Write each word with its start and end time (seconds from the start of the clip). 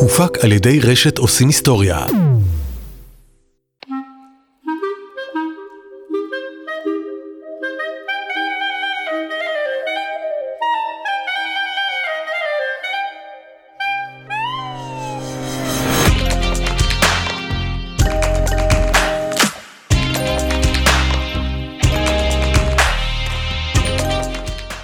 הופק 0.00 0.44
על 0.44 0.52
ידי 0.52 0.80
רשת 0.80 1.18
עושים 1.18 1.46
היסטוריה. 1.46 2.06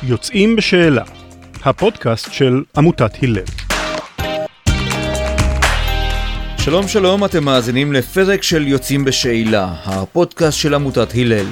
יוצאים 0.02 0.56
בשאלה, 0.56 1.02
הפודקאסט 1.64 2.32
של 2.32 2.62
עמותת 2.76 3.22
הלל. 3.22 3.63
שלום 6.64 6.88
שלום, 6.88 7.24
אתם 7.24 7.44
מאזינים 7.44 7.92
לפרק 7.92 8.42
של 8.42 8.68
יוצאים 8.68 9.04
בשאלה, 9.04 9.74
הפודקאסט 9.84 10.58
של 10.58 10.74
עמותת 10.74 11.08
הלל. 11.14 11.46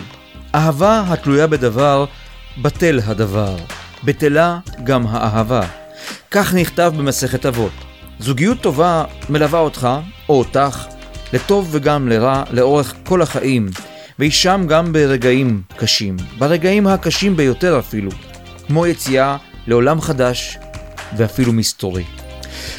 אהבה 0.54 1.04
התלויה 1.08 1.46
בדבר, 1.46 2.04
בטל 2.62 3.00
הדבר. 3.04 3.56
בטלה 4.04 4.58
גם 4.84 5.06
האהבה. 5.06 5.66
כך 6.30 6.54
נכתב 6.54 6.92
במסכת 6.96 7.46
אבות. 7.46 7.72
זוגיות 8.18 8.60
טובה 8.60 9.04
מלווה 9.28 9.60
אותך, 9.60 9.88
או 10.28 10.38
אותך, 10.38 10.86
לטוב 11.32 11.68
וגם 11.72 12.08
לרע, 12.08 12.42
לאורך 12.50 12.94
כל 13.04 13.22
החיים, 13.22 13.68
והיא 14.18 14.30
שם 14.30 14.64
גם 14.68 14.92
ברגעים 14.92 15.62
קשים, 15.76 16.16
ברגעים 16.38 16.86
הקשים 16.86 17.36
ביותר 17.36 17.78
אפילו, 17.78 18.10
כמו 18.66 18.86
יציאה 18.86 19.36
לעולם 19.66 20.00
חדש 20.00 20.58
ואפילו 21.16 21.52
מסתורי. 21.52 22.21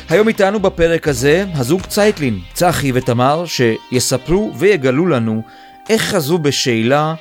היום 0.10 0.28
איתנו 0.28 0.60
בפרק 0.60 1.08
הזה 1.08 1.46
הזוג 1.54 1.82
צייטלין, 1.82 2.40
צחי 2.54 2.92
ותמר, 2.94 3.46
שיספרו 3.46 4.52
ויגלו 4.56 5.08
לנו 5.08 5.42
איך 5.90 6.02
חזו 6.02 6.38
בשאלה 6.38 7.14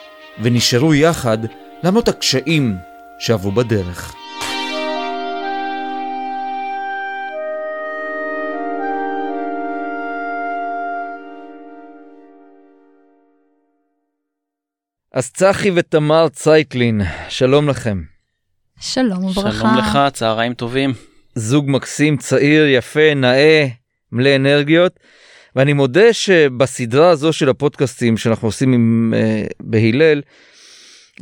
ונשארו 0.43 0.95
יחד 0.95 1.39
למרות 1.83 2.09
הקשיים 2.09 2.77
שעברו 3.19 3.53
בדרך. 3.53 4.15
אז 15.15 15.31
צחי 15.31 15.71
ותמר 15.75 16.29
צייטלין, 16.29 17.01
שלום 17.29 17.69
לכם. 17.69 18.03
שלום 18.81 19.25
וברכה. 19.25 19.59
שלום 19.59 19.79
לך, 19.79 19.99
צהריים 20.13 20.55
טובים. 20.55 21.12
זוג 21.35 21.71
מקסים, 21.71 22.17
צעיר, 22.17 22.67
יפה, 22.67 23.15
נאה, 23.15 23.67
מלא 24.13 24.37
אנרגיות. 24.37 24.99
ואני 25.57 25.73
מודה 25.73 26.13
שבסדרה 26.13 27.11
הזו 27.11 27.33
של 27.33 27.49
הפודקאסטים 27.49 28.17
שאנחנו 28.17 28.49
עושים 28.49 28.73
עם, 28.73 29.15
uh, 29.17 29.53
בהלל, 29.61 30.23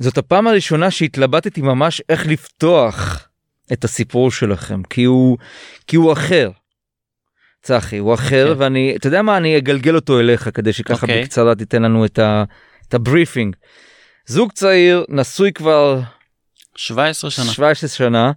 זאת 0.00 0.18
הפעם 0.18 0.46
הראשונה 0.46 0.90
שהתלבטתי 0.90 1.60
ממש 1.60 2.02
איך 2.08 2.26
לפתוח 2.26 3.28
את 3.72 3.84
הסיפור 3.84 4.30
שלכם, 4.30 4.82
כי 4.82 5.04
הוא, 5.04 5.38
כי 5.86 5.96
הוא 5.96 6.12
אחר. 6.12 6.50
צחי, 7.62 7.98
הוא 7.98 8.14
אחר, 8.14 8.52
okay. 8.52 8.58
ואני, 8.58 8.94
אתה 8.96 9.06
יודע 9.06 9.22
מה, 9.22 9.36
אני 9.36 9.58
אגלגל 9.58 9.94
אותו 9.94 10.20
אליך 10.20 10.48
כדי 10.54 10.72
שככה 10.72 11.06
okay. 11.06 11.10
בקצרה 11.10 11.54
תיתן 11.54 11.82
לנו 11.82 12.04
את, 12.04 12.18
ה, 12.18 12.44
את 12.88 12.94
הבריפינג. 12.94 13.56
זוג 14.26 14.52
צעיר, 14.52 15.04
נשוי 15.08 15.52
כבר 15.52 16.00
17 16.76 17.30
שנה. 17.30 17.44
17 17.44 17.88
שנה. 17.88 18.32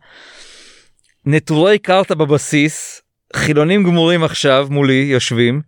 נטורי 1.25 1.79
קרתא 1.79 2.15
בבסיס, 2.15 3.01
חילונים 3.35 3.83
גמורים 3.83 4.23
עכשיו 4.23 4.67
מולי 4.69 4.93
יושבים, 4.93 5.61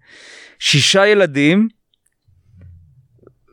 שישה 0.59 1.08
ילדים, 1.08 1.67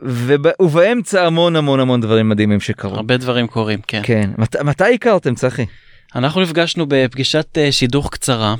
וב... 0.02 0.46
ובאמצע 0.62 1.26
המון 1.26 1.56
המון 1.56 1.80
המון 1.80 2.00
דברים 2.00 2.28
מדהימים 2.28 2.60
שקרו. 2.60 2.94
הרבה 2.94 3.16
דברים 3.16 3.46
קורים, 3.46 3.80
כן. 3.86 4.00
כן. 4.04 4.30
מת... 4.38 4.56
מתי 4.56 4.94
הכרתם, 4.94 5.34
צחי? 5.34 5.66
אנחנו 6.14 6.40
נפגשנו 6.40 6.86
בפגישת 6.88 7.58
uh, 7.58 7.72
שידוך 7.72 8.10
קצרה. 8.10 8.54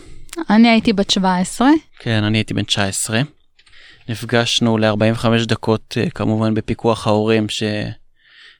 אני 0.50 0.68
הייתי 0.68 0.92
בת 0.92 1.10
17. 1.10 1.68
כן, 1.98 2.24
אני 2.24 2.38
הייתי 2.38 2.54
בן 2.54 2.62
19. 2.62 3.20
נפגשנו 4.08 4.78
ל-45 4.78 5.26
דקות, 5.46 5.96
uh, 5.98 6.10
כמובן 6.10 6.54
בפיקוח 6.54 7.06
ההורים 7.06 7.46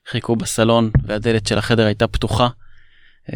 שחיכו 0.09 0.37
בסלון 0.37 0.91
והדלת 1.04 1.47
של 1.47 1.59
החדר 1.59 1.87
הייתה 1.87 2.06
פתוחה. 2.06 2.49
Uh, 3.31 3.32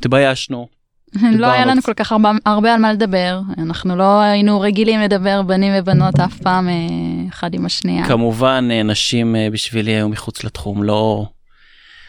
התביישנו. 0.00 0.68
לא 1.38 1.46
היה 1.46 1.66
לנו 1.66 1.82
כל 1.82 1.94
כך 1.94 2.12
הרבה, 2.12 2.30
הרבה 2.46 2.74
על 2.74 2.80
מה 2.80 2.92
לדבר, 2.92 3.40
אנחנו 3.58 3.96
לא 3.96 4.20
היינו 4.20 4.60
רגילים 4.60 5.00
לדבר 5.00 5.42
בנים 5.42 5.72
ובנות 5.76 6.20
אף 6.20 6.38
פעם 6.38 6.68
אחד 7.32 7.54
עם 7.54 7.66
השנייה. 7.66 8.06
כמובן 8.06 8.68
נשים 8.84 9.36
בשבילי 9.52 9.90
היו 9.90 10.08
מחוץ 10.08 10.44
לתחום, 10.44 10.82
לא, 10.82 11.26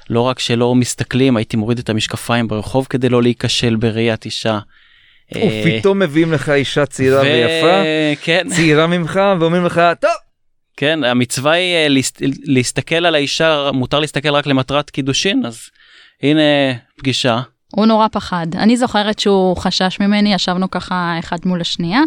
לא 0.09 0.21
רק 0.21 0.39
שלא 0.39 0.75
מסתכלים, 0.75 1.37
הייתי 1.37 1.57
מוריד 1.57 1.79
את 1.79 1.89
המשקפיים 1.89 2.47
ברחוב 2.47 2.87
כדי 2.89 3.09
לא 3.09 3.21
להיכשל 3.21 3.75
בראיית 3.75 4.25
אישה. 4.25 4.59
ופתאום 5.35 5.99
מביאים 5.99 6.31
לך 6.31 6.49
אישה 6.49 6.85
צעירה 6.85 7.21
ו... 7.21 7.23
ויפה, 7.23 7.83
כן. 8.21 8.47
צעירה 8.49 8.87
ממך, 8.87 9.19
ואומרים 9.39 9.65
לך, 9.65 9.81
טוב. 10.01 10.11
כן, 10.77 11.03
המצווה 11.03 11.51
היא 11.51 11.87
להסת... 11.87 12.21
להסתכל 12.43 13.05
על 13.05 13.15
האישה, 13.15 13.69
מותר 13.73 13.99
להסתכל 13.99 14.29
רק 14.29 14.47
למטרת 14.47 14.89
קידושין, 14.89 15.45
אז 15.45 15.61
הנה 16.23 16.41
פגישה. 16.97 17.39
הוא 17.71 17.85
נורא 17.85 18.07
פחד. 18.11 18.47
אני 18.55 18.77
זוכרת 18.77 19.19
שהוא 19.19 19.57
חשש 19.57 19.99
ממני, 19.99 20.33
ישבנו 20.33 20.71
ככה 20.71 21.15
אחד 21.19 21.37
מול 21.45 21.61
השנייה, 21.61 22.01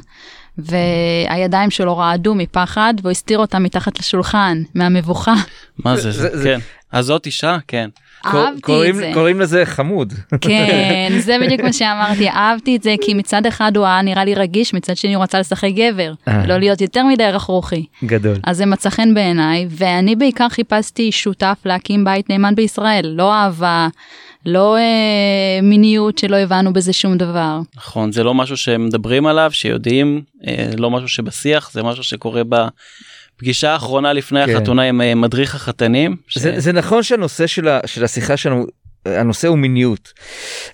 והידיים 0.58 1.70
שלו 1.70 1.98
רעדו 1.98 2.34
מפחד, 2.34 2.94
והוא 3.02 3.10
הסתיר 3.10 3.38
אותה 3.38 3.58
מתחת 3.58 3.98
לשולחן, 3.98 4.62
מהמבוכה. 4.74 5.34
מה 5.78 5.96
זה, 5.96 6.10
זה, 6.12 6.38
זה, 6.38 6.44
כן. 6.44 6.60
אז 6.92 7.06
זאת 7.06 7.26
אישה? 7.26 7.56
כן. 7.68 7.88
אהבתי 8.26 8.60
קוראים, 8.60 8.94
את 8.94 9.00
זה. 9.00 9.10
קוראים 9.14 9.40
לזה 9.40 9.66
חמוד. 9.66 10.12
כן, 10.40 11.12
זה 11.18 11.36
בדיוק 11.42 11.60
מה 11.60 11.72
שאמרתי, 11.72 12.28
אהבתי 12.28 12.76
את 12.76 12.82
זה 12.82 12.94
כי 13.00 13.14
מצד 13.14 13.46
אחד 13.46 13.76
הוא 13.76 13.86
היה 13.86 14.02
נראה 14.02 14.24
לי 14.24 14.34
רגיש, 14.34 14.74
מצד 14.74 14.96
שני 14.96 15.14
הוא 15.14 15.22
רצה 15.22 15.40
לשחק 15.40 15.70
גבר, 15.74 16.12
לא 16.26 16.58
להיות 16.58 16.80
יותר 16.80 17.04
מדי 17.04 17.24
רכרוכי. 17.24 17.86
גדול. 18.04 18.36
אז 18.44 18.56
זה 18.56 18.66
מצא 18.66 18.90
חן 18.90 19.14
בעיניי, 19.14 19.66
ואני 19.70 20.16
בעיקר 20.16 20.48
חיפשתי 20.48 21.12
שותף 21.12 21.58
להקים 21.64 22.04
בית 22.04 22.30
נאמן 22.30 22.54
בישראל, 22.54 23.06
לא 23.06 23.34
אהבה. 23.34 23.88
לא 24.46 24.76
אה, 24.76 25.60
מיניות 25.62 26.18
שלא 26.18 26.36
הבנו 26.36 26.72
בזה 26.72 26.92
שום 26.92 27.18
דבר. 27.18 27.60
נכון 27.76 28.12
זה 28.12 28.24
לא 28.24 28.34
משהו 28.34 28.56
שמדברים 28.56 29.26
עליו 29.26 29.50
שיודעים 29.52 30.22
אה, 30.46 30.70
לא 30.76 30.90
משהו 30.90 31.08
שבשיח 31.08 31.70
זה 31.72 31.82
משהו 31.82 32.04
שקורה 32.04 32.42
בפגישה 32.44 33.72
האחרונה 33.72 34.12
לפני 34.12 34.46
כן. 34.46 34.56
החתונה 34.56 34.82
עם 34.82 35.00
אה, 35.00 35.14
מדריך 35.14 35.54
החתנים. 35.54 36.16
ש... 36.28 36.38
זה, 36.38 36.60
זה 36.60 36.72
נכון 36.72 37.02
שהנושא 37.02 37.46
של, 37.46 37.68
ה, 37.68 37.80
של 37.86 38.04
השיחה 38.04 38.36
שלנו 38.36 38.66
הנושא 39.06 39.48
הוא 39.48 39.58
מיניות 39.58 40.12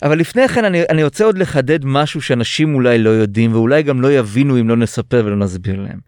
אבל 0.02 0.18
לפני 0.18 0.48
כן 0.48 0.64
אני, 0.64 0.82
אני 0.90 1.04
רוצה 1.04 1.24
עוד 1.24 1.38
לחדד 1.38 1.78
משהו 1.84 2.22
שאנשים 2.22 2.74
אולי 2.74 2.98
לא 2.98 3.10
יודעים 3.10 3.52
ואולי 3.52 3.82
גם 3.82 4.00
לא 4.00 4.12
יבינו 4.12 4.60
אם 4.60 4.68
לא 4.68 4.76
נספר 4.76 5.22
ולא 5.24 5.36
נסביר 5.36 5.80
להם. 5.80 5.98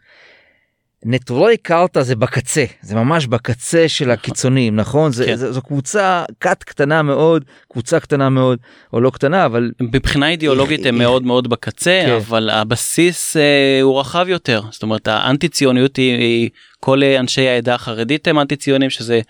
נטורי 1.04 1.56
קרתא 1.56 2.02
זה 2.02 2.16
בקצה 2.16 2.64
זה 2.82 2.94
ממש 2.94 3.26
בקצה 3.26 3.88
של 3.88 4.10
הקיצונים 4.10 4.76
נכון 4.76 5.12
זה, 5.12 5.26
כן. 5.26 5.36
זה 5.36 5.52
זו 5.52 5.62
קבוצה 5.62 6.24
כת 6.40 6.62
קטנה 6.62 7.02
מאוד 7.02 7.44
קבוצה 7.72 8.00
קטנה 8.00 8.28
מאוד 8.28 8.58
או 8.92 9.00
לא 9.00 9.10
קטנה 9.10 9.46
אבל 9.46 9.70
מבחינה 9.80 10.28
אידיאולוגית 10.28 10.86
הם 10.86 10.98
מאוד 10.98 11.22
מאוד 11.22 11.50
בקצה 11.50 12.02
כן. 12.06 12.12
אבל 12.12 12.50
הבסיס 12.50 13.36
אה, 13.36 13.80
הוא 13.82 14.00
רחב 14.00 14.26
יותר 14.28 14.62
זאת 14.70 14.82
אומרת 14.82 15.08
האנטי 15.08 15.48
ציוניות 15.48 15.96
היא, 15.96 16.18
היא 16.18 16.50
כל 16.80 17.02
אנשי 17.04 17.48
העדה 17.48 17.74
החרדית 17.74 18.28
הם 18.28 18.38
אנטי 18.38 18.56
ציונים 18.56 18.90
שזה 18.90 19.20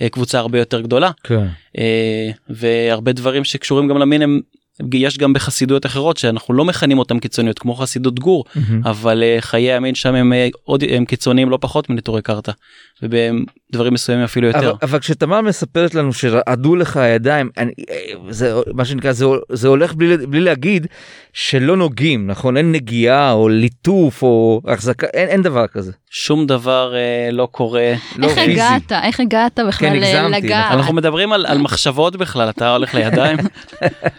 אה, 0.00 0.08
קבוצה 0.08 0.38
הרבה 0.38 0.58
יותר 0.58 0.80
גדולה 0.80 1.10
כן. 1.24 1.46
אה, 1.78 2.30
והרבה 2.48 3.12
דברים 3.12 3.44
שקשורים 3.44 3.88
גם 3.88 3.98
למין 3.98 4.22
הם 4.22 4.40
יש 4.92 5.18
גם 5.18 5.32
בחסידויות 5.32 5.86
אחרות 5.86 6.16
שאנחנו 6.16 6.54
לא 6.54 6.64
מכנים 6.64 6.98
אותם 6.98 7.18
קיצוניות 7.18 7.58
כמו 7.58 7.74
חסידות 7.74 8.18
גור. 8.18 8.44
אבל 8.84 9.22
uh, 9.22 9.40
חיי 9.40 9.72
המין 9.72 9.94
שם 9.94 10.14
הם 10.14 10.32
uh, 10.32 10.58
עוד 10.64 10.84
הם 10.90 11.04
קיצוניים 11.04 11.50
לא 11.50 11.58
פחות 11.60 11.90
מנטורי 11.90 12.22
קרתא 12.22 12.52
ובדברים 13.68 13.94
מסוימים 13.94 14.24
אפילו 14.24 14.46
יותר. 14.46 14.58
אבל, 14.58 14.78
אבל 14.82 14.98
כשתמר 14.98 15.40
מספרת 15.40 15.94
לנו 15.94 16.12
שרעדו 16.12 16.76
לך 16.76 16.96
הידיים 16.96 17.50
אני, 17.56 17.72
אה, 17.90 17.96
זה 18.30 18.54
מה 18.74 18.84
שנקרא 18.84 19.12
זה, 19.12 19.26
זה 19.52 19.68
הולך 19.68 19.94
בלי, 19.94 20.26
בלי 20.26 20.40
להגיד 20.40 20.86
שלא 21.32 21.76
נוגעים 21.76 22.26
נכון 22.26 22.56
אין 22.56 22.72
נגיעה 22.72 23.32
או 23.32 23.48
ליטוף 23.48 24.22
או 24.22 24.60
החזקה 24.66 25.06
אין, 25.06 25.28
אין 25.28 25.42
דבר 25.42 25.66
כזה. 25.66 25.92
שום 26.10 26.46
דבר 26.46 26.92
uh, 26.94 27.32
לא 27.32 27.48
קורה. 27.52 27.92
לא 28.16 28.26
איך 28.26 28.38
פיזי. 28.38 28.52
הגעת 28.52 28.92
איך 28.92 29.20
הגעת 29.20 29.60
בכלל 29.68 30.00
כן, 30.00 30.30
לגעת. 30.30 30.72
אנחנו 30.72 30.94
מדברים 30.94 31.32
על, 31.32 31.46
על 31.46 31.58
מחשבות 31.58 32.16
בכלל 32.16 32.48
אתה 32.48 32.72
הולך 32.72 32.94
לידיים 32.94 33.36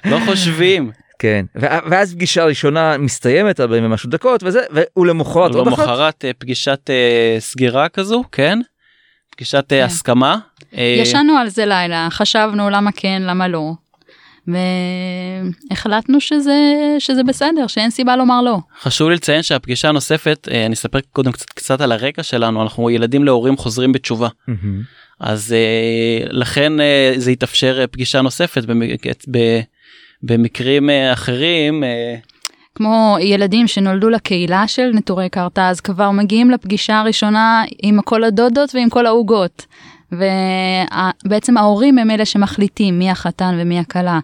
לא 0.06 0.18
חושבים. 0.26 0.92
כן 1.20 1.46
ואז 1.56 2.14
פגישה 2.14 2.46
ראשונה 2.46 2.98
מסתיימת 2.98 3.60
40 3.60 3.86
ומשהו 3.86 4.10
דקות 4.10 4.44
וזה 4.44 4.62
ולמחרת 4.98 5.56
עוד 5.56 5.68
אחת. 5.68 5.80
למחרת 5.80 6.26
פגישת 6.38 6.90
uh, 6.90 7.42
סגירה 7.42 7.90
כזו 7.90 8.24
כן 8.32 8.60
פגישת 9.40 9.74
uh, 9.74 9.86
הסכמה. 9.86 10.38
ישנו 10.74 11.38
על 11.38 11.50
זה 11.50 11.66
לילה 11.66 12.08
חשבנו 12.12 12.70
למה 12.70 12.92
כן 12.92 13.22
למה 13.26 13.48
לא. 13.48 13.72
והחלטנו 15.72 16.22
שזה, 16.22 16.58
שזה 17.00 17.24
בסדר, 17.24 17.68
שאין 17.68 17.90
סיבה 17.90 18.16
לומר 18.16 18.42
לא. 18.42 18.58
חשוב 18.82 19.10
לי 19.10 19.16
לציין 19.16 19.44
שהפגישה 19.44 19.90
הנוספת, 19.90 20.48
אה, 20.52 20.66
אני 20.66 20.74
אספר 20.74 21.00
קודם 21.14 21.32
קצת, 21.32 21.50
קצת 21.50 21.82
על 21.82 21.92
הרקע 21.92 22.24
שלנו, 22.24 22.62
אנחנו 22.62 22.90
ילדים 22.90 23.24
להורים 23.24 23.58
חוזרים 23.58 23.92
בתשובה. 23.92 24.28
אז 25.20 25.54
אה, 25.54 26.26
לכן 26.30 26.80
אה, 26.80 27.14
זה 27.18 27.32
יתאפשר 27.32 27.86
פגישה 27.92 28.22
נוספת 28.22 28.64
במקרים 30.24 30.90
אחרים. 31.14 31.84
כמו 32.76 33.18
ילדים 33.22 33.68
שנולדו 33.68 34.10
לקהילה 34.10 34.68
של 34.68 34.92
נטורי 34.94 35.30
קרתא, 35.30 35.70
אז 35.70 35.82
כבר 35.82 36.12
מגיעים 36.12 36.52
לפגישה 36.52 37.00
הראשונה 37.00 37.64
עם 37.82 38.02
כל 38.02 38.24
הדודות 38.24 38.76
ועם 38.76 38.90
כל 38.90 39.06
העוגות. 39.06 39.66
ובעצם 40.12 41.58
ההורים 41.58 41.98
הם 41.98 42.12
אלה 42.12 42.26
שמחליטים 42.26 43.00
מי 43.00 43.12
החתן 43.12 43.58
ומי 43.60 43.80
הכלה. 43.80 44.20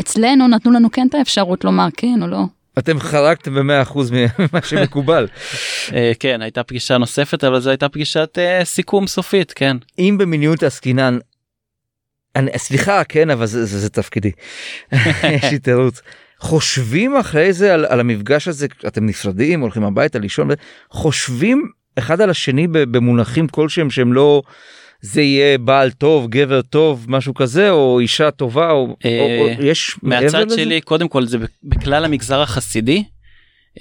אצלנו 0.00 0.48
נתנו 0.48 0.72
לנו 0.72 0.90
כן 0.90 1.06
את 1.06 1.14
האפשרות 1.14 1.64
לומר 1.64 1.88
כן 1.96 2.22
או 2.22 2.26
לא. 2.26 2.44
אתם 2.78 3.00
חרקתם 3.00 3.54
במאה 3.54 3.82
אחוז 3.82 4.10
ממה 4.10 4.62
שמקובל. 4.64 5.26
אה, 5.94 6.12
כן 6.20 6.42
הייתה 6.42 6.62
פגישה 6.62 6.98
נוספת 6.98 7.44
אבל 7.44 7.60
זו 7.60 7.70
הייתה 7.70 7.88
פגישת 7.88 8.38
אה, 8.38 8.64
סיכום 8.64 9.06
סופית 9.06 9.52
כן. 9.52 9.76
אם 9.98 10.16
במיניות 10.18 10.62
עסקינן. 10.62 11.18
סליחה 12.56 13.04
כן 13.04 13.30
אבל 13.30 13.46
זה, 13.46 13.64
זה, 13.64 13.78
זה 13.78 13.88
תפקידי. 13.88 14.30
יש 15.36 15.44
לי 15.52 15.58
תירוץ. 15.58 16.00
חושבים 16.38 17.16
אחרי 17.16 17.52
זה 17.52 17.74
על, 17.74 17.84
על 17.88 18.00
המפגש 18.00 18.48
הזה 18.48 18.66
אתם 18.86 19.06
נפרדים 19.06 19.60
הולכים 19.60 19.84
הביתה 19.84 20.18
לישון 20.18 20.48
חושבים 20.90 21.70
אחד 21.98 22.20
על 22.20 22.30
השני 22.30 22.66
במונחים 22.70 23.48
כלשהם 23.48 23.90
שהם 23.90 24.12
לא 24.12 24.42
זה 25.00 25.22
יהיה 25.22 25.58
בעל 25.58 25.90
טוב 25.90 26.30
גבר 26.30 26.62
טוב 26.62 27.06
משהו 27.08 27.34
כזה 27.34 27.70
או 27.70 28.00
אישה 28.00 28.30
טובה 28.30 28.70
או, 28.70 28.76
או, 28.76 28.96
או 29.04 29.48
אה, 29.48 29.54
יש 29.60 29.96
מהצד 30.02 30.50
שלי 30.50 30.80
קודם 30.80 31.08
כל 31.08 31.26
זה 31.26 31.38
בכלל 31.62 32.04
המגזר 32.04 32.40
החסידי 32.40 33.04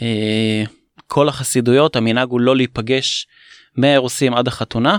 אה, 0.02 0.64
כל 1.08 1.30
החסידויות 1.30 1.96
המנהג 1.96 2.30
הוא 2.30 2.42
לא 2.42 2.56
להיפגש 2.56 3.28
מהאירוסים 3.78 4.34
עד 4.34 4.48
החתונה. 4.48 4.98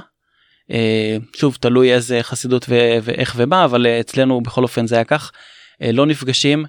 אה, 0.71 1.17
שוב 1.37 1.57
תלוי 1.61 1.95
איזה 1.95 2.23
חסידות 2.23 2.67
ואיך 3.03 3.35
ומה 3.37 3.65
אבל 3.65 3.87
אצלנו 3.87 4.41
בכל 4.41 4.63
אופן 4.63 4.87
זה 4.87 4.95
היה 4.95 5.05
כך 5.05 5.33
לא 5.81 6.07
נפגשים 6.07 6.65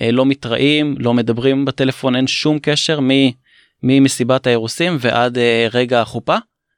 לא 0.00 0.26
מתראים 0.26 0.94
לא 0.98 1.14
מדברים 1.14 1.64
בטלפון 1.64 2.16
אין 2.16 2.26
שום 2.26 2.58
קשר 2.62 3.00
ממסיבת 3.82 4.46
האירוסים 4.46 4.96
ועד 5.00 5.38
רגע 5.74 6.00
החופה. 6.00 6.36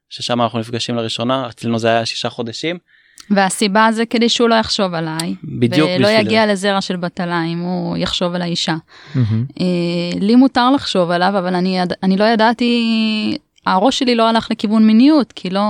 ששם 0.09 0.41
אנחנו 0.41 0.59
נפגשים 0.59 0.95
לראשונה 0.95 1.47
אצלנו 1.49 1.79
זה 1.79 1.87
היה 1.87 2.05
שישה 2.05 2.29
חודשים. 2.29 2.77
והסיבה 3.29 3.87
זה 3.91 4.05
כדי 4.05 4.29
שהוא 4.29 4.49
לא 4.49 4.55
יחשוב 4.55 4.93
עליי. 4.93 5.35
בדיוק. 5.43 5.89
ולא 5.99 6.07
יגיע 6.07 6.45
לזרע 6.45 6.81
של 6.81 6.95
בטלה 6.95 7.43
אם 7.43 7.59
הוא 7.59 7.97
יחשוב 7.97 8.35
על 8.35 8.41
האישה. 8.41 8.75
Mm-hmm. 9.15 9.19
לי 10.21 10.35
מותר 10.35 10.71
לחשוב 10.71 11.11
עליו 11.11 11.33
אבל 11.39 11.55
אני, 11.55 11.79
אני 12.03 12.17
לא 12.17 12.23
ידעתי, 12.23 13.37
הראש 13.65 13.99
שלי 13.99 14.15
לא 14.15 14.29
הלך 14.29 14.51
לכיוון 14.51 14.87
מיניות 14.87 15.31
כי 15.31 15.49
לא, 15.49 15.61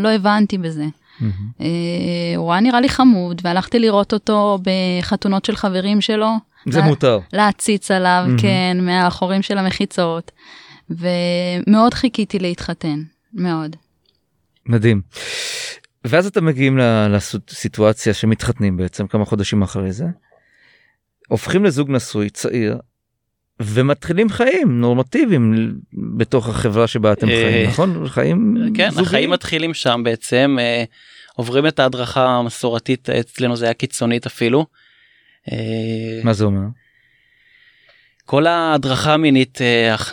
לא 0.00 0.08
הבנתי 0.08 0.58
בזה. 0.58 0.84
Mm-hmm. 0.84 1.64
הוא 2.36 2.52
היה 2.52 2.60
נראה 2.60 2.80
לי 2.80 2.88
חמוד 2.88 3.40
והלכתי 3.44 3.78
לראות 3.78 4.12
אותו 4.12 4.58
בחתונות 4.62 5.44
של 5.44 5.56
חברים 5.56 6.00
שלו. 6.00 6.30
זה 6.70 6.78
לה, 6.78 6.84
מותר. 6.84 7.18
להציץ 7.32 7.90
עליו, 7.90 8.24
mm-hmm. 8.26 8.42
כן, 8.42 8.76
מהחורים 8.80 9.42
של 9.42 9.58
המחיצות. 9.58 10.32
ומאוד 10.90 11.94
חיכיתי 11.94 12.38
להתחתן, 12.38 13.02
מאוד. 13.34 13.76
מדהים. 14.66 15.00
ואז 16.04 16.26
אתם 16.26 16.44
מגיעים 16.44 16.78
לסיטואציה 17.10 18.14
שמתחתנים 18.14 18.76
בעצם 18.76 19.06
כמה 19.06 19.24
חודשים 19.24 19.62
אחרי 19.62 19.92
זה. 19.92 20.04
הופכים 21.28 21.64
לזוג 21.64 21.90
נשוי 21.90 22.30
צעיר 22.30 22.78
ומתחילים 23.60 24.28
חיים 24.28 24.80
נורמטיביים 24.80 25.74
בתוך 25.92 26.48
החברה 26.48 26.86
שבה 26.86 27.12
אתם 27.12 27.28
אה, 27.28 27.34
חיים 27.34 27.68
נכון 27.68 28.08
חיים 28.08 28.54
כן 28.74 28.90
זוגיים. 28.90 29.06
החיים 29.06 29.30
מתחילים 29.30 29.74
שם 29.74 30.00
בעצם 30.04 30.56
אה, 30.60 30.84
עוברים 31.36 31.66
את 31.66 31.78
ההדרכה 31.78 32.26
המסורתית 32.26 33.10
אצלנו 33.10 33.56
זה 33.56 33.64
היה 33.64 33.74
קיצונית 33.74 34.26
אפילו. 34.26 34.66
אה, 35.52 36.20
מה 36.24 36.32
זה 36.32 36.44
אומר? 36.44 36.60
כל 38.26 38.46
ההדרכה 38.46 39.14
המינית 39.14 39.58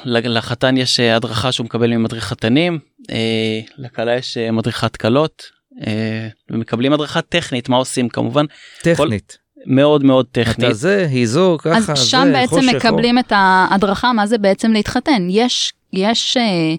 לחתן 0.05 0.77
יש 0.77 0.99
הדרכה 0.99 1.51
שהוא 1.51 1.65
מקבל 1.65 1.97
ממדריך 1.97 2.23
חתנים 2.23 2.79
אה, 3.11 3.59
לכלה 3.77 4.15
יש 4.15 4.37
אה, 4.37 4.51
מדריכת 4.51 4.95
כלות 4.95 5.43
אה, 5.87 6.27
ומקבלים 6.49 6.93
הדרכה 6.93 7.21
טכנית 7.21 7.69
מה 7.69 7.77
עושים 7.77 8.09
כמובן. 8.09 8.45
טכנית. 8.81 9.37
כל... 9.37 9.41
מאוד 9.65 10.03
מאוד 10.03 10.25
טכנית. 10.31 10.59
אתה 10.59 10.73
זה, 10.73 11.07
היא 11.11 11.27
זו, 11.27 11.57
ככה, 11.61 11.77
אז 11.77 11.85
זה, 11.85 11.95
שם 11.95 12.29
בעצם 12.33 12.55
חושך, 12.55 12.75
מקבלים 12.75 13.17
או... 13.17 13.21
את 13.21 13.31
ההדרכה 13.35 14.13
מה 14.13 14.27
זה 14.27 14.37
בעצם 14.37 14.71
להתחתן. 14.71 15.27
יש, 15.29 15.73
יש 15.93 16.37
אה, 16.37 16.75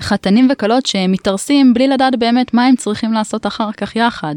חתנים 0.00 0.48
וכלות 0.52 0.86
שמתארסים 0.86 1.74
בלי 1.74 1.88
לדעת 1.88 2.18
באמת 2.18 2.54
מה 2.54 2.66
הם 2.66 2.76
צריכים 2.76 3.12
לעשות 3.12 3.46
אחר 3.46 3.72
כך 3.72 3.96
יחד. 3.96 4.34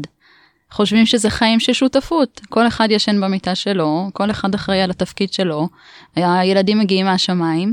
חושבים 0.74 1.06
שזה 1.06 1.30
חיים 1.30 1.60
של 1.60 1.72
שותפות, 1.72 2.40
כל 2.48 2.66
אחד 2.66 2.88
ישן 2.90 3.20
במיטה 3.20 3.54
שלו, 3.54 4.10
כל 4.12 4.30
אחד 4.30 4.54
אחראי 4.54 4.80
על 4.80 4.90
התפקיד 4.90 5.32
שלו, 5.32 5.68
הילדים 6.16 6.78
מגיעים 6.78 7.06
מהשמיים, 7.06 7.72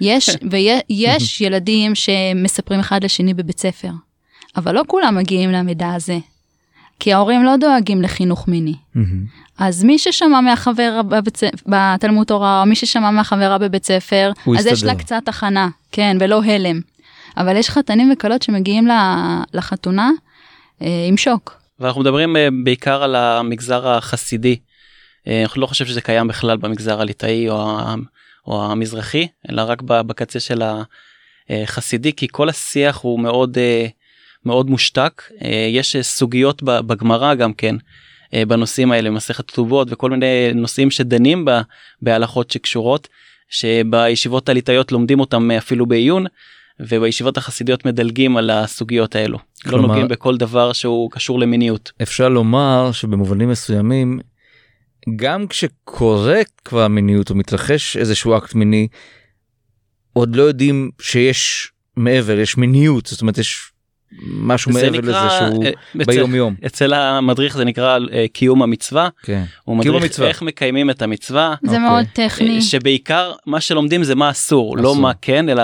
יש, 0.00 0.30
ויש 0.50 1.40
ילדים 1.40 1.94
שמספרים 1.94 2.80
אחד 2.80 3.04
לשני 3.04 3.34
בבית 3.34 3.58
ספר, 3.58 3.90
אבל 4.56 4.74
לא 4.74 4.82
כולם 4.86 5.14
מגיעים 5.14 5.52
למידע 5.52 5.94
הזה, 5.94 6.18
כי 7.00 7.12
ההורים 7.12 7.44
לא 7.44 7.56
דואגים 7.56 8.02
לחינוך 8.02 8.48
מיני. 8.48 8.74
אז 9.58 9.84
מי 9.84 9.98
ששמע 9.98 10.40
מהחבר 10.40 11.02
בבית, 11.02 11.40
בתלמוד 11.66 12.26
תורה, 12.26 12.60
או 12.60 12.66
מי 12.66 12.74
ששמע 12.74 13.10
מהחברה 13.10 13.58
בבית 13.58 13.84
ספר, 13.84 14.32
אז 14.46 14.54
יסתדר. 14.54 14.72
יש 14.72 14.84
לה 14.84 14.94
קצת 14.94 15.28
הכנה, 15.28 15.68
כן, 15.92 16.16
ולא 16.20 16.42
הלם. 16.42 16.80
אבל 17.36 17.56
יש 17.56 17.70
חתנים 17.70 18.12
וכלות 18.12 18.42
שמגיעים 18.42 18.88
לחתונה 19.54 20.10
אה, 20.82 21.06
עם 21.08 21.16
שוק. 21.16 21.61
ואנחנו 21.80 22.00
מדברים 22.00 22.36
אה, 22.36 22.48
בעיקר 22.64 23.02
על 23.02 23.14
המגזר 23.16 23.88
החסידי. 23.88 24.56
אה, 25.28 25.42
אנחנו 25.42 25.60
לא 25.60 25.66
חושב 25.66 25.86
שזה 25.86 26.00
קיים 26.00 26.28
בכלל 26.28 26.56
במגזר 26.56 27.00
הליטאי 27.00 27.48
או, 27.48 27.78
או 28.46 28.72
המזרחי 28.72 29.28
אלא 29.50 29.62
רק 29.62 29.82
בקצה 29.82 30.40
של 30.40 30.62
החסידי 31.50 32.12
כי 32.12 32.26
כל 32.30 32.48
השיח 32.48 32.96
הוא 32.96 33.20
מאוד 33.20 33.58
אה, 33.58 33.86
מאוד 34.44 34.70
מושתק 34.70 35.22
יש 35.70 35.96
סוגיות 35.96 36.62
בגמרא 36.62 37.34
גם 37.34 37.54
כן 37.54 37.76
בנושאים 38.32 38.92
האלה 38.92 39.10
מסכת 39.10 39.50
כתובות 39.50 39.88
וכל 39.90 40.10
מיני 40.10 40.50
נושאים 40.54 40.90
שדנים 40.90 41.44
בה 41.44 41.62
בהלכות 42.02 42.50
שקשורות 42.50 43.08
שבישיבות 43.48 44.48
הליטאיות 44.48 44.92
לומדים 44.92 45.20
אותם 45.20 45.50
אפילו 45.50 45.86
בעיון 45.86 46.26
ובישיבות 46.80 47.36
החסידיות 47.36 47.86
מדלגים 47.86 48.36
על 48.36 48.50
הסוגיות 48.50 49.16
האלו. 49.16 49.38
לא 49.64 49.70
כלומר, 49.70 49.82
לא 49.82 49.88
נוגעים 49.88 50.08
בכל 50.08 50.36
דבר 50.36 50.72
שהוא 50.72 51.10
קשור 51.10 51.40
למיניות. 51.40 51.92
אפשר 52.02 52.28
לומר 52.28 52.92
שבמובנים 52.92 53.48
מסוימים 53.48 54.18
גם 55.16 55.46
כשקורה 55.46 56.40
כבר 56.64 56.88
מיניות 56.88 57.30
או 57.30 57.34
מתרחש 57.34 57.96
איזשהו 57.96 58.36
אקט 58.36 58.54
מיני 58.54 58.88
עוד 60.12 60.36
לא 60.36 60.42
יודעים 60.42 60.90
שיש 61.00 61.72
מעבר 61.96 62.38
יש 62.38 62.56
מיניות 62.56 63.06
זאת 63.06 63.20
אומרת 63.20 63.38
יש 63.38 63.72
משהו 64.26 64.72
מעבר 64.72 64.98
נקרא, 64.98 65.26
לזה 65.26 65.36
שהוא 65.38 65.64
אצל, 66.02 66.04
ביום 66.04 66.34
יום. 66.34 66.54
אצל 66.66 66.94
המדריך 66.94 67.56
זה 67.56 67.64
נקרא 67.64 67.98
uh, 67.98 68.10
קיום 68.32 68.62
המצווה. 68.62 69.08
כן. 69.22 69.44
הוא 69.64 69.76
מדריך 69.76 70.02
המצווה. 70.02 70.28
איך 70.28 70.42
מקיימים 70.42 70.90
את 70.90 71.02
המצווה. 71.02 71.54
זה 71.62 71.76
okay. 71.76 71.78
מאוד 71.78 72.06
אוקיי. 72.08 72.28
טכני. 72.28 72.62
שבעיקר 72.62 73.32
מה 73.46 73.60
שלומדים 73.60 74.04
זה 74.04 74.14
מה 74.14 74.30
אסור, 74.30 74.76
לא 74.76 74.82
אסור. 74.82 74.96
לא 74.96 75.02
מה 75.02 75.12
כן 75.22 75.48
אלא 75.48 75.62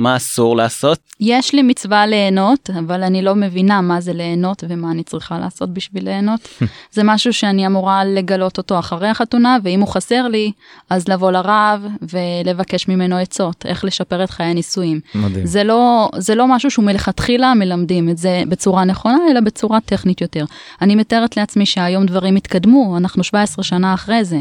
מה 0.00 0.16
אסור 0.16 0.56
לעשות? 0.56 0.98
יש 1.20 1.54
לי 1.54 1.62
מצווה 1.62 2.06
ליהנות, 2.06 2.70
אבל 2.78 3.02
אני 3.02 3.22
לא 3.22 3.34
מבינה 3.34 3.80
מה 3.80 4.00
זה 4.00 4.12
ליהנות 4.12 4.64
ומה 4.68 4.90
אני 4.90 5.02
צריכה 5.02 5.38
לעשות 5.38 5.74
בשביל 5.74 6.04
ליהנות. 6.04 6.48
זה 6.94 7.02
משהו 7.04 7.32
שאני 7.32 7.66
אמורה 7.66 8.04
לגלות 8.04 8.58
אותו 8.58 8.78
אחרי 8.78 9.08
החתונה, 9.08 9.56
ואם 9.62 9.80
הוא 9.80 9.88
חסר 9.88 10.28
לי, 10.28 10.52
אז 10.90 11.08
לבוא 11.08 11.30
לרב 11.30 11.86
ולבקש 12.02 12.88
ממנו 12.88 13.16
עצות, 13.16 13.66
איך 13.66 13.84
לשפר 13.84 14.24
את 14.24 14.30
חיי 14.30 14.46
הנישואים. 14.46 15.00
מדהים. 15.14 15.46
זה 15.46 15.64
לא, 15.64 16.08
זה 16.16 16.34
לא 16.34 16.46
משהו 16.46 16.70
שהוא 16.70 16.84
מלכתחילה 16.84 17.54
מלמדים 17.54 18.08
את 18.08 18.18
זה 18.18 18.42
בצורה 18.48 18.84
נכונה, 18.84 19.18
אלא 19.30 19.40
בצורה 19.40 19.80
טכנית 19.80 20.20
יותר. 20.20 20.44
אני 20.82 20.94
מתארת 20.94 21.36
לעצמי 21.36 21.66
שהיום 21.66 22.06
דברים 22.06 22.36
התקדמו, 22.36 22.96
אנחנו 22.96 23.24
17 23.24 23.62
שנה 23.62 23.94
אחרי 23.94 24.24
זה. 24.24 24.38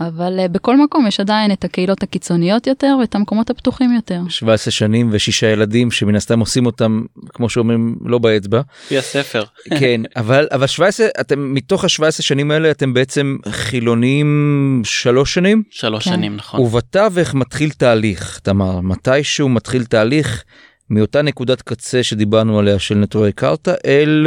אבל 0.00 0.40
uh, 0.44 0.48
בכל 0.48 0.76
מקום 0.76 1.06
יש 1.06 1.20
עדיין 1.20 1.52
את 1.52 1.64
הקהילות 1.64 2.02
הקיצוניות 2.02 2.66
יותר 2.66 2.96
ואת 3.00 3.14
המקומות 3.14 3.50
הפתוחים 3.50 3.92
יותר. 3.92 4.20
17 4.28 4.72
שנים 4.72 5.08
ושישה 5.12 5.46
ילדים 5.46 5.90
שמן 5.90 6.14
הסתם 6.14 6.40
עושים 6.40 6.66
אותם 6.66 7.02
כמו 7.28 7.48
שאומרים 7.48 7.96
לא 8.04 8.18
באצבע. 8.18 8.60
לפי 8.84 8.98
הספר. 8.98 9.44
כן 9.80 10.00
אבל 10.16 10.48
אבל 10.52 10.66
17 10.66 11.06
אתם 11.20 11.54
מתוך 11.54 11.84
ה-17 11.84 12.10
שנים 12.10 12.50
האלה 12.50 12.70
אתם 12.70 12.94
בעצם 12.94 13.36
חילונים 13.48 14.82
שלוש 14.84 15.34
שנים? 15.34 15.62
שלוש 15.70 16.04
כן. 16.04 16.10
שנים 16.10 16.36
נכון. 16.36 16.60
ובתווך 16.60 17.34
מתחיל 17.34 17.70
תהליך 17.70 18.38
תמר 18.42 18.80
מתישהו 18.80 19.48
מתחיל 19.48 19.84
תהליך 19.84 20.44
מאותה 20.90 21.22
נקודת 21.22 21.62
קצה 21.62 22.02
שדיברנו 22.02 22.58
עליה 22.58 22.78
של 22.78 22.94
נטורי 22.94 23.32
קרתא 23.32 23.74
אל 23.86 24.26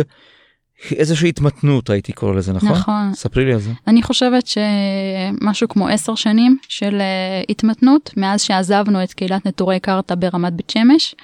איזושהי 0.92 1.30
התמתנות 1.30 1.90
הייתי 1.90 2.14
קורא 2.14 2.34
לזה 2.34 2.54
נכון? 2.54 2.72
נכון. 2.72 3.14
ספרי 3.14 3.46
לי 3.46 3.54
על 3.54 3.60
זה. 3.60 3.72
אני 3.88 4.04
חושבת 4.04 4.44
שמשהו 4.48 5.68
כמו 5.68 5.88
עשר 5.88 6.16
שנים 6.16 6.58
של 6.68 7.02
uh, 7.02 7.46
התמתנות, 7.50 8.14
מאז 8.18 8.42
שעזבנו 8.42 9.04
את 9.04 9.14
קהילת 9.14 9.48
נטורי 9.48 9.80
קרתא 9.80 10.16
ברמת 10.16 10.54
בית 10.54 10.70
שמש, 10.70 11.16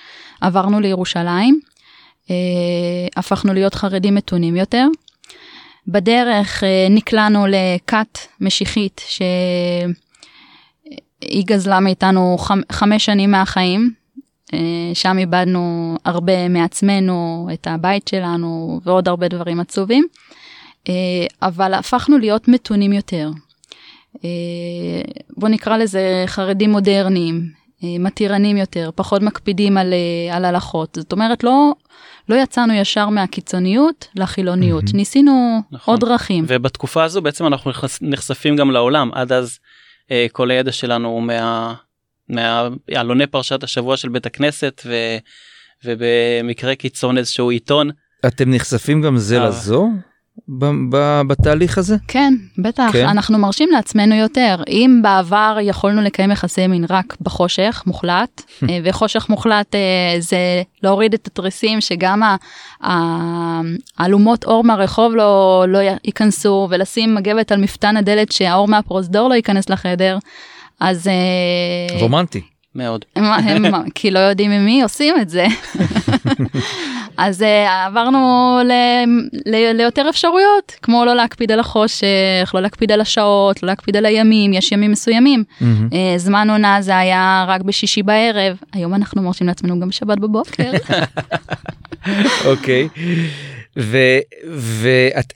עברנו 0.41 0.79
לירושלים, 0.79 1.59
uh, 2.25 2.29
הפכנו 3.17 3.53
להיות 3.53 3.73
חרדים 3.73 4.15
מתונים 4.15 4.55
יותר. 4.55 4.87
בדרך 5.87 6.63
uh, 6.63 6.65
נקלענו 6.89 7.45
לכת 7.47 8.19
משיחית 8.41 9.01
שהיא 9.07 9.93
גזלה 11.45 11.79
מאיתנו 11.79 12.37
חמ, 12.37 12.61
חמש 12.71 13.05
שנים 13.05 13.31
מהחיים, 13.31 13.98
שם 14.93 15.17
איבדנו 15.17 15.95
הרבה 16.05 16.49
מעצמנו, 16.49 17.49
את 17.53 17.67
הבית 17.67 18.07
שלנו 18.07 18.79
ועוד 18.83 19.07
הרבה 19.07 19.27
דברים 19.27 19.59
עצובים. 19.59 20.07
אה, 20.89 21.27
אבל 21.41 21.73
הפכנו 21.73 22.17
להיות 22.17 22.47
מתונים 22.47 22.93
יותר. 22.93 23.29
אה, 24.23 25.01
בוא 25.37 25.49
נקרא 25.49 25.77
לזה 25.77 26.23
חרדים 26.27 26.71
מודרניים, 26.71 27.49
אה, 27.83 27.95
מתירנים 27.99 28.57
יותר, 28.57 28.89
פחות 28.95 29.21
מקפידים 29.21 29.77
על, 29.77 29.93
על 30.31 30.45
הלכות. 30.45 30.97
זאת 31.01 31.11
אומרת, 31.11 31.43
לא, 31.43 31.71
לא 32.29 32.35
יצאנו 32.35 32.73
ישר 32.73 33.09
מהקיצוניות 33.09 34.07
לחילוניות, 34.15 34.83
mm-hmm. 34.83 34.97
ניסינו 34.97 35.61
נכון. 35.71 35.93
עוד 35.93 35.99
דרכים. 35.99 36.45
ובתקופה 36.47 37.03
הזו 37.03 37.21
בעצם 37.21 37.47
אנחנו 37.47 37.71
נחשפים 38.01 38.55
גם 38.55 38.71
לעולם, 38.71 39.11
עד 39.13 39.31
אז 39.31 39.59
כל 40.31 40.51
הידע 40.51 40.71
שלנו 40.71 41.09
הוא 41.09 41.23
מה... 41.23 41.73
מעלוני 42.29 43.27
פרשת 43.27 43.63
השבוע 43.63 43.97
של 43.97 44.09
בית 44.09 44.25
הכנסת 44.25 44.81
ו, 44.85 44.93
ובמקרה 45.85 46.75
קיצון 46.75 47.17
איזשהו 47.17 47.49
עיתון. 47.49 47.89
אתם 48.25 48.53
נחשפים 48.53 49.01
גם 49.01 49.17
זה 49.17 49.39
לזו? 49.39 49.89
בתהליך 51.27 51.77
הזה? 51.77 51.95
כן, 52.07 52.33
בטח, 52.57 52.89
כן? 52.93 53.07
אנחנו 53.07 53.37
מרשים 53.37 53.69
לעצמנו 53.71 54.15
יותר. 54.15 54.55
אם 54.67 54.99
בעבר 55.03 55.57
יכולנו 55.61 56.01
לקיים 56.01 56.31
יחסי 56.31 56.67
מין 56.67 56.85
רק 56.89 57.17
בחושך 57.21 57.83
מוחלט, 57.87 58.41
אה, 58.69 58.79
וחושך 58.83 59.29
מוחלט 59.29 59.75
אה, 59.75 59.79
זה 60.19 60.37
להוריד 60.83 61.13
את 61.13 61.27
התריסים 61.27 61.81
שגם 61.81 62.21
האלומות 63.97 64.45
אור 64.45 64.63
מהרחוב 64.63 65.15
לא, 65.15 65.65
לא 65.67 65.79
ייכנסו, 66.03 66.67
ולשים 66.69 67.15
מגבת 67.15 67.51
על 67.51 67.61
מפתן 67.61 67.97
הדלת 67.97 68.31
שהאור 68.31 68.67
מהפרוזדור 68.67 69.29
לא 69.29 69.33
ייכנס 69.33 69.69
לחדר, 69.69 70.17
אז... 70.79 71.07
אה, 71.07 71.99
רומנטי. 71.99 72.41
מאוד. 72.75 73.05
הם, 73.15 73.25
הם, 73.65 73.89
כי 73.95 74.11
לא 74.11 74.19
יודעים 74.19 74.51
ממי 74.51 74.81
עושים 74.81 75.15
את 75.21 75.29
זה. 75.29 75.45
אז 77.17 77.41
uh, 77.41 77.69
עברנו 77.87 78.57
ל, 78.65 78.71
ל, 79.45 79.71
ליותר 79.73 80.09
אפשרויות, 80.09 80.75
כמו 80.81 81.05
לא 81.05 81.13
להקפיד 81.13 81.51
על 81.51 81.59
החושך, 81.59 82.51
לא 82.53 82.61
להקפיד 82.61 82.91
על 82.91 83.01
השעות, 83.01 83.63
לא 83.63 83.67
להקפיד 83.69 83.95
על 83.95 84.05
הימים, 84.05 84.53
יש 84.53 84.71
ימים 84.71 84.91
מסוימים. 84.91 85.43
Mm-hmm. 85.43 85.63
Uh, 85.63 86.17
זמן 86.17 86.49
עונה 86.49 86.81
זה 86.81 86.97
היה 86.97 87.45
רק 87.47 87.61
בשישי 87.61 88.03
בערב, 88.03 88.57
היום 88.73 88.93
אנחנו 88.93 89.21
מרשים 89.21 89.47
לעצמנו 89.47 89.79
גם 89.79 89.89
בשבת 89.89 90.17
בבוקר. 90.17 90.71
אוקיי, 92.51 92.87
ואת... 94.55 95.33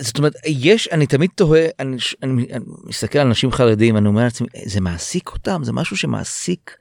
זאת 0.00 0.18
אומרת 0.18 0.32
יש 0.46 0.88
אני 0.92 1.06
תמיד 1.06 1.30
תוהה 1.34 1.66
אני, 1.78 1.96
אני, 2.22 2.46
אני 2.52 2.64
מסתכל 2.84 3.18
על 3.18 3.26
אנשים 3.26 3.52
חרדים 3.52 3.96
אני 3.96 4.08
אומר 4.08 4.24
לעצמי 4.24 4.48
זה 4.64 4.80
מעסיק 4.80 5.28
אותם 5.28 5.64
זה 5.64 5.72
משהו 5.72 5.96
שמעסיק 5.96 6.76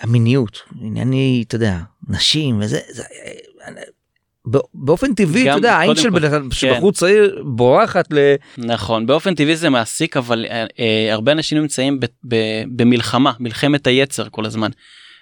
המיניות, 0.00 0.62
ענייני, 0.80 1.44
אתה 1.48 1.54
יודע, 1.54 1.78
נשים 2.08 2.60
וזה, 2.60 2.78
זה, 2.90 3.02
באופן 4.74 5.14
טבעי, 5.14 5.42
אתה 5.42 5.58
יודע, 5.58 5.74
העין 5.74 5.94
של 5.96 6.10
בן 6.10 6.48
כן. 6.60 6.90
צעיר 6.92 7.42
בורחת 7.46 8.12
ל... 8.12 8.34
נכון, 8.58 9.06
באופן 9.06 9.34
טבעי 9.34 9.56
זה 9.56 9.70
מעסיק, 9.70 10.16
אבל 10.16 10.46
אה, 10.50 10.66
אה, 10.78 11.12
הרבה 11.12 11.32
אנשים 11.32 11.58
נמצאים 11.58 12.00
ב, 12.00 12.06
ב, 12.28 12.36
במלחמה, 12.76 13.32
מלחמת 13.40 13.86
היצר 13.86 14.28
כל 14.30 14.46
הזמן. 14.46 14.70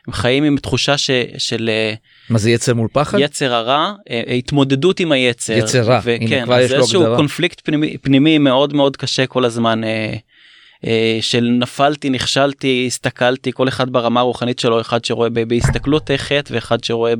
הם 0.06 0.12
חיים 0.12 0.44
עם 0.44 0.56
תחושה 0.56 0.98
ש, 0.98 1.10
של... 1.38 1.70
אה, 1.72 1.94
מה 2.30 2.38
זה 2.38 2.50
יצר 2.50 2.74
מול 2.74 2.88
פחד? 2.92 3.18
יצר 3.20 3.54
הרע, 3.54 3.92
אה, 4.10 4.22
התמודדות 4.38 5.00
עם 5.00 5.12
היצר. 5.12 5.52
יצר 5.52 5.82
רע, 5.82 6.00
הנה 6.04 6.28
כן, 6.28 6.44
כבר 6.44 6.60
יש 6.60 6.70
לו 6.70 6.76
הגדרה. 6.76 6.80
איזשהו 6.80 7.04
קונפליקט 7.16 7.60
פנימי, 7.64 7.98
פנימי 7.98 8.38
מאוד 8.38 8.74
מאוד 8.74 8.96
קשה 8.96 9.26
כל 9.26 9.44
הזמן. 9.44 9.84
אה, 9.84 11.18
של 11.20 11.48
נפלתי 11.58 12.10
נכשלתי 12.10 12.84
הסתכלתי 12.86 13.52
כל 13.52 13.68
אחד 13.68 13.90
ברמה 13.90 14.20
הרוחנית 14.20 14.58
שלו 14.58 14.80
אחד 14.80 15.04
שרואה 15.04 15.28
בהסתכלות 15.30 16.10
חטא 16.16 16.54
ואחד 16.54 16.84
שרואה 16.84 17.14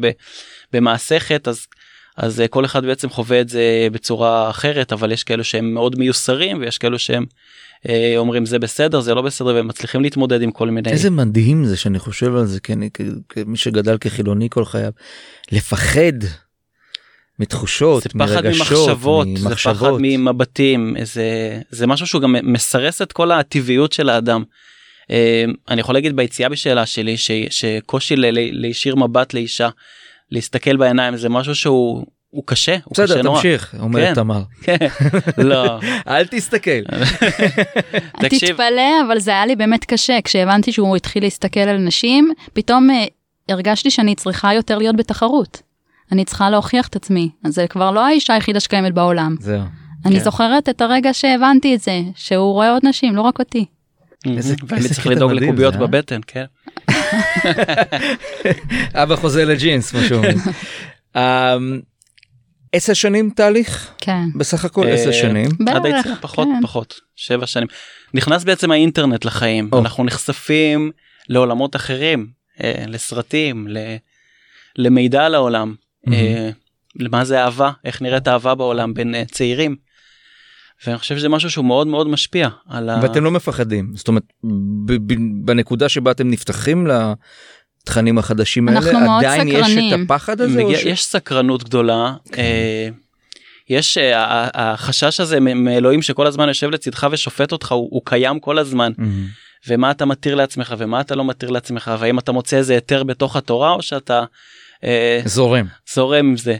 במעשה 0.72 1.20
חטא 1.20 1.50
אז 1.50 1.66
אז 2.16 2.42
כל 2.50 2.64
אחד 2.64 2.84
בעצם 2.84 3.10
חווה 3.10 3.40
את 3.40 3.48
זה 3.48 3.88
בצורה 3.92 4.50
אחרת 4.50 4.92
אבל 4.92 5.12
יש 5.12 5.24
כאלו 5.24 5.44
שהם 5.44 5.74
מאוד 5.74 5.98
מיוסרים 5.98 6.60
ויש 6.60 6.78
כאלו 6.78 6.98
שהם 6.98 7.24
אומרים 8.16 8.46
זה 8.46 8.58
בסדר 8.58 9.00
זה 9.00 9.14
לא 9.14 9.22
בסדר 9.22 9.46
והם 9.46 9.68
מצליחים 9.68 10.02
להתמודד 10.02 10.42
עם 10.42 10.50
כל 10.50 10.70
מיני 10.70 10.90
איזה 10.90 11.10
מדהים 11.10 11.64
זה 11.64 11.76
שאני 11.76 11.98
חושב 11.98 12.36
על 12.36 12.46
זה 12.46 12.60
כי 12.60 12.72
אני 12.72 12.90
כמי 13.28 13.56
שגדל 13.56 13.98
כחילוני 13.98 14.48
כל 14.50 14.64
חייו 14.64 14.92
לפחד 15.52 16.12
מתחושות, 17.38 18.02
זה 18.02 18.08
פחד 18.08 18.46
ממחשבות, 18.46 19.26
ממחשבות, 19.26 19.48
זה 19.48 19.56
פחד 19.56 19.90
ממבטים, 20.00 20.96
זה, 21.02 21.60
זה 21.70 21.86
משהו 21.86 22.06
שהוא 22.06 22.22
גם 22.22 22.36
מסרס 22.42 23.02
את 23.02 23.12
כל 23.12 23.30
הטבעיות 23.30 23.92
של 23.92 24.08
האדם. 24.08 24.42
אה, 25.10 25.44
אני 25.68 25.80
יכול 25.80 25.94
להגיד 25.94 26.16
ביציאה 26.16 26.48
בשאלה 26.48 26.86
שלי 26.86 27.16
ש, 27.16 27.30
שקושי 27.50 28.14
להישיר 28.52 28.96
מבט 28.96 29.34
לאישה, 29.34 29.68
להסתכל 30.30 30.76
בעיניים 30.76 31.16
זה 31.16 31.28
משהו 31.28 31.54
שהוא 31.54 32.06
הוא 32.32 32.42
קשה, 32.46 32.76
הוא 32.84 32.92
בסדר, 32.92 33.06
קשה 33.06 33.22
נורא. 33.22 33.38
בסדר, 33.38 33.56
תמשיך, 33.56 33.74
אומרת 33.80 34.08
כן, 34.08 34.14
תמר. 34.14 34.42
כן, 34.62 34.76
לא. 35.50 35.78
אל 36.08 36.26
תסתכל. 36.26 36.80
תתפלא, 38.20 39.00
אבל 39.06 39.18
זה 39.18 39.30
היה 39.30 39.46
לי 39.46 39.56
באמת 39.56 39.84
קשה, 39.84 40.18
כשהבנתי 40.24 40.72
שהוא 40.72 40.96
התחיל 40.96 41.22
להסתכל 41.22 41.60
על 41.60 41.76
נשים, 41.76 42.32
פתאום 42.52 42.90
אה, 42.90 43.04
הרגשתי 43.48 43.90
שאני 43.90 44.14
צריכה 44.14 44.54
יותר 44.54 44.78
להיות 44.78 44.96
בתחרות. 44.96 45.62
אני 46.12 46.24
צריכה 46.24 46.50
להוכיח 46.50 46.88
את 46.88 46.96
עצמי. 46.96 47.30
אז 47.44 47.54
זה 47.54 47.66
כבר 47.66 47.90
לא 47.90 48.06
האישה 48.06 48.34
היחידה 48.34 48.60
שקיימת 48.60 48.94
בעולם. 48.94 49.36
זהו. 49.40 49.62
אני 50.04 50.18
כן. 50.18 50.24
זוכרת 50.24 50.68
את 50.68 50.80
הרגע 50.80 51.14
שהבנתי 51.14 51.74
את 51.74 51.80
זה, 51.80 52.00
שהוא 52.14 52.52
רואה 52.52 52.70
עוד 52.70 52.86
נשים, 52.86 53.16
לא 53.16 53.20
רק 53.20 53.38
אותי. 53.38 53.64
איזה 54.36 54.56
צריך 54.94 55.06
לדאוג 55.06 55.32
לקוביות 55.32 55.74
אה? 55.74 55.80
בבטן, 55.80 56.20
כן. 56.26 56.44
אבא 59.02 59.16
חוזר 59.16 59.44
לג'ינס, 59.44 59.90
כמו 59.90 60.00
שאומרים. 60.00 60.38
עשר 62.72 62.94
שנים 62.94 63.30
תהליך? 63.30 63.90
כן. 63.98 64.24
בסך 64.36 64.64
הכל 64.64 64.88
עשר 64.88 65.08
אה, 65.08 65.12
שנים? 65.12 65.48
בערך, 65.58 66.06
פחות, 66.20 66.48
כן. 66.48 66.62
פחות, 66.62 67.00
שבע 67.16 67.46
שנים. 67.46 67.68
נכנס 68.14 68.44
בעצם 68.44 68.70
האינטרנט 68.70 69.24
לחיים, 69.24 69.70
אנחנו 69.72 70.04
נחשפים 70.04 70.90
לעולמות 71.28 71.76
אחרים, 71.76 72.26
אה, 72.62 72.84
לסרטים, 72.88 73.68
למידע 74.76 75.26
על 75.26 75.34
העולם. 75.34 75.74
mm-hmm. 76.06 76.12
למה 76.96 77.24
זה 77.24 77.44
אהבה 77.44 77.70
איך 77.84 78.02
נראית 78.02 78.28
אהבה 78.28 78.54
בעולם 78.54 78.94
בין 78.94 79.14
צעירים. 79.24 79.76
ואני 80.86 80.98
חושב 80.98 81.18
שזה 81.18 81.28
משהו 81.28 81.50
שהוא 81.50 81.64
מאוד 81.64 81.86
מאוד 81.86 82.08
משפיע 82.08 82.48
על 82.68 82.88
ה... 82.88 83.00
ואתם 83.02 83.24
לא 83.24 83.30
מפחדים 83.30 83.92
זאת 83.94 84.08
אומרת 84.08 84.22
בנקודה 85.44 85.88
שבה 85.88 86.10
אתם 86.10 86.30
נפתחים 86.30 86.86
לתכנים 87.82 88.18
החדשים 88.18 88.68
האלה 88.68 88.80
עדיין 89.18 89.48
סקרנים. 89.48 89.78
יש 89.78 89.92
את 89.94 90.00
הפחד 90.04 90.40
הזה? 90.40 90.64
מגיע, 90.64 90.78
ש... 90.78 90.84
יש 90.84 91.04
סקרנות 91.04 91.64
גדולה. 91.64 92.14
Okay. 92.26 92.32
כן. 92.32 92.42
אה, 92.42 92.88
יש 93.68 93.98
uh, 93.98 94.00
החשש 94.54 95.20
הזה 95.20 95.40
מאלוהים 95.40 96.02
שכל 96.02 96.26
הזמן 96.26 96.48
יושב 96.48 96.70
לצדך 96.70 97.06
ושופט 97.10 97.52
אותך 97.52 97.72
הוא, 97.72 97.88
הוא 97.90 98.02
קיים 98.04 98.40
כל 98.40 98.58
הזמן. 98.58 98.92
Mm-hmm. 98.98 99.68
ומה 99.68 99.90
אתה 99.90 100.04
מתיר 100.04 100.34
לעצמך 100.34 100.74
ומה 100.78 101.00
אתה 101.00 101.14
לא 101.14 101.24
מתיר 101.24 101.50
לעצמך 101.50 101.90
והאם 101.98 102.18
אתה 102.18 102.32
מוצא 102.32 102.56
איזה 102.56 102.74
היתר 102.74 103.02
בתוך 103.02 103.36
התורה 103.36 103.70
או 103.70 103.82
שאתה 103.82 104.24
אה, 104.84 105.20
זורם 105.24 105.66
זורם 105.94 106.26
עם 106.26 106.36
זה. 106.36 106.56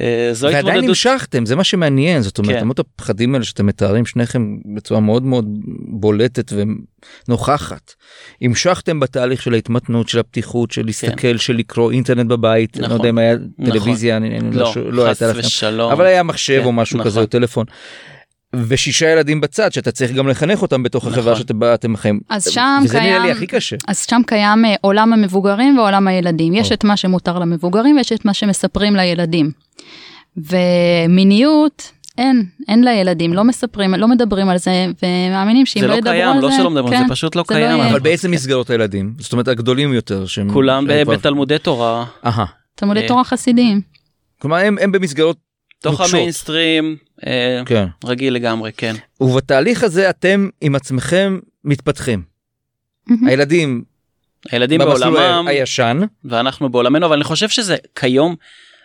אה, 0.00 0.28
זו 0.32 0.46
ועדיין 0.46 0.66
התמודדות... 0.66 0.88
המשכתם 0.88 1.46
זה 1.46 1.56
מה 1.56 1.64
שמעניין 1.64 2.22
זאת 2.22 2.38
אומרת 2.38 2.60
למרות 2.60 2.80
כן. 2.80 2.82
הפחדים 2.94 3.34
האלה 3.34 3.44
שאתם 3.44 3.66
מתארים 3.66 4.06
שניכם 4.06 4.56
בצורה 4.74 5.00
מאוד 5.00 5.22
מאוד 5.22 5.44
בולטת 5.88 6.52
ונוכחת 7.28 7.94
המשכתם 8.42 9.00
בתהליך 9.00 9.42
של 9.42 9.54
ההתמתנות 9.54 10.08
של 10.08 10.18
הפתיחות 10.18 10.70
של 10.70 10.86
להסתכל 10.86 11.16
כן. 11.16 11.38
של 11.38 11.56
לקרוא 11.56 11.92
אינטרנט 11.92 12.30
בבית 12.30 12.76
נכון, 12.76 12.90
לא 12.90 12.94
יודע 12.94 13.08
אם 13.08 13.18
היה 13.18 13.36
נכון. 13.58 13.72
טלוויזיה 13.72 14.16
אני, 14.16 14.38
אני 14.38 14.56
לא, 14.56 14.72
לא, 14.76 14.92
לא 14.92 15.06
הייתה 15.06 15.32
לכם 15.32 15.80
אבל 15.92 16.06
היה 16.06 16.22
מחשב 16.22 16.58
כן, 16.60 16.64
או 16.64 16.72
משהו 16.72 16.98
נכון. 16.98 17.10
כזה 17.10 17.20
או 17.20 17.26
טלפון. 17.26 17.66
ושישה 18.68 19.10
ילדים 19.10 19.40
בצד 19.40 19.72
שאתה 19.72 19.92
צריך 19.92 20.12
גם 20.12 20.28
לחנך 20.28 20.62
אותם 20.62 20.82
בתוך 20.82 21.04
נכון. 21.04 21.18
החברה 21.18 21.36
שאתם 21.36 21.74
אתם 21.74 21.96
חיים. 21.96 22.20
אז 22.28 22.48
שם 22.50 22.80
וזה 22.84 22.98
קיים, 22.98 23.12
נראה 23.12 23.26
לי 23.26 23.32
הכי 23.32 23.46
קשה. 23.46 23.76
אז 23.88 24.06
שם 24.10 24.20
קיים 24.26 24.64
אה, 24.64 24.74
עולם 24.80 25.12
המבוגרים 25.12 25.78
ועולם 25.78 26.08
הילדים. 26.08 26.54
יש 26.54 26.72
את 26.72 26.84
מה 26.84 26.96
שמותר 26.96 27.38
למבוגרים 27.38 27.96
ויש 27.96 28.12
את 28.12 28.24
מה 28.24 28.34
שמספרים 28.34 28.96
לילדים. 28.96 29.50
ומיניות 30.36 31.92
אין, 32.18 32.44
אין 32.68 32.84
לילדים, 32.84 33.32
לא 33.34 33.44
מספרים, 33.44 33.94
לא 33.94 34.08
מדברים 34.08 34.48
על 34.48 34.58
זה, 34.58 34.86
ומאמינים 35.02 35.66
שאם 35.66 35.82
לא, 35.82 35.88
לא 35.88 35.94
ידברו 35.94 36.12
קיים, 36.12 36.28
על 36.28 36.42
לא 36.42 36.50
זה, 36.50 36.56
שלא 36.56 36.70
מדברים, 36.70 36.92
כן, 36.92 37.02
זה 37.08 37.14
פשוט 37.14 37.36
לא 37.36 37.44
זה 37.48 37.54
קיים. 37.54 37.78
לא 37.78 37.90
אבל 37.90 38.00
באיזה 38.00 38.28
מסגרות 38.28 38.70
הילדים? 38.70 39.14
זאת 39.18 39.32
אומרת 39.32 39.48
הגדולים 39.48 39.92
יותר. 39.92 40.26
שהם, 40.26 40.52
כולם 40.52 40.86
בתלמודי 41.06 41.58
תורה. 41.58 42.04
תלמודי 42.74 43.00
אה. 43.00 43.08
תורה 43.08 43.24
חסידיים. 43.24 43.80
כלומר 44.38 44.56
הם, 44.56 44.76
הם 44.80 44.92
במסגרות 44.92 45.36
תוך. 45.82 46.00
המיינסטרים 46.00 46.96
כן. 47.66 47.86
רגיל 48.04 48.34
לגמרי 48.34 48.72
כן 48.76 48.94
ובתהליך 49.20 49.84
הזה 49.84 50.10
אתם 50.10 50.48
עם 50.60 50.74
עצמכם 50.74 51.38
מתפתחים. 51.64 52.22
הילדים 53.26 53.84
הילדים 54.50 54.80
בעולמם 54.80 55.44
הישן, 55.48 56.00
ואנחנו 56.24 56.68
בעולמנו 56.68 57.06
אבל 57.06 57.14
אני 57.14 57.24
חושב 57.24 57.48
שזה 57.48 57.76
כיום 57.94 58.36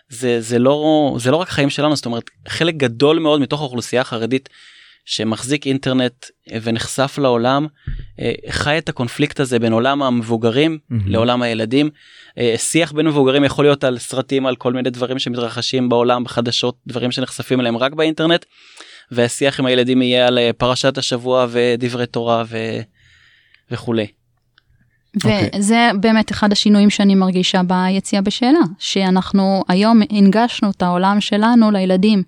זה 0.09 0.41
זה 0.41 0.59
לא 0.59 1.15
זה 1.19 1.31
לא 1.31 1.38
רק 1.38 1.50
חיים 1.50 1.69
שלנו 1.69 1.95
זאת 1.95 2.05
אומרת 2.05 2.29
חלק 2.47 2.75
גדול 2.75 3.19
מאוד 3.19 3.41
מתוך 3.41 3.61
האוכלוסייה 3.61 4.01
החרדית 4.01 4.50
שמחזיק 5.05 5.67
אינטרנט 5.67 6.25
אה, 6.51 6.58
ונחשף 6.62 7.17
לעולם 7.22 7.67
אה, 8.20 8.31
חי 8.50 8.77
את 8.77 8.89
הקונפליקט 8.89 9.39
הזה 9.39 9.60
בין 9.60 9.74
עולם 9.74 10.03
המבוגרים 10.03 10.77
מהמם. 10.89 11.08
לעולם 11.08 11.41
הילדים. 11.41 11.89
אה, 12.38 12.53
שיח 12.58 12.91
בין 12.91 13.08
מבוגרים 13.08 13.43
יכול 13.43 13.65
להיות 13.65 13.84
על 13.84 13.98
סרטים 13.98 14.46
על 14.46 14.55
כל 14.55 14.74
מיני 14.74 14.89
דברים 14.89 15.20
שמתרחשים 15.20 15.89
בעולם 15.89 16.24
בחדשות 16.24 16.77
דברים 16.88 17.12
שנחשפים 17.12 17.60
אליהם 17.60 17.77
רק 17.77 17.93
באינטרנט. 17.93 18.46
והשיח 19.12 19.60
עם 19.60 19.65
הילדים 19.65 20.01
יהיה 20.01 20.27
על 20.27 20.39
פרשת 20.58 20.98
השבוע 20.98 21.48
ודברי 21.50 22.05
תורה 22.05 22.43
ו... 22.48 22.58
וכולי. 23.72 24.08
אוקיי. 25.15 25.50
וזה 25.55 25.89
באמת 26.00 26.31
אחד 26.31 26.51
השינויים 26.51 26.89
שאני 26.89 27.15
מרגישה 27.15 27.62
ביציאה 27.63 28.22
בשאלה, 28.22 28.60
שאנחנו 28.79 29.63
היום 29.67 30.01
הנגשנו 30.10 30.72
את 30.72 30.81
העולם 30.81 31.22
שלנו 31.22 31.72
לילדים. 31.72 32.24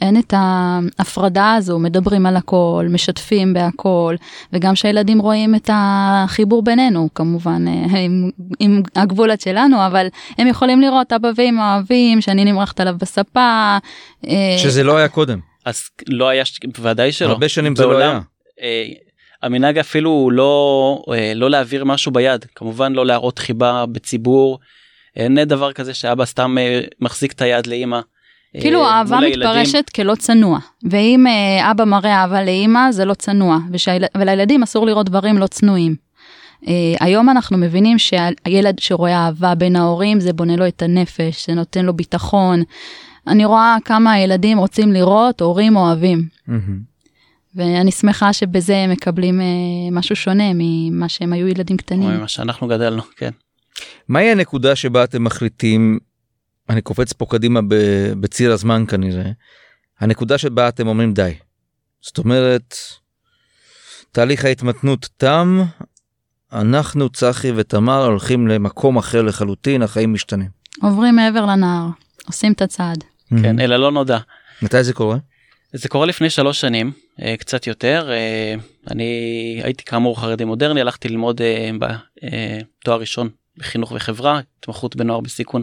אין 0.00 0.18
את 0.18 0.34
ההפרדה 0.36 1.54
הזו, 1.54 1.78
מדברים 1.78 2.26
על 2.26 2.36
הכל, 2.36 2.86
משתפים 2.90 3.54
בהכל, 3.54 4.14
וגם 4.52 4.74
שהילדים 4.74 5.18
רואים 5.18 5.54
את 5.54 5.70
החיבור 5.72 6.62
בינינו, 6.62 7.08
כמובן 7.14 7.64
אה, 7.68 7.98
עם, 7.98 8.30
עם 8.60 8.82
הגבולות 8.96 9.40
שלנו, 9.40 9.86
אבל 9.86 10.06
הם 10.38 10.46
יכולים 10.46 10.80
לראות 10.80 11.12
אבא 11.12 11.28
ואמא 11.36 11.74
אוהבים, 11.74 12.20
שאני 12.20 12.44
נמרחת 12.44 12.80
עליו 12.80 12.94
בספה. 12.98 13.78
אה, 14.26 14.56
שזה 14.58 14.82
לא 14.82 14.96
היה 14.96 15.08
קודם. 15.08 15.38
אז 15.64 15.82
לא 16.08 16.28
היה 16.28 16.44
בוודאי 16.78 17.12
שלא 17.12 17.28
הרבה 17.28 17.48
שנים 17.48 17.76
זה 17.76 17.82
לא 17.82 17.88
בעולם, 17.88 18.10
היה. 18.10 18.20
אה, 18.62 18.86
המנהג 19.42 19.78
אפילו 19.78 20.10
הוא 20.10 20.32
לא 20.32 21.02
לא 21.34 21.50
להעביר 21.50 21.84
משהו 21.84 22.12
ביד 22.12 22.44
כמובן 22.54 22.92
לא 22.92 23.06
להראות 23.06 23.38
חיבה 23.38 23.86
בציבור 23.86 24.58
אין 25.16 25.44
דבר 25.44 25.72
כזה 25.72 25.94
שאבא 25.94 26.24
סתם 26.24 26.56
מחזיק 27.00 27.32
את 27.32 27.42
היד 27.42 27.66
לאמא. 27.66 28.00
אה, 28.56 28.60
כאילו 28.60 28.78
מול 28.78 28.88
אהבה. 28.88 29.18
מתפרשת 29.20 29.90
כלא 29.94 30.14
צנוע, 30.14 30.58
ואם 30.90 31.26
אה, 31.26 31.70
אבא 31.70 31.84
מראה 31.84 32.22
אהבה 32.22 32.44
לאמא 32.44 32.92
זה 32.92 33.04
לא 33.04 33.14
צנוע, 33.14 33.58
ושהיל... 33.72 34.04
ולילדים 34.16 34.62
אסור 34.62 34.86
לראות 34.86 35.06
דברים 35.06 35.38
לא 35.38 35.46
צנועים. 35.46 35.96
אה, 36.68 36.72
היום 37.00 37.30
אנחנו 37.30 37.58
מבינים 37.58 37.98
שהילד 37.98 38.78
שרואה 38.78 39.26
אהבה 39.26 39.54
בין 39.54 39.76
ההורים 39.76 40.20
זה 40.20 40.32
בונה 40.32 40.56
לו 40.56 40.68
את 40.68 40.82
הנפש, 40.82 41.46
זה 41.46 41.54
נותן 41.54 41.84
לו 41.84 41.92
ביטחון. 41.92 42.62
אני 43.26 43.44
רואה 43.44 43.76
כמה 43.84 44.12
הילדים 44.12 44.58
רוצים 44.58 44.92
לראות 44.92 45.40
הורים 45.40 45.76
אוהבים. 45.76 46.28
ואני 47.56 47.90
שמחה 47.90 48.32
שבזה 48.32 48.76
הם 48.76 48.90
מקבלים 48.90 49.40
אה, 49.40 49.46
משהו 49.92 50.16
שונה 50.16 50.44
ממה 50.54 51.08
שהם 51.08 51.32
היו 51.32 51.48
ילדים 51.48 51.76
קטנים. 51.76 52.10
ממה 52.10 52.28
שאנחנו 52.28 52.68
גדלנו 52.68 53.02
כן. 53.16 53.30
מהי 54.08 54.30
הנקודה 54.30 54.76
שבה 54.76 55.04
אתם 55.04 55.24
מחליטים, 55.24 55.98
אני 56.68 56.82
קופץ 56.82 57.12
פה 57.12 57.26
קדימה 57.26 57.60
ב- 57.62 58.12
בציר 58.20 58.52
הזמן 58.52 58.84
כנראה, 58.88 59.30
הנקודה 60.00 60.38
שבה 60.38 60.68
אתם 60.68 60.88
אומרים 60.88 61.14
די. 61.14 61.34
זאת 62.00 62.18
אומרת, 62.18 62.74
תהליך 64.12 64.44
ההתמתנות 64.44 65.08
תם, 65.16 65.62
אנחנו 66.52 67.08
צחי 67.08 67.52
ותמר 67.56 68.04
הולכים 68.04 68.48
למקום 68.48 68.96
אחר 68.96 69.22
לחלוטין, 69.22 69.82
החיים 69.82 70.12
משתנים. 70.12 70.48
עוברים 70.82 71.16
מעבר 71.16 71.46
לנהר, 71.46 71.86
עושים 72.26 72.52
את 72.52 72.62
הצעד. 72.62 73.04
כן 73.42 73.60
אלה 73.60 73.78
לא 73.78 73.92
נודע. 73.92 74.18
מתי 74.62 74.84
זה 74.84 74.92
קורה? 74.92 75.16
זה 75.72 75.88
קורה 75.88 76.06
לפני 76.06 76.30
שלוש 76.30 76.60
שנים 76.60 76.92
אה, 77.22 77.34
קצת 77.38 77.66
יותר 77.66 78.10
אה, 78.10 78.54
אני 78.90 79.04
הייתי 79.64 79.84
כאמור 79.84 80.20
חרדי 80.20 80.44
מודרני 80.44 80.80
הלכתי 80.80 81.08
ללמוד 81.08 81.40
אה, 81.42 81.70
בתואר 81.78 83.00
ראשון 83.00 83.28
בחינוך 83.58 83.92
וחברה 83.92 84.40
התמחות 84.58 84.96
בנוער 84.96 85.20
בסיכון 85.20 85.62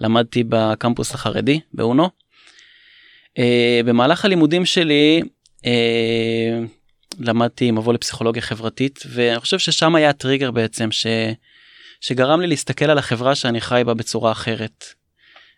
למדתי 0.00 0.44
בקמפוס 0.48 1.14
החרדי 1.14 1.60
באונו. 1.72 2.10
אה, 3.38 3.80
במהלך 3.84 4.24
הלימודים 4.24 4.64
שלי 4.64 5.22
אה, 5.66 6.58
למדתי 7.18 7.70
מבוא 7.70 7.94
לפסיכולוגיה 7.94 8.42
חברתית 8.42 9.02
ואני 9.10 9.40
חושב 9.40 9.58
ששם 9.58 9.94
היה 9.94 10.10
הטריגר 10.10 10.50
בעצם 10.50 10.92
ש, 10.92 11.06
שגרם 12.00 12.40
לי 12.40 12.46
להסתכל 12.46 12.90
על 12.90 12.98
החברה 12.98 13.34
שאני 13.34 13.60
חי 13.60 13.82
בה 13.86 13.94
בצורה 13.94 14.32
אחרת. 14.32 14.84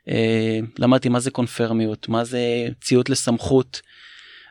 אה, 0.08 0.58
למדתי 0.78 1.08
מה 1.08 1.20
זה 1.20 1.30
קונפרמיות 1.30 2.08
מה 2.08 2.24
זה 2.24 2.68
ציות 2.80 3.10
לסמכות. 3.10 3.80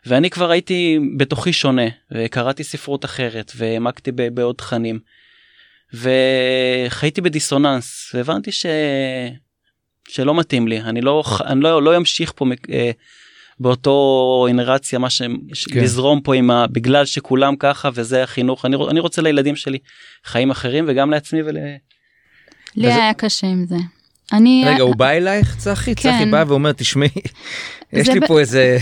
ואני 0.06 0.30
כבר 0.30 0.52
הייתי 0.52 1.00
בתוכי 1.18 1.54
שונה 1.54 1.88
וקראתי 2.12 2.64
ספרות 2.64 3.06
אחרת 3.06 3.52
והעמקתי 3.56 4.12
בעוד 4.12 4.56
תכנים. 4.56 5.00
וחייתי 5.94 7.22
בדיסוננס 7.22 8.12
והבנתי 8.14 8.52
ש... 8.52 8.66
שלא 10.08 10.36
מתאים 10.36 10.68
לי 10.68 10.82
אני 10.82 11.02
לא 11.02 11.24
אני 11.46 11.62
לא 11.62 11.84
לא 11.84 11.98
אמשיך 11.98 12.34
פה 12.36 12.46
אה, 12.72 12.92
באותו 13.60 14.46
אינרציה 14.48 15.00
מה 15.00 15.10
שהם 15.10 15.38
כן. 15.74 15.80
לזרום 15.80 16.22
פה 16.22 16.36
עם 16.36 16.52
ה... 16.52 16.68
בגלל 16.68 17.06
שכולם 17.06 17.56
ככה 17.56 17.90
וזה 17.94 18.24
החינוך 18.24 18.66
אני, 18.66 18.76
אני 18.90 19.00
רוצה 19.00 19.22
לילדים 19.22 19.56
שלי 19.56 19.78
חיים 20.26 20.52
אחרים 20.52 20.86
וגם 20.88 21.12
לעצמי 21.12 21.42
ול... 21.42 21.58
לי 22.76 22.88
וזה- 22.88 22.96
היה 22.96 23.14
קשה 23.14 23.48
עם 23.48 23.66
זה. 23.66 23.76
אני... 24.34 24.64
רגע, 24.68 24.84
הוא 24.84 24.96
בא 24.96 25.10
אלייך, 25.10 25.56
צחי? 25.58 25.96
צחי 25.96 26.10
כן. 26.10 26.32
בא 26.32 26.44
ואומר, 26.48 26.72
תשמעי, 26.72 27.10
יש 27.96 28.08
לי 28.10 28.28
פה 28.28 28.40
איזה... 28.40 28.78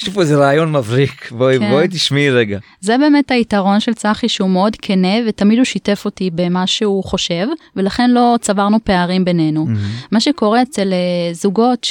יש 0.00 0.06
לי 0.06 0.12
פה 0.12 0.20
איזה 0.20 0.36
רעיון 0.36 0.72
מבריק, 0.72 1.30
בואי, 1.32 1.58
כן. 1.58 1.70
בואי 1.70 1.88
תשמעי 1.88 2.30
רגע. 2.30 2.58
זה 2.80 2.98
באמת 2.98 3.30
היתרון 3.30 3.80
של 3.80 3.94
צחי 3.94 4.28
שהוא 4.28 4.50
מאוד 4.50 4.76
כנה 4.82 5.08
ותמיד 5.28 5.58
הוא 5.58 5.64
שיתף 5.64 6.02
אותי 6.04 6.30
במה 6.34 6.66
שהוא 6.66 7.04
חושב 7.04 7.46
ולכן 7.76 8.10
לא 8.10 8.36
צברנו 8.40 8.78
פערים 8.84 9.24
בינינו. 9.24 9.66
מה 10.10 10.20
שקורה 10.20 10.62
אצל 10.62 10.92
אה, 10.92 10.98
זוגות 11.34 11.86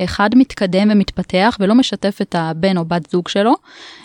שאחד 0.00 0.30
מתקדם 0.36 0.88
ומתפתח 0.92 1.56
ולא 1.60 1.74
משתף 1.74 2.18
את 2.22 2.34
הבן 2.38 2.76
או 2.76 2.84
בת 2.84 3.10
זוג 3.10 3.28
שלו 3.28 3.52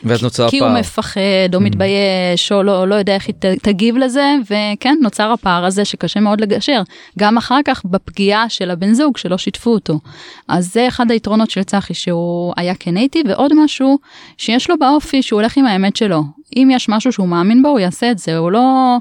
ואז 0.04 0.24
נוצר 0.24 0.50
כי 0.50 0.60
הוא 0.60 0.68
פער. 0.68 0.80
מפחד 0.80 1.20
או 1.56 1.62
מתבייש 1.62 2.52
או 2.52 2.64
לא, 2.64 2.88
לא 2.88 2.96
יודע 2.96 3.16
איך 3.16 3.28
היא 3.28 3.36
ת- 3.40 3.46
תגיב 3.64 3.98
לזה 3.98 4.34
וכן 4.44 4.96
נוצר 5.02 5.32
הפער 5.32 5.66
הזה 5.66 5.86
שקשה 5.86 6.20
מאוד 6.20 6.42
לגשר 6.42 6.82
גם 7.20 7.38
אחר 7.38 7.60
כך 7.66 7.82
בפגיעה 7.86 8.50
של 8.50 8.72
הבן 8.72 8.94
זוג 8.94 9.18
שלא 9.18 9.38
שיתפו 9.38 9.70
אותו. 9.74 10.00
אז 10.48 10.74
זה 10.74 10.88
אחד 10.88 11.12
היתרונות 11.12 11.50
של 11.50 11.64
צחי 11.64 11.91
שהוא 11.94 12.54
היה 12.58 12.76
כן 12.76 12.96
ועוד 13.28 13.52
משהו 13.64 14.00
שיש 14.38 14.70
לו 14.70 14.80
באופי 14.80 15.22
שהוא 15.22 15.42
הולך 15.42 15.58
עם 15.58 15.66
האמת 15.66 15.96
שלו 15.96 16.24
אם 16.56 16.70
יש 16.72 16.90
משהו 16.90 17.12
שהוא 17.12 17.28
מאמין 17.28 17.62
בו 17.62 17.70
הוא 17.70 17.80
יעשה 17.80 18.12
את 18.12 18.18
זה 18.18 18.38
הוא 18.38 18.52
לא. 18.52 18.98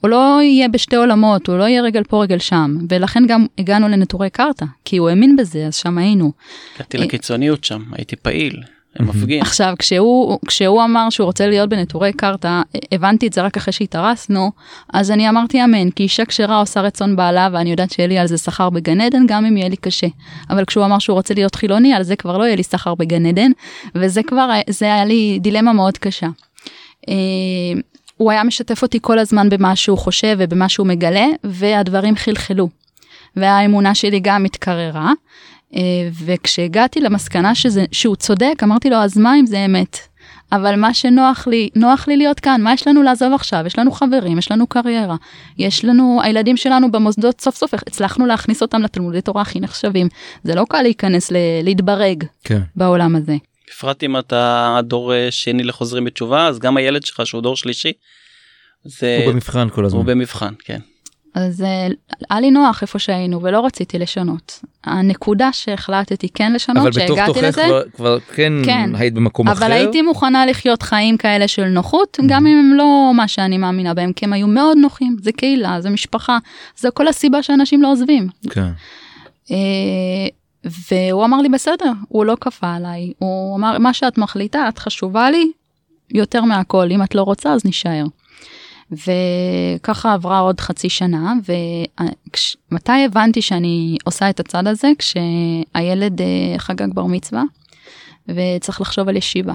הוא 0.00 0.10
לא 0.10 0.38
יהיה 0.42 0.68
בשתי 0.68 0.96
עולמות, 0.96 1.46
הוא 1.46 1.58
לא 1.58 1.64
יהיה 1.64 1.82
רגל 1.82 2.02
פה 2.04 2.22
רגל 2.22 2.38
שם, 2.38 2.76
ולכן 2.88 3.26
גם 3.26 3.46
הגענו 3.58 3.88
לנטורי 3.88 4.30
קרתא, 4.30 4.66
כי 4.84 4.96
הוא 4.96 5.08
האמין 5.08 5.36
בזה, 5.36 5.66
אז 5.66 5.76
שם 5.76 5.98
היינו. 5.98 6.32
הגעתי 6.74 6.98
לקיצוניות 6.98 7.64
שם 7.64 7.82
הייתי 7.92 8.16
פעיל 8.16 8.62
מפגין. 9.00 9.42
עכשיו 9.42 9.74
כשהוא 9.78 10.38
כשהוא 10.46 10.84
אמר 10.84 11.10
שהוא 11.10 11.24
רוצה 11.24 11.46
להיות 11.46 11.68
בנטורי 11.68 12.12
קרתא 12.12 12.60
הבנתי 12.92 13.26
את 13.26 13.32
זה 13.32 13.42
רק 13.42 13.56
אחרי 13.56 13.72
שהתארסנו 13.72 14.52
אז 14.92 15.10
אני 15.10 15.28
אמרתי 15.28 15.64
אמן 15.64 15.90
כי 15.90 16.02
אישה 16.02 16.24
כשרה 16.24 16.60
עושה 16.60 16.80
רצון 16.80 17.16
בעלה 17.16 17.48
ואני 17.52 17.70
יודעת 17.70 17.90
שיהיה 17.90 18.08
לי 18.08 18.18
על 18.18 18.26
זה 18.26 18.38
שכר 18.38 18.70
בגן 18.70 19.00
עדן 19.00 19.26
גם 19.26 19.44
אם 19.44 19.56
יהיה 19.56 19.68
לי 19.68 19.76
קשה 19.76 20.06
אבל 20.50 20.64
כשהוא 20.64 20.84
אמר 20.84 20.98
שהוא 20.98 21.14
רוצה 21.14 21.34
להיות 21.34 21.54
חילוני 21.54 21.94
על 21.94 22.02
זה 22.02 22.16
כבר 22.16 22.38
לא 22.38 22.44
יהיה 22.44 22.56
לי 22.56 22.62
שכר 22.62 22.94
בגן 22.94 23.26
עדן 23.26 23.50
וזה 23.94 24.22
כבר 24.22 24.50
זה 24.70 24.84
היה 24.84 25.04
לי 25.04 25.38
דילמה 25.42 25.72
מאוד 25.72 25.98
קשה. 25.98 26.28
אה, 27.08 27.14
הוא 28.16 28.30
היה 28.30 28.44
משתף 28.44 28.82
אותי 28.82 28.98
כל 29.02 29.18
הזמן 29.18 29.48
במה 29.48 29.76
שהוא 29.76 29.98
חושב 29.98 30.36
ובמה 30.38 30.68
שהוא 30.68 30.86
מגלה 30.86 31.26
והדברים 31.44 32.16
חלחלו. 32.16 32.68
והאמונה 33.36 33.94
שלי 33.94 34.20
גם 34.20 34.44
התקררה. 34.44 35.12
אה, 35.74 35.80
וכשהגעתי 36.24 37.00
למסקנה 37.00 37.54
שזה, 37.54 37.84
שהוא 37.92 38.16
צודק, 38.16 38.54
אמרתי 38.62 38.90
לו, 38.90 38.96
אז 38.96 39.18
מה 39.18 39.34
אם 39.40 39.46
זה 39.46 39.64
אמת? 39.64 39.98
אבל 40.52 40.76
מה 40.76 40.94
שנוח 40.94 41.46
לי, 41.46 41.68
נוח 41.74 42.08
לי 42.08 42.16
להיות 42.16 42.40
כאן, 42.40 42.60
מה 42.62 42.72
יש 42.72 42.88
לנו 42.88 43.02
לעזוב 43.02 43.32
עכשיו? 43.32 43.66
יש 43.66 43.78
לנו 43.78 43.92
חברים, 43.92 44.38
יש 44.38 44.50
לנו 44.50 44.66
קריירה, 44.66 45.16
יש 45.58 45.84
לנו, 45.84 46.20
הילדים 46.22 46.56
שלנו 46.56 46.90
במוסדות 46.90 47.40
סוף 47.40 47.56
סוף 47.56 47.74
הצלחנו 47.74 48.26
להכניס 48.26 48.62
אותם 48.62 48.82
לתלמודי 48.82 49.20
תורה 49.20 49.42
הכי 49.42 49.60
נחשבים. 49.60 50.08
זה 50.44 50.54
לא 50.54 50.64
קל 50.68 50.82
להיכנס, 50.82 51.32
ל, 51.32 51.36
להתברג 51.62 52.24
כן. 52.44 52.60
בעולם 52.76 53.16
הזה. 53.16 53.36
בפרט 53.70 54.02
אם 54.02 54.18
אתה 54.18 54.80
דור 54.82 55.12
שני 55.30 55.62
לחוזרים 55.62 56.04
בתשובה 56.04 56.46
אז 56.46 56.58
גם 56.58 56.76
הילד 56.76 57.06
שלך 57.06 57.26
שהוא 57.26 57.42
דור 57.42 57.56
שלישי. 57.56 57.92
זה 58.84 59.18
הוא 59.24 59.32
במבחן 59.32 59.68
כל 59.70 59.84
הזמן. 59.84 59.98
הוא 59.98 60.06
במבחן 60.06 60.54
כן. 60.58 60.80
אז 61.36 61.62
אה, 61.62 61.86
היה 62.30 62.40
לי 62.40 62.50
נוח 62.50 62.82
איפה 62.82 62.98
שהיינו 62.98 63.42
ולא 63.42 63.66
רציתי 63.66 63.98
לשנות. 63.98 64.60
הנקודה 64.84 65.52
שהחלטתי 65.52 66.28
כן 66.34 66.52
לשנות, 66.52 66.76
אבל 66.76 66.90
בתוך 66.90 67.16
שהגעתי 67.16 67.32
תוכך 67.32 67.42
לזה, 67.42 67.68
כבר- 67.96 68.18
כן 68.20 68.52
כן. 68.64 68.90
היית 68.94 69.14
במקום 69.14 69.48
אחר. 69.48 69.58
אבל 69.58 69.72
הייתי 69.72 70.02
מוכנה 70.02 70.46
לחיות 70.46 70.82
חיים 70.82 71.16
כאלה 71.16 71.48
של 71.48 71.64
נוחות, 71.64 72.18
גם 72.26 72.46
אם 72.46 72.58
הם 72.58 72.74
לא 72.74 73.12
מה 73.14 73.28
שאני 73.28 73.58
מאמינה 73.58 73.94
בהם, 73.94 74.12
כי 74.12 74.24
הם 74.24 74.32
היו 74.32 74.46
מאוד 74.46 74.78
נוחים, 74.78 75.16
זה 75.22 75.32
קהילה, 75.32 75.80
זה 75.80 75.90
משפחה, 75.90 76.38
זה 76.76 76.90
כל 76.90 77.08
הסיבה 77.08 77.42
שאנשים 77.42 77.82
לא 77.82 77.92
עוזבים. 77.92 78.28
כן. 78.50 78.70
אה, 79.50 79.56
והוא 80.90 81.24
אמר 81.24 81.40
לי 81.40 81.48
בסדר, 81.48 81.92
הוא 82.08 82.24
לא 82.24 82.36
כפה 82.40 82.74
עליי, 82.74 83.12
הוא 83.18 83.56
אמר 83.56 83.78
מה 83.78 83.92
שאת 83.92 84.18
מחליטה, 84.18 84.68
את 84.68 84.78
חשובה 84.78 85.30
לי 85.30 85.50
יותר 86.14 86.42
מהכל, 86.42 86.90
אם 86.90 87.02
את 87.02 87.14
לא 87.14 87.22
רוצה 87.22 87.52
אז 87.52 87.64
נישאר. 87.64 88.04
וככה 88.92 90.12
עברה 90.12 90.38
עוד 90.38 90.60
חצי 90.60 90.88
שנה, 90.88 91.32
ומתי 92.70 93.04
הבנתי 93.04 93.42
שאני 93.42 93.96
עושה 94.04 94.30
את 94.30 94.40
הצד 94.40 94.66
הזה? 94.66 94.88
כשהילד 94.98 96.20
אה, 96.20 96.58
חגג 96.58 96.94
בר 96.94 97.04
מצווה, 97.04 97.42
וצריך 98.28 98.80
לחשוב 98.80 99.08
על 99.08 99.16
ישיבה. 99.16 99.54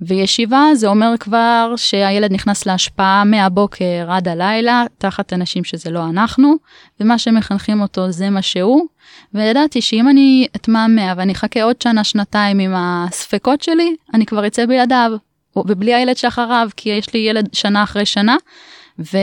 וישיבה 0.00 0.62
זה 0.74 0.86
אומר 0.88 1.14
כבר 1.20 1.74
שהילד 1.76 2.32
נכנס 2.32 2.66
להשפעה 2.66 3.24
מהבוקר 3.24 4.06
עד 4.08 4.28
הלילה, 4.28 4.84
תחת 4.98 5.32
אנשים 5.32 5.64
שזה 5.64 5.90
לא 5.90 6.04
אנחנו, 6.04 6.54
ומה 7.00 7.18
שמחנכים 7.18 7.80
אותו 7.80 8.10
זה 8.10 8.30
מה 8.30 8.42
שהוא. 8.42 8.86
וידעתי 9.34 9.80
שאם 9.80 10.08
אני 10.08 10.46
אתמהמה 10.56 11.12
ואני 11.16 11.32
אחכה 11.32 11.62
עוד 11.62 11.82
שנה, 11.82 12.04
שנתיים 12.04 12.58
עם 12.58 12.72
הספקות 12.76 13.62
שלי, 13.62 13.96
אני 14.14 14.26
כבר 14.26 14.46
אצא 14.46 14.66
בלעדיו, 14.66 15.12
ובלי 15.56 15.94
הילד 15.94 16.16
שאחריו, 16.16 16.68
כי 16.76 16.88
יש 16.88 17.14
לי 17.14 17.20
ילד 17.20 17.48
שנה 17.52 17.82
אחרי 17.82 18.06
שנה, 18.06 18.36
ו, 18.98 19.18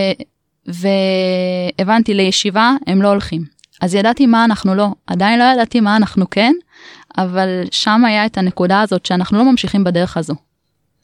והבנתי 0.68 2.14
לישיבה, 2.14 2.72
הם 2.88 3.02
לא 3.02 3.08
הולכים. 3.08 3.44
אז 3.82 3.96
ידעתי 3.96 4.26
מה 4.26 4.46
אנחנו 4.46 4.76
לא, 4.76 4.88
עדיין 5.08 5.40
לא 5.40 5.44
ידעתי 5.44 5.80
מה 5.80 5.96
אנחנו 5.96 6.30
כן, 6.30 6.54
אבל 7.18 7.64
שם 7.72 8.06
היה 8.06 8.26
את 8.26 8.38
הנקודה 8.38 8.82
הזאת 8.82 9.06
שאנחנו 9.06 9.38
לא 9.38 9.52
ממשיכים 9.52 9.84
בדרך 9.84 10.18
הזו. 10.18 10.34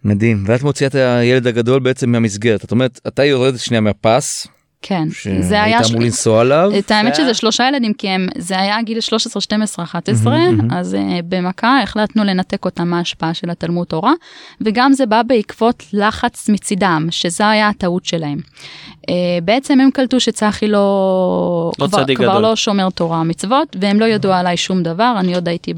מדהים 0.04 0.44
ואת 0.48 0.64
מוציאה 0.64 0.88
את 0.88 0.96
הילד 0.96 1.48
הגדול 1.48 1.80
בעצם 1.80 2.12
מהמסגרת 2.12 2.64
את 2.66 2.72
אומרת 2.72 3.00
אתה 3.08 3.24
יורדת 3.24 3.60
שנייה 3.60 3.82
מהפס. 3.82 4.48
כן, 4.88 5.08
זה 5.40 5.64
היה... 5.64 5.78
שהיית 5.78 5.92
אמור 5.92 6.04
לנסוע 6.04 6.42
עליו. 6.42 6.72
את 6.80 6.92
האמת 6.92 7.16
שזה 7.16 7.34
שלושה 7.34 7.68
ילדים 7.68 7.94
כי 7.94 8.10
הם, 8.10 8.28
זה 8.38 8.60
היה 8.60 8.82
גיל 8.82 9.00
13, 9.00 9.42
12, 9.42 9.86
11, 9.86 10.38
אז 10.72 10.94
uh, 10.94 10.98
במכה 11.30 11.82
החלטנו 11.84 12.24
לנתק 12.24 12.66
אותם 12.66 12.88
מההשפעה 12.88 13.34
של 13.34 13.50
התלמוד 13.50 13.88
תורה, 13.88 14.14
וגם 14.62 14.94
זה 14.94 15.06
בא 15.06 15.22
בעקבות 15.24 15.84
לחץ 15.94 16.50
מצידם, 16.50 17.08
שזו 17.12 17.44
היה 17.44 17.70
הטעות 17.70 18.06
שלהם. 18.06 18.38
Uh, 18.38 19.12
בעצם 19.44 19.80
הם 19.80 19.92
קלטו 19.92 20.20
שצחי 20.20 20.68
לא, 20.68 21.72
לא 21.80 21.88
כבר, 21.88 22.16
כבר 22.16 22.40
לא 22.40 22.56
שומר 22.56 22.90
תורה 22.90 23.24
מצוות, 23.24 23.76
והם 23.82 24.00
לא 24.00 24.06
ידעו 24.06 24.34
עליי 24.34 24.58
שום 24.58 24.84
דבר, 24.84 25.16
אני 25.20 25.36
עוד 25.36 25.48
הייתי 25.48 25.74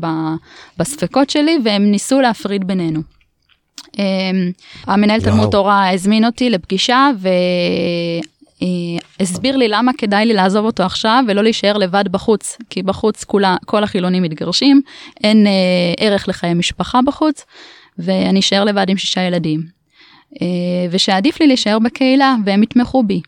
בספקות 0.78 1.30
שלי, 1.30 1.60
והם 1.64 1.92
ניסו 1.92 2.22
להפריד 2.22 2.68
בינינו. 2.68 3.00
Um, 3.78 4.00
המנהל 4.88 5.22
תלמוד 5.22 5.52
תורה 5.52 5.94
הזמין 5.94 6.26
אותי 6.26 6.50
לפגישה 6.50 7.10
והסביר 8.62 9.58
לי 9.58 9.68
למה 9.68 9.92
כדאי 9.98 10.26
לי 10.26 10.34
לעזוב 10.34 10.66
אותו 10.66 10.84
עכשיו 10.84 11.24
ולא 11.28 11.44
להישאר 11.44 11.78
לבד 11.78 12.04
בחוץ 12.12 12.58
כי 12.70 12.84
בחוץ 12.84 13.24
כולה 13.24 13.56
כל 13.66 13.84
החילונים 13.84 14.24
מתגרשים 14.24 14.82
אין 15.24 15.48
uh, 15.48 15.50
ערך 15.98 16.28
לחיי 16.28 16.54
משפחה 16.54 17.00
בחוץ 17.02 17.46
ואני 17.98 18.40
אשאר 18.40 18.64
לבד 18.64 18.90
עם 18.90 18.98
שישה 18.98 19.22
ילדים. 19.22 19.62
Uh, 20.34 20.40
ושעדיף 20.92 21.40
לי 21.40 21.48
להישאר 21.48 21.80
בקהילה 21.80 22.36
והם 22.46 22.64
יתמכו 22.64 23.04
בי. 23.04 23.22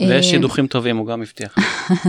ויש 0.00 0.30
שידוכים 0.30 0.66
טובים 0.66 0.96
הוא 0.96 1.06
גם 1.06 1.22
הבטיח. 1.22 1.56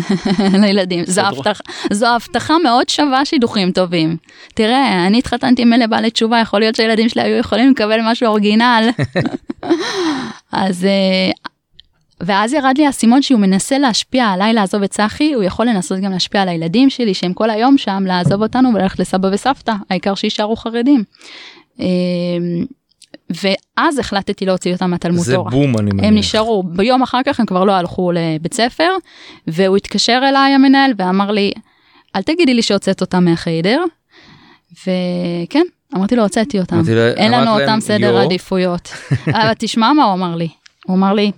לילדים 0.62 1.06
זו 1.06 1.22
הבטחה 1.22 1.64
זו 1.92 2.08
הבטחה 2.08 2.58
מאוד 2.64 2.90
שווה 2.90 3.26
שידוכים 3.26 3.72
טובים. 3.72 4.18
תראה 4.54 5.08
אני 5.08 5.20
התחתנתי 5.20 5.62
עם 5.62 5.74
אלה 5.74 5.88
בעלי 5.88 6.12
תשובה 6.12 6.40
יכול 6.40 6.60
להיות 6.60 6.76
שהילדים 6.76 7.10
שלי 7.10 7.22
היו 7.22 7.38
יכולים 7.38 7.72
לקבל 7.72 8.00
משהו 8.04 8.28
אורגינל. 8.28 8.90
אז 10.52 10.86
אה, 10.86 11.32
ואז 12.22 12.54
ירד 12.54 12.74
לי 12.78 12.86
האסימון 12.86 13.22
שהוא 13.22 13.40
מנסה 13.40 13.78
להשפיע 13.78 14.26
עליי 14.26 14.54
לעזוב 14.54 14.84
את 14.84 14.92
צחי 14.92 15.34
הוא 15.34 15.44
יכול 15.44 15.66
לנסות 15.66 16.00
גם 16.00 16.12
להשפיע 16.12 16.42
על 16.42 16.50
הילדים 16.50 16.90
שלי 16.90 17.14
שהם 17.14 17.34
כל 17.34 17.50
היום 17.50 17.78
שם 17.78 18.04
לעזוב 18.08 18.42
אותנו 18.42 18.70
וללכת 18.74 19.00
לסבא 19.00 19.30
וסבתא 19.32 19.74
העיקר 19.90 20.16
שיישארו 20.16 20.56
חרדים. 20.56 21.04
אה, 21.80 21.86
ואז 23.30 24.00
החלטתי 24.00 24.46
להוציא 24.46 24.74
אותם 24.74 24.92
מהתלמוד 24.92 25.26
תורה. 25.34 25.52
זה 25.52 25.58
בום 25.58 25.78
אני 25.78 25.92
מניח. 25.94 26.06
הם 26.06 26.16
נשארו, 26.16 26.64
ביום 26.64 27.02
אחר 27.02 27.20
כך 27.26 27.40
הם 27.40 27.46
כבר 27.46 27.64
לא 27.64 27.72
הלכו 27.72 28.12
לבית 28.12 28.54
ספר, 28.54 28.90
והוא 29.48 29.78
התקשר 29.78 30.22
אליי 30.30 30.54
המנהל 30.54 30.92
ואמר 30.98 31.32
לי, 31.32 31.52
אל 32.16 32.22
תגידי 32.22 32.54
לי 32.54 32.62
שהוצאת 32.62 33.02
אותם 33.02 33.26
מהחיידר. 33.26 33.84
וכן, 34.72 35.64
אמרתי 35.96 36.16
לו, 36.16 36.24
הוצאתי 36.24 36.60
אותם. 36.60 36.82
אין 37.18 37.32
לנו 37.32 37.60
אותם 37.60 37.80
סדר 37.80 38.18
עדיפויות. 38.18 38.90
אבל 39.28 39.54
תשמע 39.58 39.94
מה 39.94 40.04
הוא 40.04 40.14
אמר 40.14 40.36
לי. 40.36 40.50
הוא 40.86 40.96
אמר 40.96 41.14
לי, 41.14 41.32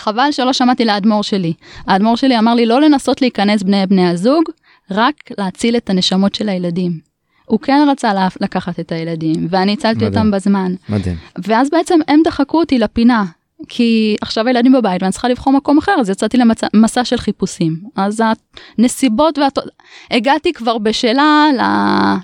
חבל 0.00 0.28
שלא 0.30 0.52
שמעתי 0.52 0.84
לאדמו"ר 0.84 1.22
שלי. 1.22 1.52
האדמו"ר 1.86 2.16
שלי 2.16 2.38
אמר 2.38 2.54
לי 2.54 2.66
לא 2.66 2.80
לנסות 2.80 3.22
להיכנס 3.22 3.62
בני 3.62 3.86
בני 3.86 4.08
הזוג, 4.08 4.44
רק 4.90 5.14
להציל 5.38 5.76
את 5.76 5.90
הנשמות 5.90 6.34
של 6.34 6.48
הילדים. 6.48 6.98
הוא 7.44 7.60
כן 7.60 7.88
רצה 7.90 8.12
לקחת 8.40 8.80
את 8.80 8.92
הילדים 8.92 9.46
ואני 9.50 9.72
הצלתי 9.72 9.94
מדהים. 9.94 10.12
אותם 10.12 10.30
בזמן. 10.30 10.74
מדהים. 10.88 11.16
ואז 11.44 11.70
בעצם 11.70 11.98
הם 12.08 12.20
דחקו 12.24 12.58
אותי 12.58 12.78
לפינה. 12.78 13.24
כי 13.68 14.16
עכשיו 14.20 14.46
הילדים 14.46 14.72
בבית 14.72 15.02
ואני 15.02 15.12
צריכה 15.12 15.28
לבחור 15.28 15.52
מקום 15.52 15.78
אחר 15.78 15.96
אז 16.00 16.10
יצאתי 16.10 16.38
למסע 16.74 17.04
של 17.04 17.16
חיפושים 17.16 17.80
אז 17.96 18.22
הנסיבות 18.78 19.38
והת... 19.38 19.58
הגעתי 20.10 20.52
כבר 20.52 20.78
בשלה 20.78 21.46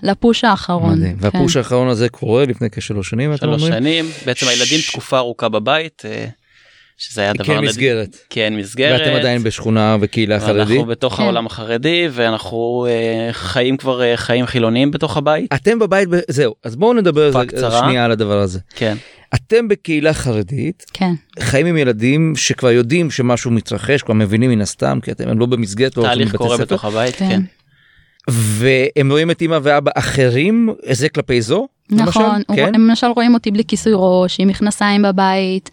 לפוש 0.03 0.45
האחרון. 0.45 0.99
מדהים. 0.99 1.17
כן. 1.17 1.25
והפוש 1.25 1.57
האחרון 1.57 1.89
הזה 1.89 2.09
קורה 2.09 2.45
לפני 2.47 2.71
כשלוש 2.71 3.11
שנים 3.11 3.37
שלוש 3.37 3.63
שנים 3.63 4.05
בעצם 4.27 4.47
ש... 4.47 4.49
הילדים 4.49 4.79
תקופה 4.91 5.19
ארוכה 5.19 5.49
בבית. 5.49 6.03
אה, 7.03 7.13
שזה 7.13 7.21
היה 7.21 7.33
דבר... 7.33 7.45
כן 7.45 7.61
מסגרת. 7.61 8.17
כן 8.31 8.57
מסגרת. 8.57 9.01
ואתם 9.01 9.17
עדיין 9.17 9.43
בשכונה 9.43 9.97
וקהילה 10.01 10.41
חרדית? 10.41 10.77
אנחנו 10.77 10.87
בתוך 10.87 11.17
כן. 11.17 11.23
העולם 11.23 11.47
החרדי 11.47 12.09
ואנחנו 12.13 12.87
uh, 12.89 13.33
חיים 13.33 13.77
כבר 13.77 14.01
uh, 14.01 14.17
חיים 14.17 14.47
חילוניים 14.47 14.91
בתוך 14.91 15.17
הבית. 15.17 15.53
אתם 15.53 15.79
בבית, 15.79 16.09
ב... 16.09 16.17
זהו, 16.29 16.55
אז 16.65 16.77
בואו 16.77 16.93
נדבר 16.93 17.37
על 17.37 17.47
שנייה 17.81 18.05
על 18.05 18.11
הדבר 18.11 18.39
הזה. 18.39 18.59
כן. 18.75 18.97
אתם 19.35 19.69
בקהילה 19.69 20.15
חרדית, 20.15 20.85
כן. 20.93 21.13
חיים 21.41 21.67
עם 21.67 21.77
ילדים 21.77 22.33
שכבר 22.37 22.71
יודעים 22.71 23.11
שמשהו 23.11 23.51
מתרחש, 23.51 24.03
כבר 24.03 24.15
מבינים 24.15 24.51
מן 24.51 24.61
הסתם, 24.61 24.99
כי 25.03 25.11
אתם 25.13 25.39
לא 25.39 25.47
במסגרת, 25.47 25.97
לא 25.97 26.03
תהליך 26.03 26.37
קורה 26.37 26.57
ספר. 26.57 26.65
בתוך 26.65 26.85
הבית, 26.85 27.15
כן. 27.15 27.29
כן. 27.29 27.43
והם 28.29 29.11
רואים 29.11 29.31
את 29.31 29.43
אמא 29.43 29.59
ואבא 29.63 29.91
אחרים, 29.95 30.69
זה 30.91 31.09
כלפי 31.09 31.43
זו? 31.43 31.69
נכון, 31.91 32.35
למשל? 32.35 32.55
כן? 32.57 32.75
הם 32.75 32.89
למשל 32.89 33.07
רואים 33.07 33.35
אותי 33.35 33.51
בלי 33.51 33.65
כיסוי 33.65 33.93
ראש, 33.97 34.41
עם 34.41 34.49
מכנסיים 34.49 35.03
בבית, 35.03 35.71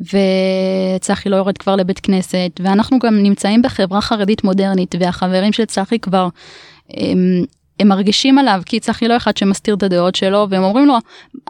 וצחי 0.00 1.28
לא 1.28 1.36
יורד 1.36 1.58
כבר 1.58 1.76
לבית 1.76 2.00
כנסת 2.00 2.60
ואנחנו 2.60 2.98
גם 2.98 3.22
נמצאים 3.22 3.62
בחברה 3.62 4.00
חרדית 4.00 4.44
מודרנית 4.44 4.94
והחברים 5.00 5.52
של 5.52 5.64
צחי 5.64 5.98
כבר 5.98 6.28
הם, 6.90 7.44
הם 7.80 7.88
מרגישים 7.88 8.38
עליו 8.38 8.62
כי 8.66 8.80
צחי 8.80 9.08
לא 9.08 9.16
אחד 9.16 9.36
שמסתיר 9.36 9.74
את 9.74 9.82
הדעות 9.82 10.14
שלו 10.14 10.46
והם 10.50 10.62
אומרים 10.62 10.86
לו 10.86 10.94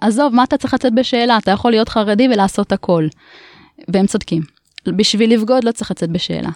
עזוב 0.00 0.34
מה 0.34 0.44
אתה 0.44 0.56
צריך 0.56 0.74
לצאת 0.74 0.94
בשאלה 0.94 1.38
אתה 1.38 1.50
יכול 1.50 1.70
להיות 1.70 1.88
חרדי 1.88 2.28
ולעשות 2.32 2.72
הכל. 2.72 3.06
והם 3.88 4.06
צודקים 4.06 4.42
בשביל 4.88 5.32
לבגוד 5.34 5.64
לא 5.64 5.72
צריך 5.72 5.90
לצאת 5.90 6.10
בשאלה. 6.10 6.50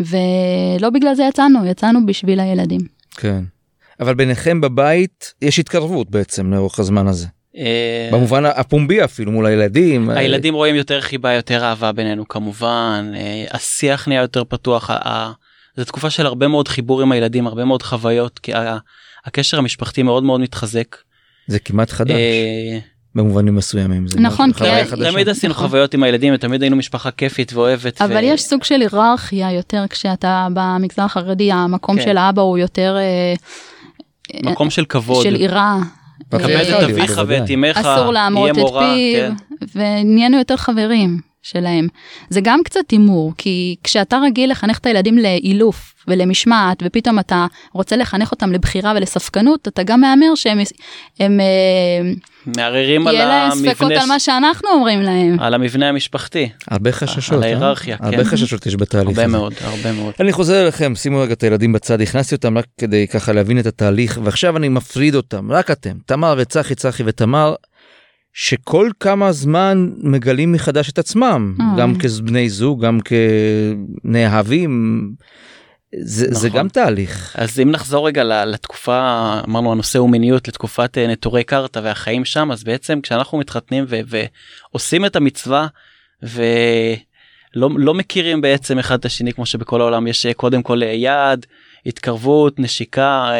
ולא 0.00 0.90
בגלל 0.90 1.14
זה 1.14 1.24
יצאנו 1.28 1.66
יצאנו 1.66 2.06
בשביל 2.06 2.40
הילדים. 2.40 2.80
כן. 3.10 3.44
אבל 4.00 4.14
ביניכם 4.14 4.60
בבית 4.60 5.32
יש 5.42 5.58
התקרבות 5.58 6.10
בעצם 6.10 6.52
לאורך 6.52 6.78
הזמן 6.78 7.06
הזה. 7.06 7.26
אה, 7.56 8.08
במובן 8.12 8.44
הפומבי 8.44 9.04
אפילו 9.04 9.32
מול 9.32 9.46
הילדים. 9.46 10.10
הילדים 10.10 10.54
רואים 10.54 10.74
יותר 10.74 11.00
חיבה 11.00 11.32
יותר 11.32 11.64
אהבה 11.64 11.92
בינינו 11.92 12.28
כמובן 12.28 13.12
אה, 13.14 13.44
השיח 13.50 14.08
נהיה 14.08 14.20
יותר 14.20 14.44
פתוח. 14.44 14.90
זו 15.76 15.84
תקופה 15.84 16.10
של 16.10 16.26
הרבה 16.26 16.48
מאוד 16.48 16.68
חיבור 16.68 17.02
עם 17.02 17.12
הילדים 17.12 17.46
הרבה 17.46 17.64
מאוד 17.64 17.82
חוויות 17.82 18.38
כי 18.38 18.52
הקשר 19.24 19.58
המשפחתי 19.58 20.02
מאוד 20.02 20.22
מאוד 20.22 20.40
מתחזק. 20.40 20.96
זה 21.46 21.58
כמעט 21.58 21.90
חדש. 21.90 22.10
אה, 22.10 22.78
במובנים 23.14 23.54
מסוימים 23.54 24.08
זה 24.08 24.20
נכון 24.20 24.50
תמיד 25.10 25.28
עשינו 25.28 25.52
נכון. 25.52 25.66
חוויות 25.66 25.94
עם 25.94 26.02
הילדים 26.02 26.36
תמיד 26.36 26.62
היינו 26.62 26.76
משפחה 26.76 27.10
כיפית 27.10 27.52
ואוהבת 27.52 28.02
אבל 28.02 28.24
יש 28.24 28.42
סוג 28.42 28.64
של 28.64 28.80
היררכיה 28.80 29.52
יותר 29.52 29.84
כשאתה 29.90 30.48
במגזר 30.54 31.02
החרדי 31.02 31.52
המקום 31.52 31.96
כן. 31.96 32.04
של 32.04 32.16
האבא 32.16 32.42
הוא 32.42 32.58
יותר 32.58 32.96
מקום 34.42 34.70
של 34.70 34.84
כבוד 34.84 35.24
של 35.24 35.40
יראה 35.40 35.78
כבד 36.30 36.74
את 36.78 36.90
אביך 36.90 37.20
ואת 37.26 37.50
אמך, 37.50 37.76
אסור 37.76 38.12
להמרות 38.12 38.50
את 38.50 38.54
פיו, 38.54 38.72
כן. 39.14 39.32
ונהיינו 39.74 40.38
יותר 40.38 40.56
חברים 40.56 41.31
שלהם. 41.42 41.88
זה 42.30 42.40
גם 42.40 42.60
קצת 42.64 42.90
הימור, 42.90 43.32
כי 43.38 43.76
כשאתה 43.84 44.18
רגיל 44.26 44.50
לחנך 44.50 44.78
את 44.78 44.86
הילדים 44.86 45.18
לאילוף 45.18 45.94
ולמשמעת, 46.08 46.82
ופתאום 46.86 47.18
אתה 47.18 47.46
רוצה 47.72 47.96
לחנך 47.96 48.32
אותם 48.32 48.52
לבחירה 48.52 48.92
ולספקנות, 48.96 49.68
אתה 49.68 49.82
גם 49.82 50.00
מהמר 50.00 50.34
שהם 50.34 50.58
הם, 51.20 51.40
אה, 51.40 52.12
מערערים 52.46 53.06
על 53.06 53.16
המבנה, 53.16 53.32
יהיה 53.32 53.48
להם 53.48 53.58
ספקות 53.58 53.92
על 53.92 54.06
מה 54.08 54.18
שאנחנו 54.18 54.68
אומרים 54.68 55.02
להם. 55.02 55.40
על 55.40 55.54
המבנה 55.54 55.88
המשפחתי. 55.88 56.48
הרבה 56.70 56.92
חששות. 56.92 57.32
על 57.32 57.42
אה? 57.42 57.48
ההיררכיה, 57.48 57.98
כן. 57.98 58.04
הרבה 58.04 58.24
חששות 58.24 58.66
יש 58.66 58.76
בתהליך 58.76 59.18
הרבה 59.18 59.26
מאוד, 59.26 59.54
הרבה 59.60 59.92
מאוד. 59.92 60.14
אני 60.20 60.32
חוזר 60.32 60.62
אליכם, 60.62 60.94
שימו 60.94 61.20
רגע 61.20 61.32
את 61.32 61.42
הילדים 61.42 61.72
בצד, 61.72 62.00
הכנסתי 62.00 62.34
אותם 62.34 62.58
רק 62.58 62.64
כדי 62.78 63.06
ככה 63.06 63.32
להבין 63.32 63.58
את 63.58 63.66
התהליך, 63.66 64.20
ועכשיו 64.22 64.56
אני 64.56 64.68
מפריד 64.68 65.14
אותם, 65.14 65.52
רק 65.52 65.70
אתם, 65.70 65.96
תמר 66.06 66.34
וצחי, 66.38 66.74
צחי 66.74 67.02
ותמר. 67.06 67.54
שכל 68.32 68.90
כמה 69.00 69.32
זמן 69.32 69.90
מגלים 69.98 70.52
מחדש 70.52 70.90
את 70.90 70.98
עצמם, 70.98 71.56
גם 71.78 71.94
כבני 71.98 72.48
זוג, 72.48 72.84
גם 72.84 72.98
כנאהבים. 74.04 75.14
זה, 76.00 76.26
זה 76.30 76.48
נכון. 76.48 76.60
גם 76.60 76.68
תהליך. 76.68 77.36
אז 77.38 77.60
אם 77.60 77.70
נחזור 77.70 78.06
רגע 78.06 78.44
לתקופה 78.44 79.00
אמרנו 79.48 79.72
הנושא 79.72 79.98
הוא 79.98 80.10
מיניות 80.10 80.48
לתקופת 80.48 80.98
אה, 80.98 81.06
נטורי 81.06 81.44
קרתא 81.44 81.80
והחיים 81.82 82.24
שם 82.24 82.52
אז 82.52 82.64
בעצם 82.64 83.00
כשאנחנו 83.00 83.38
מתחתנים 83.38 83.84
ו- 83.88 84.00
ועושים 84.06 85.04
את 85.04 85.16
המצווה 85.16 85.66
ולא 86.22 87.68
לא 87.76 87.94
מכירים 87.94 88.40
בעצם 88.40 88.78
אחד 88.78 88.98
את 88.98 89.04
השני 89.04 89.32
כמו 89.32 89.46
שבכל 89.46 89.80
העולם 89.80 90.06
יש 90.06 90.26
אה, 90.26 90.34
קודם 90.34 90.62
כל 90.62 90.82
יד 90.82 91.46
התקרבות 91.86 92.58
נשיקה 92.58 93.30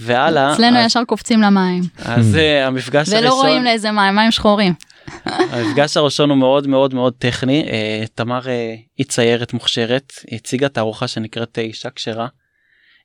והלאה 0.00 0.52
אצלנו 0.52 0.78
אז, 0.78 0.86
ישר 0.86 1.04
קופצים 1.04 1.42
למים, 1.42 1.82
אז 2.04 2.36
אה, 2.36 2.66
המפגש 2.66 3.08
ולא 3.08 3.18
הראשון 3.18 3.38
רואים 3.38 3.64
לאיזה 3.64 3.90
מים, 3.90 4.14
מים 4.14 4.30
שחורים. 4.30 4.72
המפגש 5.24 5.96
הראשון 5.96 6.30
הוא 6.30 6.38
מאוד 6.38 6.66
מאוד 6.66 6.94
מאוד 6.94 7.12
טכני 7.18 7.66
אה, 7.70 8.04
תמר 8.14 8.48
אה, 8.48 8.74
היא 8.98 9.06
ציירת 9.06 9.52
מוכשרת 9.52 10.12
היא 10.30 10.38
הציגה 10.38 10.68
תערוכה 10.68 11.08
שנקראת 11.08 11.58
אישה 11.58 11.90
כשרה. 11.90 12.26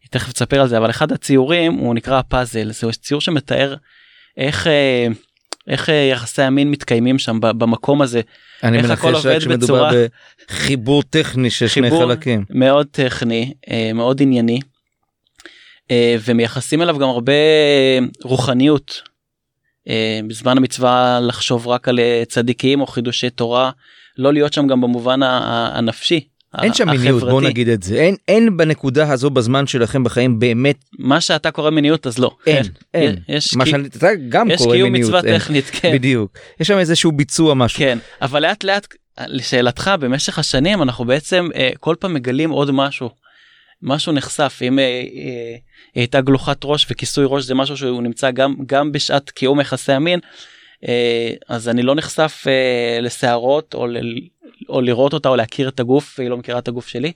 היא 0.04 0.10
תכף 0.12 0.32
תספר 0.34 0.62
על 0.62 0.68
זה 0.68 0.78
אבל 0.78 0.90
אחד 0.90 1.12
הציורים 1.12 1.74
הוא 1.74 1.96
נקרא 1.96 2.20
הפאזל 2.20 2.72
זה 2.72 2.92
ציור 2.92 3.22
שמתאר 3.22 3.76
איך 4.38 4.68
איך 5.68 5.90
יחסי 6.12 6.42
המין 6.42 6.72
מתקיימים 6.72 7.20
שם 7.20 7.40
במקום 7.42 8.02
הזה 8.02 8.22
אני 8.64 8.78
איך 8.78 8.90
הכל 8.90 9.12
מנחש 9.12 9.26
רק 9.26 9.40
שמדובר 9.40 9.58
בצורה- 9.88 9.92
בחיבור 10.48 11.04
טכני 11.04 11.50
של 11.50 11.68
שני 11.68 11.90
חיבור 11.90 12.02
חלקים. 12.04 12.46
מאוד 12.50 12.88
טכני 12.92 13.54
מאוד 13.94 14.22
ענייני 14.22 14.60
ומייחסים 16.26 16.82
אליו 16.82 16.98
גם 17.00 17.10
הרבה 17.10 17.34
רוחניות. 18.24 19.02
אה, 19.90 20.20
בזמן 20.28 20.58
המצווה 20.58 21.20
לחשוב 21.22 21.68
רק 21.68 21.88
על 21.88 22.00
אה, 22.00 22.24
צדיקים 22.28 22.82
או 22.82 22.88
חידושי 22.88 23.30
תורה 23.30 23.72
לא 24.18 24.34
להיות 24.34 24.54
שם 24.54 24.68
גם 24.68 24.82
במובן 24.82 25.20
הנפשי. 25.24 26.28
אין 26.62 26.74
שם 26.74 26.90
מיניות 26.90 27.20
בוא 27.22 27.28
החברתי. 27.30 27.48
נגיד 27.48 27.68
את 27.70 27.84
זה 27.84 27.96
אין 27.96 28.16
אין 28.28 28.58
בנקודה 28.58 29.12
הזו 29.12 29.30
בזמן 29.30 29.68
שלכם 29.68 30.04
בחיים 30.04 30.40
באמת 30.40 30.78
מה 31.00 31.22
שאתה 31.22 31.52
קורא 31.52 31.70
מיניות 31.70 32.08
אז 32.08 32.18
לא. 32.20 32.36
אין 32.48 32.64
כן. 32.64 32.70
אין 32.94 33.16
יש 33.28 33.56
מה 33.56 33.66
כי- 33.66 33.72
שאני 33.72 33.88
אתה 33.88 34.08
גם 34.30 34.52
יש 34.52 34.62
קורא 34.62 34.76
קיום 34.76 34.92
מיניות 34.92 35.14
מצווה 35.14 35.32
אין. 35.32 35.40
טכנית 35.40 35.66
כן. 35.72 35.94
בדיוק 35.94 36.32
יש 36.60 36.68
שם 36.68 36.78
איזשהו 36.78 37.12
ביצוע 37.12 37.54
משהו 37.54 37.80
כן 37.80 37.98
אבל 38.22 38.42
לאט 38.42 38.64
לאט 38.64 38.88
לשאלתך 39.28 39.92
במשך 40.00 40.40
השנים 40.40 40.82
אנחנו 40.82 41.06
בעצם 41.06 41.50
אה, 41.56 41.70
כל 41.80 41.96
פעם 42.00 42.14
מגלים 42.14 42.50
עוד 42.50 42.72
משהו. 42.72 43.10
משהו 43.84 44.14
נחשף 44.14 44.60
אם 44.62 44.80
אה, 44.80 44.84
אה, 44.84 44.92
היא 45.94 46.02
הייתה 46.02 46.22
גלוחת 46.22 46.58
ראש 46.64 46.88
וכיסוי 46.92 47.26
ראש 47.28 47.44
זה 47.44 47.56
משהו 47.56 47.78
שהוא 47.78 48.04
נמצא 48.04 48.32
גם 48.32 48.56
גם 48.66 48.92
בשעת 48.92 49.30
קיום 49.30 49.60
יחסי 49.60 49.92
המין 49.92 50.20
אה, 50.88 51.34
אז 51.50 51.70
אני 51.70 51.82
לא 51.82 51.96
נחשף 51.96 52.44
אה, 52.48 53.02
לשערות 53.02 53.74
או, 53.74 53.88
ל, 53.88 53.98
או 54.70 54.82
לראות 54.82 55.14
אותה 55.14 55.30
או 55.30 55.36
להכיר 55.36 55.70
את 55.70 55.80
הגוף 55.80 56.16
והיא 56.18 56.30
לא 56.30 56.38
מכירה 56.38 56.60
את 56.60 56.68
הגוף 56.68 56.88
שלי. 56.88 57.12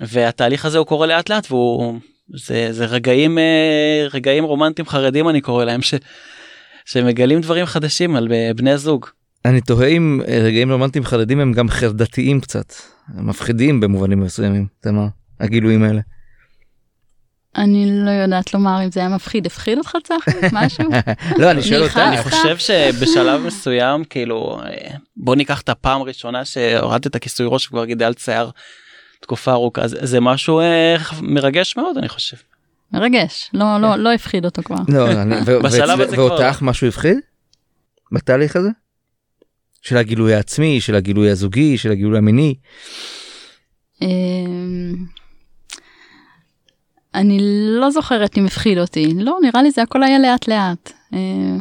והתהליך 0.00 0.64
הזה 0.64 0.78
הוא 0.78 0.86
קורה 0.86 1.06
לאט 1.06 1.30
לאט 1.30 1.46
והוא 1.50 1.98
זה, 2.34 2.68
זה 2.70 2.86
רגעים 2.86 3.38
אה, 3.38 4.06
רגעים 4.12 4.44
רומנטיים 4.44 4.88
חרדים 4.88 5.28
אני 5.28 5.40
קורא 5.40 5.64
להם 5.64 5.82
ש, 5.82 5.94
שמגלים 6.84 7.40
דברים 7.40 7.66
חדשים 7.66 8.16
על 8.16 8.32
אה, 8.32 8.50
בני 8.56 8.78
זוג. 8.78 9.06
אני 9.44 9.60
תוהה 9.60 9.88
אם 9.88 10.20
אה, 10.28 10.38
רגעים 10.42 10.72
רומנטיים 10.72 11.04
חרדים 11.04 11.40
הם 11.40 11.52
גם 11.52 11.68
חרדתיים 11.68 12.40
קצת 12.40 12.72
הם 13.14 13.26
מפחידים 13.26 13.80
במובנים 13.80 14.20
מסוימים 14.20 14.66
תמר 14.80 15.06
הגילויים 15.40 15.82
האלה. 15.82 16.00
אני 17.56 17.90
לא 18.04 18.10
יודעת 18.10 18.54
לומר 18.54 18.84
אם 18.84 18.90
זה 18.90 19.00
היה 19.00 19.08
מפחיד, 19.08 19.46
הפחיד 19.46 19.78
אותך 19.78 19.96
צחי? 20.04 20.30
משהו? 20.52 20.84
לא 21.38 21.50
אני 21.50 21.62
שואל? 21.62 21.82
אותך 21.82 21.96
אני 21.96 22.22
חושב 22.22 22.58
שבשלב 22.58 23.40
מסוים 23.40 24.04
כאילו 24.04 24.60
בוא 25.16 25.36
ניקח 25.36 25.60
את 25.60 25.68
הפעם 25.68 26.00
הראשונה 26.00 26.44
שהורדת 26.44 27.16
כיסוי 27.16 27.46
ראש 27.50 27.66
וכבר 27.66 27.84
גידלת 27.84 28.18
שיער 28.18 28.50
תקופה 29.20 29.52
ארוכה 29.52 29.88
זה, 29.88 29.96
זה 30.02 30.20
משהו 30.20 30.60
אה, 30.60 30.96
מרגש 31.22 31.76
מאוד 31.76 31.98
אני 31.98 32.08
חושב. 32.08 32.36
מרגש, 32.92 33.50
לא, 33.54 33.78
לא, 33.80 33.96
לא 33.96 34.12
הפחיד 34.12 34.44
אותו 34.44 34.62
כבר. 34.62 34.76
לא, 34.88 35.04
ו- 35.46 35.62
בשלב 35.62 36.00
הזה 36.00 36.16
כבר 36.16 36.24
ואותך 36.24 36.58
משהו 36.62 36.86
הפחיד? 36.88 37.16
בתהליך 38.12 38.56
הזה? 38.56 38.68
של 39.82 39.96
הגילוי 39.96 40.34
העצמי 40.34 40.80
של 40.80 40.94
הגילוי 40.94 41.30
הזוגי 41.30 41.78
של 41.78 41.90
הגילוי 41.92 42.18
המיני 42.18 42.54
אמ, 44.02 44.94
אני 47.14 47.38
לא 47.80 47.90
זוכרת 47.90 48.38
אם 48.38 48.46
הפחיד 48.46 48.78
אותי, 48.78 49.14
לא, 49.14 49.38
נראה 49.42 49.62
לי 49.62 49.70
זה 49.70 49.82
הכל 49.82 50.02
היה 50.02 50.18
לאט 50.18 50.48
לאט. 50.48 50.92
אה, 51.14 51.18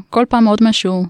כל 0.09 0.25
פעם 0.29 0.47
עוד 0.47 0.59
משהו. 0.61 1.05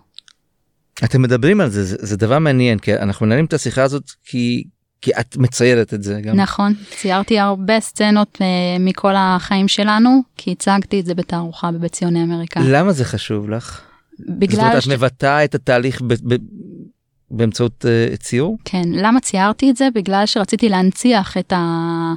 אתם 1.03 1.21
מדברים 1.21 1.61
על 1.61 1.69
זה 1.69 1.83
זה, 1.83 1.95
זה 1.99 2.17
דבר 2.17 2.39
מעניין 2.39 2.79
כי 2.79 2.93
אנחנו 2.93 3.25
מנהלים 3.25 3.45
את 3.45 3.53
השיחה 3.53 3.83
הזאת 3.83 4.11
כי 4.25 4.63
כי 5.01 5.11
את 5.19 5.37
מציירת 5.37 5.93
את 5.93 6.03
זה 6.03 6.21
גם 6.21 6.35
נכון, 6.35 6.73
ציירתי 6.89 7.39
הרבה 7.39 7.79
סצנות 7.79 8.37
אה, 8.41 8.47
מכל 8.79 9.13
החיים 9.17 9.67
שלנו, 9.67 10.21
כי 10.37 10.51
הצגתי 10.51 10.99
את 10.99 11.05
זה 11.05 11.15
בתערוכה 11.15 11.71
בבית 11.71 11.91
ציוני 11.91 12.23
אמריקה. 12.23 12.59
למה 12.63 12.93
זה 12.93 13.05
חשוב 13.05 13.49
לך? 13.49 13.81
זאת 14.17 14.27
בגלל 14.29 14.59
אומרת, 14.59 14.77
את 14.77 14.81
ש... 14.81 14.87
מבטאה 14.87 15.43
את 15.43 15.55
התהליך 15.55 16.01
ב- 16.01 16.33
ב- 16.33 16.41
באמצעות 17.31 17.85
uh, 17.85 18.17
ציור? 18.17 18.57
כן, 18.65 18.89
למה 18.91 19.19
ציירתי 19.19 19.69
את 19.69 19.77
זה? 19.77 19.87
בגלל 19.93 20.25
שרציתי 20.25 20.69
להנציח 20.69 21.37
את, 21.37 21.53
ה... 21.53 22.13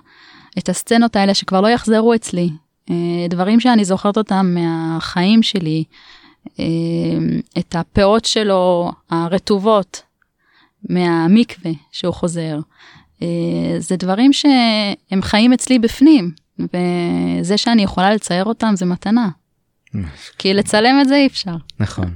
את 0.58 0.68
הסצנות 0.68 1.16
האלה 1.16 1.34
שכבר 1.34 1.60
לא 1.60 1.68
יחזרו 1.68 2.14
אצלי. 2.14 2.50
אה, 2.90 3.26
דברים 3.30 3.60
שאני 3.60 3.84
זוכרת 3.84 4.16
אותם 4.16 4.54
מהחיים 4.54 5.42
שלי, 5.42 5.84
אה, 6.60 6.64
את 7.58 7.76
הפאות 7.76 8.24
שלו 8.24 8.90
הרטובות 9.10 10.02
מהמקווה 10.88 11.70
שהוא 11.92 12.14
חוזר. 12.14 12.58
אה, 13.22 13.28
זה 13.78 13.96
דברים 13.96 14.32
שהם 14.32 15.22
חיים 15.22 15.52
אצלי 15.52 15.78
בפנים, 15.78 16.30
וזה 16.58 17.56
שאני 17.56 17.82
יכולה 17.82 18.14
לצייר 18.14 18.44
אותם 18.44 18.72
זה 18.76 18.86
מתנה. 18.86 19.28
כי 20.38 20.54
לצלם 20.54 21.00
את 21.00 21.08
זה 21.08 21.14
אי 21.14 21.26
אפשר. 21.26 21.56
נכון. 21.80 22.10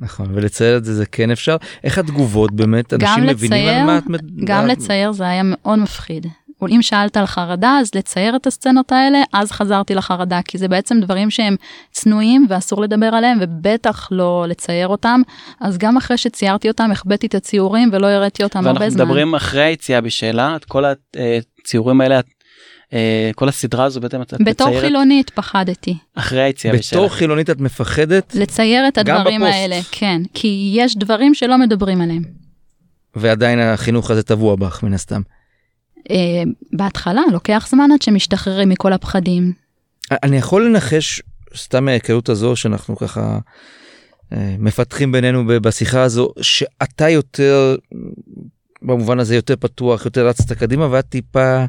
נכון 0.00 0.26
ולצייר 0.34 0.76
את 0.76 0.84
זה 0.84 0.94
זה 0.94 1.06
כן 1.06 1.30
אפשר 1.30 1.56
איך 1.84 1.98
התגובות 1.98 2.52
באמת 2.52 2.94
אנשים 2.94 3.08
גם 3.08 3.26
מבינים 3.26 3.68
על 3.68 3.70
לצייר, 3.70 3.86
מה 3.86 3.98
את 3.98 4.04
גם 4.44 4.66
לצייר 4.66 5.12
זה 5.12 5.24
היה 5.24 5.42
מאוד 5.44 5.78
מפחיד. 5.78 6.26
אם 6.68 6.82
שאלת 6.82 7.16
על 7.16 7.26
חרדה 7.26 7.78
אז 7.80 7.90
לצייר 7.94 8.36
את 8.36 8.46
הסצנות 8.46 8.92
האלה 8.92 9.22
אז 9.32 9.52
חזרתי 9.52 9.94
לחרדה 9.94 10.40
כי 10.44 10.58
זה 10.58 10.68
בעצם 10.68 11.00
דברים 11.00 11.30
שהם 11.30 11.56
צנועים 11.92 12.46
ואסור 12.48 12.82
לדבר 12.82 13.06
עליהם 13.06 13.38
ובטח 13.40 14.08
לא 14.10 14.44
לצייר 14.48 14.88
אותם 14.88 15.20
אז 15.60 15.78
גם 15.78 15.96
אחרי 15.96 16.16
שציירתי 16.16 16.68
אותם 16.68 16.90
החבאתי 16.92 17.26
את 17.26 17.34
הציורים 17.34 17.90
ולא 17.92 18.06
הראיתי 18.06 18.44
אותם 18.44 18.58
הרבה 18.58 18.70
ואנחנו 18.70 18.90
זמן. 18.90 19.04
מדברים 19.04 19.34
אחרי 19.34 19.62
היציאה 19.62 20.00
בשאלה 20.00 20.56
את 20.56 20.64
כל 20.64 20.84
הציורים 20.84 22.00
האלה 22.00 22.18
את, 22.18 22.26
אה, 22.92 23.30
כל 23.34 23.48
הסדרה 23.48 23.84
הזו 23.84 24.00
בעצם 24.00 24.22
את 24.22 24.34
את 24.34 24.40
בתור 24.40 24.66
מציירת 24.66 24.84
חילונית 24.84 25.30
פחדתי 25.30 25.96
אחרי 26.14 26.42
היציאה 26.42 26.74
בשאלה. 26.74 27.02
בתור 27.02 27.16
חילונית 27.16 27.50
את 27.50 27.60
מפחדת 27.60 28.34
לצייר 28.34 28.88
את 28.88 28.98
הדברים. 28.98 29.42
האלה 29.42 29.80
כן 29.90 30.22
כי 30.34 30.72
יש 30.74 30.96
דברים 30.96 31.34
שלא 31.34 31.58
מדברים 31.58 32.00
עליהם. 32.00 32.22
ועדיין 33.16 33.58
החינוך 33.58 34.10
הזה 34.10 34.22
טבוע 34.22 34.56
בך 34.56 34.82
מן 34.82 34.94
הסתם. 34.94 35.20
אה, 36.10 36.42
בהתחלה 36.72 37.22
לוקח 37.32 37.66
זמן 37.70 37.92
עד 37.92 38.02
שמשתחררים 38.02 38.68
מכל 38.68 38.92
הפחדים. 38.92 39.52
אני 40.10 40.36
יכול 40.36 40.66
לנחש 40.66 41.22
סתם 41.56 41.84
מההיכרות 41.84 42.28
הזו 42.28 42.56
שאנחנו 42.56 42.96
ככה 42.96 43.38
אה, 44.32 44.56
מפתחים 44.58 45.12
בינינו 45.12 45.46
ב- 45.46 45.52
בשיחה 45.52 46.02
הזו 46.02 46.28
שאתה 46.40 47.08
יותר 47.08 47.76
במובן 48.82 49.18
הזה 49.18 49.34
יותר 49.34 49.56
פתוח 49.56 50.04
יותר 50.04 50.28
רצת 50.28 50.52
קדימה 50.52 50.88
ואת 50.90 51.08
טיפה. 51.08 51.64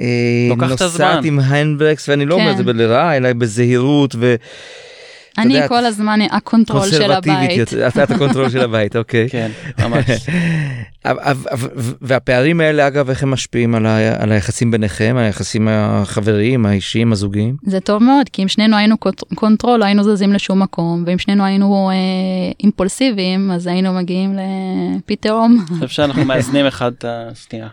אה, 0.00 0.46
לוקח 0.48 0.72
את 0.72 0.82
נוסעת. 0.82 1.24
עם 1.24 1.38
ה 1.40 1.46
handbrakes 1.46 2.08
ואני 2.08 2.26
לא 2.26 2.34
אומר 2.34 2.50
את 2.50 2.56
זה 2.56 2.64
כן. 2.64 2.76
לרעה 2.76 3.16
אלא 3.16 3.32
בזהירות 3.32 4.14
אני 5.38 5.54
יודעת, 5.54 5.68
כל 5.68 5.84
הזמן 5.86 6.18
ה 6.30 6.38
control 6.38 6.90
של 6.90 7.12
הבית. 7.12 7.60
את 8.04 8.10
ה 8.10 8.15
control 8.15 8.50
של 8.50 8.60
הבית 8.60 8.96
אוקיי. 8.96 9.28
כן 9.30 9.50
ממש. 9.78 10.06
והפערים 12.00 12.60
האלה 12.60 12.86
אגב 12.86 13.10
איך 13.10 13.22
הם 13.22 13.30
משפיעים 13.30 13.74
על 13.74 13.86
ה- 13.86 14.22
על 14.22 14.32
היחסים 14.32 14.70
ביניכם 14.70 15.16
היחסים 15.18 15.68
החבריים 15.70 16.66
האישיים 16.66 17.12
הזוגיים. 17.12 17.56
זה 17.66 17.80
טוב 17.80 18.02
מאוד 18.02 18.28
כי 18.32 18.42
אם 18.42 18.48
שנינו 18.48 18.76
היינו 18.76 18.96
cont- 18.98 19.34
control 19.34 19.80
לא 19.80 19.84
היינו 19.84 20.04
זזים 20.04 20.32
לשום 20.32 20.62
מקום 20.62 21.04
ואם 21.06 21.18
שנינו 21.18 21.44
היינו 21.44 21.90
אה, 21.90 21.94
אימפולסיביים 22.62 23.50
אז 23.50 23.66
היינו 23.66 23.92
מגיעים 23.92 24.38
לפי 24.98 25.16
תהום. 25.16 25.64
אני 25.68 25.76
חושב 25.76 25.88
שאנחנו 25.88 26.24
מאזנים 26.30 26.66
אחד 26.66 26.92
את 26.98 27.04
השנייה. 27.08 27.68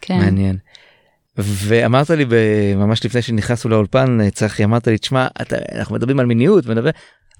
כן. 0.00 0.18
מעניין. 0.18 0.56
ואמרת 1.38 2.10
לי 2.10 2.24
ממש 2.76 3.04
לפני 3.04 3.22
שנכנסנו 3.22 3.70
לאולפן 3.70 4.20
אה, 4.20 4.30
צחי 4.30 4.64
אמרת 4.64 4.86
לי 4.88 4.98
תשמע 4.98 5.26
אתה, 5.42 5.56
אנחנו 5.72 5.94
מדברים 5.94 6.20
על 6.20 6.26
מיניות 6.26 6.66
מדבר 6.66 6.90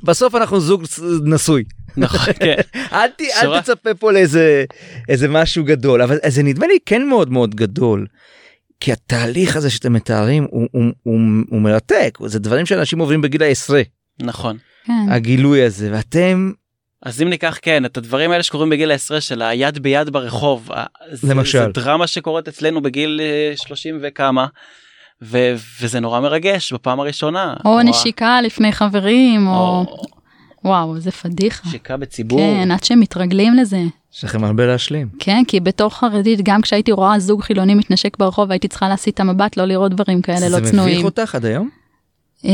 בסוף 0.02 0.34
אנחנו 0.34 0.60
זוג 0.60 0.84
נשוי 1.24 1.64
נכון 1.96 2.32
כן. 2.32 2.54
אל, 2.92 3.08
ת, 3.08 3.20
אל. 3.42 3.60
תצפה 3.60 3.94
פה 3.94 4.12
לאיזה 4.12 4.64
איזה 5.08 5.28
משהו 5.28 5.64
גדול 5.64 6.02
אבל 6.02 6.18
זה 6.26 6.42
נדמה 6.42 6.66
לי 6.66 6.78
כן 6.86 7.08
מאוד 7.08 7.30
מאוד 7.30 7.54
גדול. 7.54 8.06
כי 8.80 8.92
התהליך 8.92 9.56
הזה 9.56 9.70
שאתם 9.70 9.92
מתארים 9.92 10.46
הוא, 10.50 10.68
הוא, 10.72 10.84
הוא, 11.02 11.20
הוא 11.50 11.60
מרתק 11.60 12.18
זה 12.26 12.38
דברים 12.38 12.66
שאנשים 12.66 12.98
עוברים 12.98 13.20
בגיל 13.20 13.42
העשרה 13.42 13.82
נכון. 14.22 14.56
כן. 14.86 14.92
הגילוי 15.10 15.62
הזה 15.62 15.90
ואתם 15.92 16.52
אז 17.04 17.22
אם 17.22 17.28
ניקח 17.28 17.58
כן 17.62 17.84
את 17.84 17.96
הדברים 17.96 18.30
האלה 18.30 18.42
שקורים 18.42 18.70
בגיל 18.70 18.90
העשרה 18.90 19.20
של 19.20 19.42
היד 19.42 19.78
ביד 19.78 20.10
ברחוב 20.10 20.68
זה, 21.12 21.34
למשל. 21.34 21.58
זה 21.58 21.66
דרמה 21.66 22.06
שקורית 22.06 22.48
אצלנו 22.48 22.82
בגיל 22.82 23.20
אה, 23.22 23.56
30 23.56 23.98
וכמה 24.02 24.46
ו, 25.22 25.54
וזה 25.80 26.00
נורא 26.00 26.20
מרגש 26.20 26.72
בפעם 26.72 27.00
הראשונה 27.00 27.54
או 27.64 27.78
ה- 27.78 27.82
נשיקה 27.82 28.40
לפני 28.42 28.72
חברים, 28.72 29.46
או... 29.46 29.52
או 29.88 30.04
וואו, 30.64 31.00
זה 31.00 31.10
פדיחה. 31.10 31.68
נשיקה 31.68 31.96
בציבור 31.96 32.38
כן, 32.38 32.70
עד 32.70 32.84
שהם 32.84 33.00
מתרגלים 33.00 33.54
לזה. 33.54 33.78
יש 34.14 34.24
לכם 34.24 34.44
הרבה 34.44 34.66
להשלים. 34.66 35.08
כן, 35.18 35.42
כי 35.48 35.60
בתור 35.60 35.90
חרדית, 35.90 36.40
גם 36.42 36.62
כשהייתי 36.62 36.92
רואה 36.92 37.18
זוג 37.18 37.42
חילוני 37.42 37.74
מתנשק 37.74 38.16
ברחוב, 38.18 38.50
הייתי 38.50 38.68
צריכה 38.68 38.88
להסיט 38.88 39.14
את 39.14 39.20
המבט, 39.20 39.56
לא 39.56 39.64
לראות 39.64 39.92
דברים 39.94 40.22
כאלה 40.22 40.40
לא 40.40 40.48
זה 40.48 40.58
מביך 40.58 40.70
צנועים. 40.70 41.04
אותך 41.04 41.34
עד 41.34 41.44
היום? 41.44 41.68
אמ, 42.44 42.50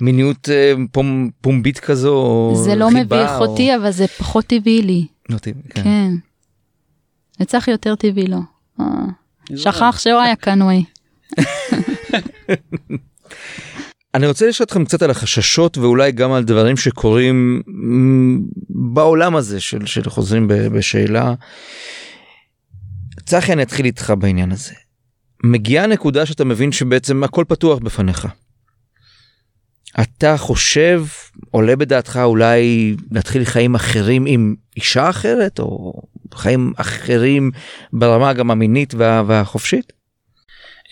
מיניות 0.00 0.48
אה, 0.48 0.72
פום- 0.92 1.30
פומבית 1.40 1.78
כזו? 1.78 2.14
או 2.16 2.52
זה 2.64 2.74
לא 2.74 2.90
מביך 2.90 3.30
או- 3.30 3.46
אותי, 3.46 3.76
אבל 3.76 3.90
זה 3.90 4.06
פחות 4.06 4.44
טבעי 4.46 4.82
לי. 4.82 5.06
לא 5.28 5.38
טבעי, 5.38 5.62
כן. 5.70 5.82
כן. 5.82 6.10
לצחי 7.40 7.70
יותר 7.70 7.94
טבעי 7.94 8.26
לו. 8.26 8.38
אה, 8.80 8.84
שכח 9.56 9.98
שהוא 9.98 10.20
היה 10.20 10.36
קנוי. 10.36 10.84
אני 14.14 14.26
רוצה 14.26 14.46
לשאול 14.48 14.64
אתכם 14.64 14.84
קצת 14.84 15.02
על 15.02 15.10
החששות 15.10 15.78
ואולי 15.78 16.12
גם 16.12 16.32
על 16.32 16.44
דברים 16.44 16.76
שקורים 16.76 17.62
בעולם 18.70 19.36
הזה 19.36 19.60
של, 19.60 19.86
של 19.86 20.10
חוזרים 20.10 20.48
ב- 20.48 20.54
בשאלה. 20.66 21.34
צחי 23.26 23.52
אני 23.52 23.62
אתחיל 23.62 23.86
איתך 23.86 24.12
בעניין 24.18 24.52
הזה. 24.52 24.72
מגיעה 25.44 25.86
נקודה 25.86 26.26
שאתה 26.26 26.44
מבין 26.44 26.72
שבעצם 26.72 27.24
הכל 27.24 27.44
פתוח 27.48 27.78
בפניך. 27.78 28.26
אתה 30.00 30.36
חושב 30.36 31.04
עולה 31.50 31.76
בדעתך 31.76 32.20
אולי 32.24 32.94
להתחיל 33.10 33.44
חיים 33.44 33.74
אחרים 33.74 34.24
עם 34.26 34.54
אישה 34.76 35.10
אחרת 35.10 35.58
או 35.58 35.92
חיים 36.34 36.72
אחרים 36.76 37.50
ברמה 37.92 38.32
גם 38.32 38.50
המינית 38.50 38.94
וה, 38.94 39.22
והחופשית? 39.26 39.92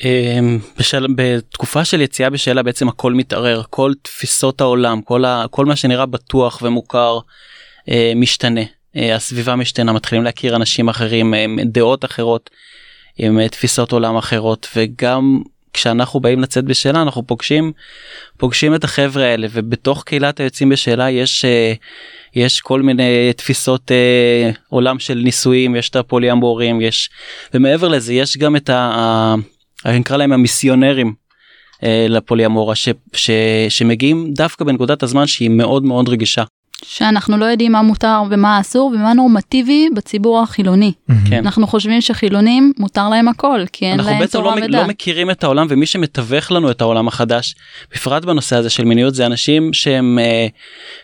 אמ, 0.05 0.59
בשל, 0.79 1.07
בתקופה 1.17 1.85
של 1.85 2.01
יציאה 2.01 2.31
בשאלה 2.31 2.63
בעצם 2.63 2.89
הכל 2.89 3.13
מתערער 3.13 3.63
כל 3.71 3.93
תפיסות 4.03 4.61
העולם 4.61 5.03
כל, 5.03 5.25
ה, 5.25 5.45
כל 5.51 5.67
מה 5.67 5.77
שנראה 5.77 6.07
בטוח 6.07 6.63
ומוכר 6.63 7.19
אה, 7.89 8.13
משתנה 8.17 8.61
אה, 8.97 9.15
הסביבה 9.15 9.57
משתנה 9.57 9.93
מתחילים 9.93 10.25
להכיר 10.25 10.57
אנשים 10.57 10.89
אחרים 10.89 11.35
אה, 11.35 11.47
דעות 11.65 12.05
אחרות 12.05 12.51
עם 13.17 13.49
תפיסות 13.49 13.93
עולם 13.93 14.17
אחרות 14.17 14.69
וגם 14.77 15.43
כשאנחנו 15.73 16.21
באים 16.21 16.41
לצאת 16.41 16.65
בשאלה 16.65 17.03
אנחנו 17.03 17.27
פוגשים 17.27 17.73
פוגשים 18.37 18.75
את 18.75 18.85
החבר'ה 18.85 19.25
האלה 19.25 19.47
ובתוך 19.51 20.05
קהילת 20.05 20.41
היוצאים 20.41 20.69
בשאלה 20.69 21.11
יש 21.11 21.45
אה, 21.45 21.73
יש 22.35 22.61
כל 22.61 22.83
מיני 22.83 23.33
תפיסות 23.37 23.93
אה, 23.93 24.51
עולם 24.69 24.99
של 24.99 25.15
נישואים 25.25 25.77
יש 25.77 25.89
את 25.89 25.97
הפוליאמורים 25.97 26.81
יש 26.81 27.11
ומעבר 27.55 27.89
לזה 27.89 28.15
יש 28.15 28.37
גם 28.37 28.57
את 28.57 28.71
ה... 28.71 29.35
אני 29.85 29.99
נקרא 29.99 30.17
להם 30.17 30.33
המיסיונרים 30.33 31.15
אה, 31.83 32.07
לפוליאמורה 32.09 32.75
ש, 32.75 32.89
ש, 33.13 33.31
שמגיעים 33.69 34.35
דווקא 34.35 34.65
בנקודת 34.65 35.03
הזמן 35.03 35.27
שהיא 35.27 35.51
מאוד 35.51 35.85
מאוד 35.85 36.09
רגישה. 36.09 36.45
שאנחנו 36.85 37.37
לא 37.37 37.45
יודעים 37.45 37.73
מה 37.73 37.83
מותר 37.83 38.23
ומה 38.31 38.61
אסור 38.61 38.93
ומה 38.95 39.15
נורמטיבי 39.15 39.89
בציבור 39.97 40.41
החילוני. 40.41 40.93
כן. 41.31 41.37
אנחנו 41.37 41.67
חושבים 41.67 42.01
שחילונים 42.01 42.73
מותר 42.79 43.09
להם 43.09 43.29
הכל, 43.29 43.61
כי 43.73 43.85
אין 43.85 43.95
אנחנו 43.95 44.11
להם 44.11 44.21
בעצם 44.21 44.39
תורה 44.39 44.57
לא, 44.57 44.61
ודת. 44.61 44.71
לא 44.71 44.87
מכירים 44.87 45.31
את 45.31 45.45
העולם 45.45 45.67
ומי 45.71 45.87
שמתווך 45.87 46.53
לנו 46.53 46.71
את 46.71 46.81
העולם 46.81 47.09
החדש 47.09 47.55
בפרט 47.95 48.25
בנושא 48.25 48.57
הזה 48.57 48.71
של 48.71 48.85
מיניות 48.85 49.15
זה 49.15 49.27
אנשים 49.27 49.73
שהם 49.73 50.19
אה, 50.19 50.47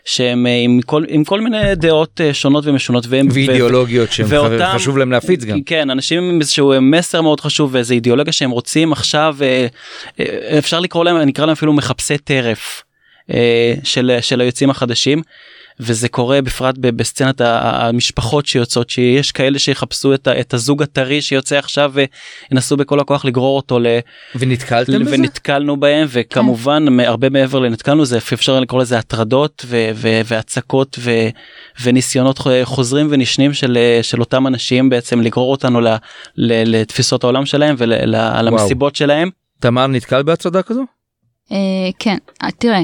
שהם 0.04 0.46
אה, 0.46 0.60
עם 0.64 0.80
כל 0.86 1.04
עם 1.08 1.24
כל 1.24 1.40
מיני 1.40 1.74
דעות 1.74 2.20
אה, 2.20 2.34
שונות 2.34 2.66
ומשונות 2.66 3.06
והם 3.08 3.28
ואידיאולוגיות 3.32 4.12
שחשוב 4.12 4.98
להם 4.98 5.12
להפיץ 5.12 5.44
גם. 5.44 5.62
כן 5.62 5.90
אנשים 5.90 6.22
עם 6.22 6.40
איזשהו 6.40 6.74
מסר 6.80 7.20
מאוד 7.20 7.40
חשוב 7.40 7.70
ואיזה 7.74 7.94
אידיאולוגיה 7.94 8.32
שהם 8.32 8.50
רוצים 8.50 8.92
עכשיו 8.92 9.36
אפשר 10.58 10.80
לקרוא 10.80 11.04
להם 11.04 11.16
אני 11.16 11.32
אקרא 11.32 11.46
להם 11.46 11.52
אפילו 11.52 11.72
מחפשי 11.72 12.18
טרף 12.18 12.82
של 13.84 14.18
של 14.20 14.40
היוצאים 14.40 14.70
החדשים. 14.70 15.22
וזה 15.80 16.08
קורה 16.08 16.42
בפרט 16.42 16.74
בסצנת 16.78 17.40
המשפחות 17.44 18.46
שיוצאות 18.46 18.90
שיש 18.90 19.32
כאלה 19.32 19.58
שיחפשו 19.58 20.14
את, 20.14 20.28
את 20.28 20.54
הזוג 20.54 20.82
הטרי 20.82 21.22
שיוצא 21.22 21.56
עכשיו 21.56 21.92
וינסו 22.50 22.76
בכל 22.76 23.00
הכוח 23.00 23.24
לגרור 23.24 23.56
אותו 23.56 23.78
ל... 23.78 23.86
ונתקלתם 24.36 25.04
בזה? 25.04 25.14
ונתקלנו 25.14 25.76
בהם 25.76 26.06
וכמובן 26.10 26.88
מ- 26.88 27.00
הרבה 27.00 27.28
מעבר 27.28 27.58
לנתקלנו 27.58 28.04
זה 28.04 28.18
אפשר 28.18 28.60
לקרוא 28.60 28.80
לזה 28.82 28.98
הטרדות 28.98 29.64
ו- 29.66 29.90
ו- 29.94 30.20
והצקות 30.24 30.98
ו- 31.00 31.28
וניסיונות 31.82 32.38
חוזרים 32.64 33.06
ונשנים 33.10 33.54
של, 33.54 33.78
של 34.02 34.20
אותם 34.20 34.46
אנשים 34.46 34.88
בעצם 34.90 35.20
לגרור 35.20 35.50
אותנו 35.50 35.80
ל- 35.80 35.88
ל- 36.36 36.76
לתפיסות 36.76 37.24
העולם 37.24 37.46
שלהם 37.46 37.74
ולמסיבות 37.78 38.96
שלהם. 38.96 39.30
תמר 39.60 39.86
נתקל 39.86 40.22
בהצעדה 40.22 40.62
כזו? 40.62 40.84
אה, 41.52 41.56
כן, 41.98 42.16
אה, 42.42 42.50
תראה, 42.58 42.74
אה, 42.74 42.82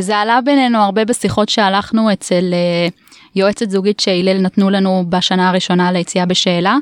זה 0.00 0.18
עלה 0.18 0.40
בינינו 0.40 0.78
הרבה 0.78 1.04
בשיחות 1.04 1.48
שהלכנו 1.48 2.12
אצל 2.12 2.44
אה, 2.52 2.88
יועצת 3.34 3.70
זוגית 3.70 4.00
שהלל 4.00 4.40
נתנו 4.40 4.70
לנו 4.70 5.04
בשנה 5.08 5.48
הראשונה 5.48 5.92
ליציאה 5.92 6.26
בשאלה. 6.26 6.76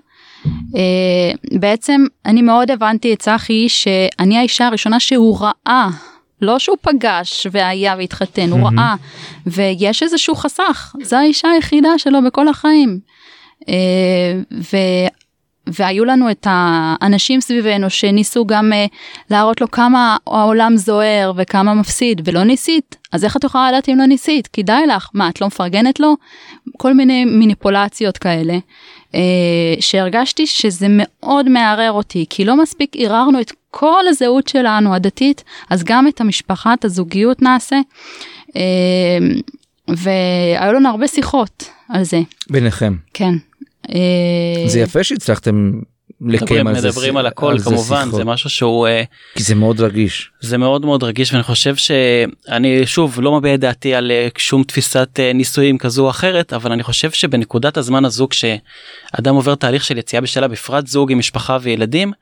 אה, 0.46 1.30
בעצם 1.52 2.04
אני 2.26 2.42
מאוד 2.42 2.70
הבנתי 2.70 3.12
את 3.12 3.18
צחי 3.18 3.68
שאני 3.68 4.38
האישה 4.38 4.66
הראשונה 4.66 5.00
שהוא 5.00 5.38
ראה. 5.40 5.88
לא 6.42 6.58
שהוא 6.58 6.76
פגש 6.80 7.46
והיה 7.50 7.94
והתחתן, 7.98 8.50
הוא 8.50 8.68
ראה 8.68 8.94
ויש 9.46 10.02
איזשהו 10.02 10.34
חסך, 10.34 10.94
זו 11.02 11.16
האישה 11.16 11.48
היחידה 11.48 11.98
שלו 11.98 12.22
בכל 12.22 12.48
החיים. 12.48 13.00
והיו 15.72 16.04
לנו 16.04 16.30
את 16.30 16.46
האנשים 16.50 17.40
סביבנו 17.40 17.90
שניסו 17.90 18.46
גם 18.46 18.72
uh, 18.72 18.94
להראות 19.30 19.60
לו 19.60 19.70
כמה 19.70 20.16
העולם 20.26 20.76
זוהר 20.76 21.32
וכמה 21.36 21.74
מפסיד 21.74 22.20
ולא 22.24 22.44
ניסית. 22.44 22.96
אז 23.12 23.24
איך 23.24 23.36
את 23.36 23.44
יכולה 23.44 23.68
לדעת 23.68 23.88
אם 23.88 23.98
לא 23.98 24.06
ניסית? 24.06 24.48
כדאי 24.52 24.86
לך. 24.86 25.08
מה 25.14 25.28
את 25.28 25.40
לא 25.40 25.46
מפרגנת 25.46 26.00
לו? 26.00 26.14
כל 26.76 26.94
מיני 26.94 27.24
מניפולציות 27.24 28.18
כאלה. 28.18 28.58
uh, 29.12 29.14
שהרגשתי 29.80 30.46
שזה 30.46 30.86
מאוד 30.90 31.48
מערער 31.48 31.92
אותי 31.92 32.26
כי 32.30 32.44
לא 32.44 32.62
מספיק 32.62 32.92
ערערנו 32.98 33.40
את 33.40 33.52
כל 33.70 34.02
הזהות 34.08 34.48
שלנו 34.48 34.94
הדתית 34.94 35.44
אז 35.70 35.84
גם 35.84 36.08
את 36.08 36.20
המשפחה 36.20 36.74
את 36.74 36.84
הזוגיות 36.84 37.42
נעשה. 37.42 37.76
uh, 38.48 38.52
והיו 39.88 40.72
לנו 40.72 40.88
הרבה 40.88 41.08
שיחות 41.08 41.70
על 41.88 42.04
זה. 42.04 42.20
ביניכם. 42.50 42.94
כן. 43.14 43.34
אה, 43.94 44.68
זה 44.68 44.80
יפה 44.80 45.04
שהצלחתם 45.04 45.80
לקיים 46.20 46.66
על 46.66 46.80
זה 46.80 46.88
מדברים 46.88 47.16
על 47.16 47.26
הכל 47.26 47.58
זה 47.58 47.64
כמובן 47.64 48.04
שיחות. 48.04 48.18
זה 48.18 48.24
משהו 48.24 48.50
שהוא 48.50 48.86
אה, 48.86 49.02
כי 49.34 49.42
זה 49.42 49.54
מאוד 49.54 49.80
רגיש. 49.80 50.30
זה 50.40 50.58
מאוד 50.58 50.84
מאוד 50.84 51.02
רגיש 51.02 51.32
ואני 51.32 51.42
חושב 51.42 51.76
שאני 51.76 52.86
שוב 52.86 53.20
לא 53.20 53.38
מביע 53.38 53.54
את 53.54 53.60
דעתי 53.60 53.94
על 53.94 54.10
אה, 54.10 54.28
שום 54.38 54.62
תפיסת 54.62 55.20
נישואים 55.34 55.78
כזו 55.78 56.04
או 56.04 56.10
אחרת 56.10 56.52
אבל 56.52 56.72
אני 56.72 56.82
חושב 56.82 57.10
שבנקודת 57.10 57.76
הזמן 57.76 58.04
הזו 58.04 58.28
כשאדם 58.28 59.34
עובר 59.34 59.54
תהליך 59.54 59.84
של 59.84 59.98
יציאה 59.98 60.22
בשאלה 60.22 60.48
בפרט 60.48 60.86
זוג 60.86 61.12
עם 61.12 61.18
משפחה 61.18 61.58
וילדים. 61.62 62.12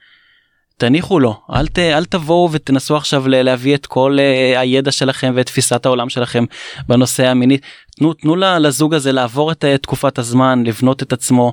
תניחו 0.78 1.20
לו 1.20 1.34
אל, 1.54 1.66
ת, 1.66 1.78
אל 1.78 2.04
תבואו 2.04 2.48
ותנסו 2.52 2.96
עכשיו 2.96 3.28
להביא 3.28 3.74
את 3.74 3.86
כל 3.86 4.18
uh, 4.18 4.58
הידע 4.58 4.92
שלכם 4.92 5.32
ואת 5.36 5.46
תפיסת 5.46 5.86
העולם 5.86 6.08
שלכם 6.08 6.44
בנושא 6.88 7.26
המיני 7.26 7.58
תנו 7.98 8.12
תנו 8.12 8.36
לזוג 8.36 8.94
הזה 8.94 9.12
לעבור 9.12 9.52
את 9.52 9.64
uh, 9.64 9.78
תקופת 9.78 10.18
הזמן 10.18 10.62
לבנות 10.66 11.02
את 11.02 11.12
עצמו 11.12 11.52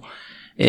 uh, 0.57 0.61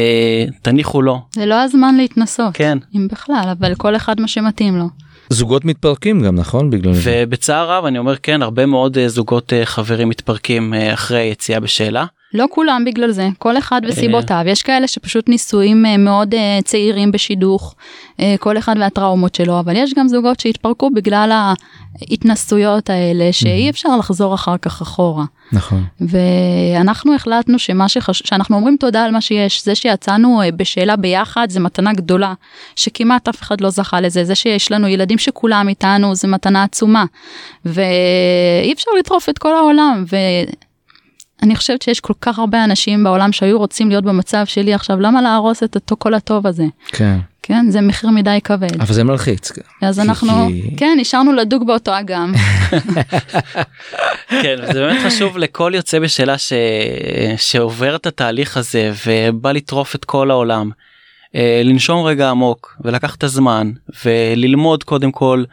תניחו 0.63 1.03
לו 1.03 1.21
זה 1.35 1.47
לא 1.47 1.55
הזמן 1.55 1.95
להתנסות, 1.97 2.55
כן 2.55 2.79
אם 2.95 3.09
בכלל, 3.13 3.55
אבל 3.59 3.75
כל 3.75 3.97
אחד 3.97 4.21
מה 4.21 4.29
שמתאים 4.29 4.77
לו. 4.77 4.89
זוגות 5.31 5.65
מתפרקים 5.65 6.23
גם 6.23 6.35
נכון 6.35 6.71
בגלל 6.71 6.93
זה. 6.95 7.25
ובצער 7.27 7.71
רב 7.71 7.85
אני 7.85 7.99
אומר 7.99 8.17
כן 8.17 8.43
הרבה 8.43 8.67
מאוד 8.67 8.97
uh, 8.97 9.09
זוגות 9.09 9.53
uh, 9.53 9.67
חברים 9.67 10.09
מתפרקים 10.09 10.75
uh, 10.75 10.95
אחרי 10.95 11.23
יציאה 11.23 11.61
בשאלה. 11.61 12.05
לא 12.35 12.47
כולם 12.51 12.83
בגלל 12.87 13.11
זה, 13.11 13.29
כל 13.39 13.59
אחד 13.59 13.81
וסיבותיו. 13.89 14.43
יש 14.47 14.63
כאלה 14.63 14.87
שפשוט 14.87 15.29
נישואים 15.29 15.87
אה, 15.87 15.97
מאוד 15.97 16.35
אה, 16.35 16.59
צעירים 16.65 17.13
בשידוך, 17.13 17.75
אה, 18.21 18.35
כל 18.41 18.59
אחד 18.59 18.75
והטראומות 18.81 19.35
שלו, 19.35 19.61
אבל 19.61 19.77
יש 19.77 19.95
גם 19.95 20.09
זוגות 20.09 20.41
שהתפרקו 20.41 20.91
בגלל 20.91 21.53
ההתנסויות 22.01 22.91
האלה, 22.91 23.33
שאי 23.33 23.71
אפשר 23.71 23.97
לחזור 23.97 24.35
אחר 24.35 24.57
כך 24.59 24.83
אחורה. 24.83 25.25
נכון. 25.53 25.85
ואנחנו 26.01 27.15
החלטנו 27.15 27.59
שמה 27.59 27.89
שחש... 27.89 28.23
שאנחנו 28.25 28.57
אומרים 28.57 28.77
תודה 28.81 29.05
על 29.05 29.11
מה 29.11 29.21
שיש, 29.21 29.65
זה 29.65 29.75
שיצאנו 29.75 30.41
בשאלה 30.57 30.97
ביחד 30.97 31.47
זה 31.51 31.61
מתנה 31.61 31.93
גדולה, 31.93 32.35
שכמעט 32.77 33.29
אף 33.29 33.43
אחד 33.43 33.61
לא 33.61 33.71
זכה 33.71 34.01
לזה, 34.01 34.25
זה 34.25 34.35
שיש 34.35 34.73
לנו 34.73 34.89
ילדים 34.89 35.19
שכולם 35.19 35.69
איתנו 35.69 36.15
זה 36.15 36.29
מתנה 36.29 36.63
עצומה, 36.63 37.05
ואי 37.65 38.73
אפשר 38.73 38.91
לטרוף 38.99 39.29
את 39.29 39.39
כל 39.39 39.55
העולם, 39.55 40.05
ואני 41.43 41.57
חושבת 41.57 41.83
שיש 41.83 42.01
כל 42.01 42.13
כך 42.21 42.39
הרבה 42.39 42.65
אנשים 42.65 43.05
בעולם 43.05 43.33
שהיו 43.33 43.59
רוצים 43.59 43.89
להיות 43.89 44.05
במצב 44.05 44.45
שלי 44.47 44.75
עכשיו, 44.75 45.01
למה 45.01 45.23
להרוס 45.23 45.63
את 45.63 45.75
אותו 45.75 45.97
כל 45.99 46.15
הטוב 46.15 46.47
הזה? 46.47 46.65
כן. 46.89 47.19
כן, 47.43 47.67
זה 47.71 47.81
מחיר 47.81 48.11
מדי 48.11 48.39
כבד. 48.45 48.81
אבל 48.81 48.95
זה 48.95 49.05
מלחיץ. 49.05 49.53
אז 49.83 50.01
כי- 50.01 50.07
אנחנו, 50.07 50.49
כן, 50.77 50.97
נשארנו 51.01 51.33
לדוג 51.33 51.67
באותו 51.67 51.99
אגם. 51.99 52.33
כן, 54.43 54.57
זה 54.73 54.87
באמת 54.87 55.03
חשוב 55.07 55.39
לכל 55.39 55.73
יוצא 55.75 55.99
בשאלה 55.99 56.39
ש... 56.39 56.53
שעובר 57.37 57.97
את 57.97 58.07
התהליך 58.07 58.57
הזה 58.57 58.93
ובא 59.07 59.53
לטרוף 59.53 59.95
את 59.95 60.05
כל 60.05 60.31
העולם. 60.31 60.71
אה, 61.35 61.63
לנשום 61.65 62.05
רגע 62.05 62.31
עמוק 62.31 62.77
ולקח 62.85 63.15
את 63.15 63.25
הזמן 63.25 63.71
וללמוד 64.05 64.85
קודם 64.85 65.13
כל. 65.13 65.45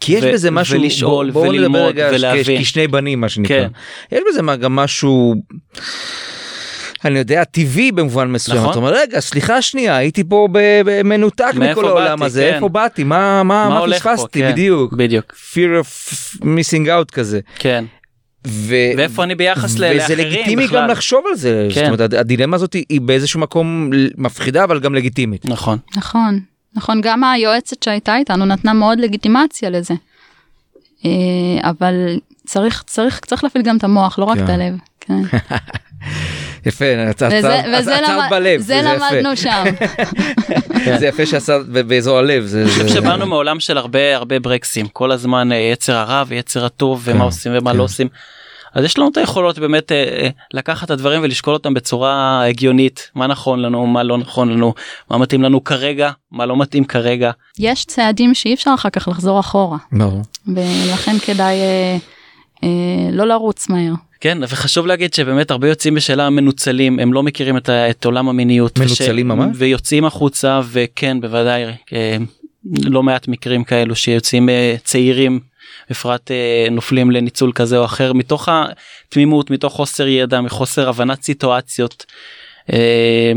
כי 0.00 0.12
יש 0.12 0.24
בזה 0.24 0.50
משהו, 0.50 0.80
ולשאול 0.80 1.30
בוא- 1.30 1.42
בואו 1.42 1.52
נדבר 1.52 1.60
וללמוד 1.62 1.94
רגע 1.94 2.10
ולהבין. 2.12 2.62
כשני 2.62 2.88
בנים 2.88 3.20
מה 3.20 3.28
שנקרא. 3.28 3.56
כן. 3.56 3.68
יש 4.16 4.20
בזה 4.30 4.42
מה- 4.42 4.56
גם 4.56 4.76
משהו, 4.76 5.34
אני 7.04 7.18
יודע, 7.18 7.44
טבעי 7.44 7.92
במובן 7.92 8.28
מסוים. 8.32 8.58
נכון. 8.58 8.70
אתה 8.70 8.78
אומר, 8.78 8.94
רגע, 8.94 9.20
סליחה 9.20 9.62
שנייה, 9.62 9.96
הייתי 9.96 10.24
פה 10.24 10.48
ב- 10.52 10.58
ב- 10.84 11.02
מנותק 11.02 11.44
מאיפה 11.54 11.80
מכל 11.80 11.88
העולם 11.88 12.18
באתי, 12.18 12.24
הזה, 12.26 12.46
כן. 12.50 12.54
איפה 12.54 12.68
באתי, 12.68 13.04
מה 13.04 13.42
מה- 13.42 13.68
מה 13.68 13.86
מה? 13.86 13.94
פספסתי, 13.96 14.40
כן, 14.40 14.52
בדיוק. 14.52 14.92
בדיוק 14.92 15.32
fear 15.52 15.84
of 15.84 16.16
missing 16.42 16.86
out 16.86 17.12
כזה. 17.12 17.40
כן 17.58 17.84
ו- 18.46 18.74
ואיפה 18.96 19.22
אני 19.24 19.34
ביחס 19.34 19.78
ל- 19.78 19.84
וזה 19.84 19.94
לאחרים 19.94 20.18
לגיטימי 20.18 20.64
בכלל. 20.66 20.82
גם 20.82 20.88
לחשוב 20.90 21.24
על 21.30 21.36
זה, 21.36 21.66
זאת 21.68 21.78
כן. 21.78 21.84
אומרת 21.86 22.00
הד- 22.00 22.14
הדילמה 22.14 22.56
הזאת 22.56 22.72
היא 22.72 23.00
באיזשהו 23.00 23.40
מקום 23.40 23.90
מפחידה 24.18 24.64
אבל 24.64 24.80
גם 24.80 24.94
לגיטימית. 24.94 25.44
נכון 25.48 25.78
נכון, 25.96 26.40
נכון, 26.74 27.00
גם 27.00 27.24
היועצת 27.24 27.82
שהייתה 27.82 28.16
איתנו 28.16 28.44
נתנה 28.44 28.72
מאוד 28.72 29.00
לגיטימציה 29.00 29.70
לזה. 29.70 29.94
אה, 31.04 31.10
אבל 31.70 31.94
צריך, 32.46 32.82
צריך, 32.86 33.20
צריך 33.26 33.44
להפעיל 33.44 33.64
גם 33.64 33.76
את 33.76 33.84
המוח, 33.84 34.18
לא 34.18 34.24
רק 34.24 34.38
כן. 34.38 34.44
את 34.44 34.48
הלב. 34.48 34.74
כן. 35.00 35.22
יפה, 36.66 36.84
עצרת 37.08 37.44
בלב, 38.30 38.60
זה 38.60 38.74
יפה. 38.74 38.94
למדנו 38.94 39.36
שם. 39.36 39.64
זה 40.98 41.06
יפה 41.06 41.26
שעשת 41.26 41.60
ב- 41.72 41.80
באזור 41.80 42.18
הלב. 42.18 42.54
אני 42.54 42.70
חושב 42.70 42.88
שבאנו 42.88 43.26
מעולם 43.26 43.60
של 43.60 43.78
הרבה 43.78 44.16
הרבה 44.16 44.38
ברקסים 44.38 44.88
כל 44.88 45.12
הזמן 45.12 45.52
אה, 45.52 45.56
יצר 45.56 45.96
הרע 45.96 46.24
ויצר 46.26 46.64
הטוב 46.64 47.02
ומה 47.04 47.18
כן, 47.18 47.24
עושים 47.24 47.52
ומה 47.54 47.70
כן. 47.70 47.76
לא 47.76 47.82
עושים. 47.82 48.08
אז 48.74 48.84
יש 48.84 48.98
לנו 48.98 49.08
את 49.08 49.16
היכולות 49.16 49.58
באמת 49.58 49.92
אה, 49.92 49.96
אה, 49.96 50.28
לקחת 50.54 50.84
את 50.86 50.90
הדברים 50.90 51.22
ולשקול 51.22 51.54
אותם 51.54 51.74
בצורה 51.74 52.44
הגיונית 52.46 53.10
מה 53.14 53.26
נכון 53.26 53.62
לנו 53.62 53.86
מה 53.86 54.02
לא 54.02 54.18
נכון 54.18 54.50
לנו 54.50 54.74
מה 55.10 55.18
מתאים 55.18 55.42
לנו 55.42 55.64
כרגע 55.64 56.10
מה 56.32 56.46
לא 56.46 56.56
מתאים 56.56 56.84
כרגע. 56.84 57.30
יש 57.58 57.84
צעדים 57.84 58.34
שאי 58.34 58.54
אפשר 58.54 58.70
אחר 58.74 58.90
כך 58.90 59.08
לחזור 59.08 59.40
אחורה, 59.40 59.78
ברור. 59.92 60.22
ולכן 60.46 61.18
כדאי 61.18 61.54
אה, 61.60 61.96
אה, 62.64 62.68
לא 63.12 63.26
לרוץ 63.26 63.68
מהר. 63.68 63.92
כן 64.20 64.38
וחשוב 64.48 64.86
להגיד 64.86 65.14
שבאמת 65.14 65.50
הרבה 65.50 65.68
יוצאים 65.68 65.94
בשאלה 65.94 66.30
מנוצלים 66.30 66.98
הם 66.98 67.12
לא 67.12 67.22
מכירים 67.22 67.56
את, 67.56 67.68
ה- 67.68 67.90
את 67.90 68.04
עולם 68.04 68.28
המיניות. 68.28 68.78
מנוצלים 68.78 69.28
ממש? 69.28 69.48
ויוצאים 69.54 70.04
החוצה 70.04 70.60
וכן 70.72 71.20
בוודאי 71.20 71.64
אה, 71.92 72.16
לא 72.84 73.02
מעט 73.02 73.28
מקרים 73.28 73.64
כאלו 73.64 73.96
שיוצאים 73.96 74.48
אה, 74.48 74.74
צעירים 74.84 75.40
בפרט 75.90 76.30
אה, 76.30 76.66
נופלים 76.70 77.10
לניצול 77.10 77.52
כזה 77.54 77.78
או 77.78 77.84
אחר 77.84 78.12
מתוך 78.12 78.48
התמימות 79.08 79.50
מתוך 79.50 79.72
חוסר 79.72 80.06
ידע 80.06 80.40
מחוסר 80.40 80.88
הבנת 80.88 81.22
סיטואציות 81.22 82.06
אה, 82.72 83.32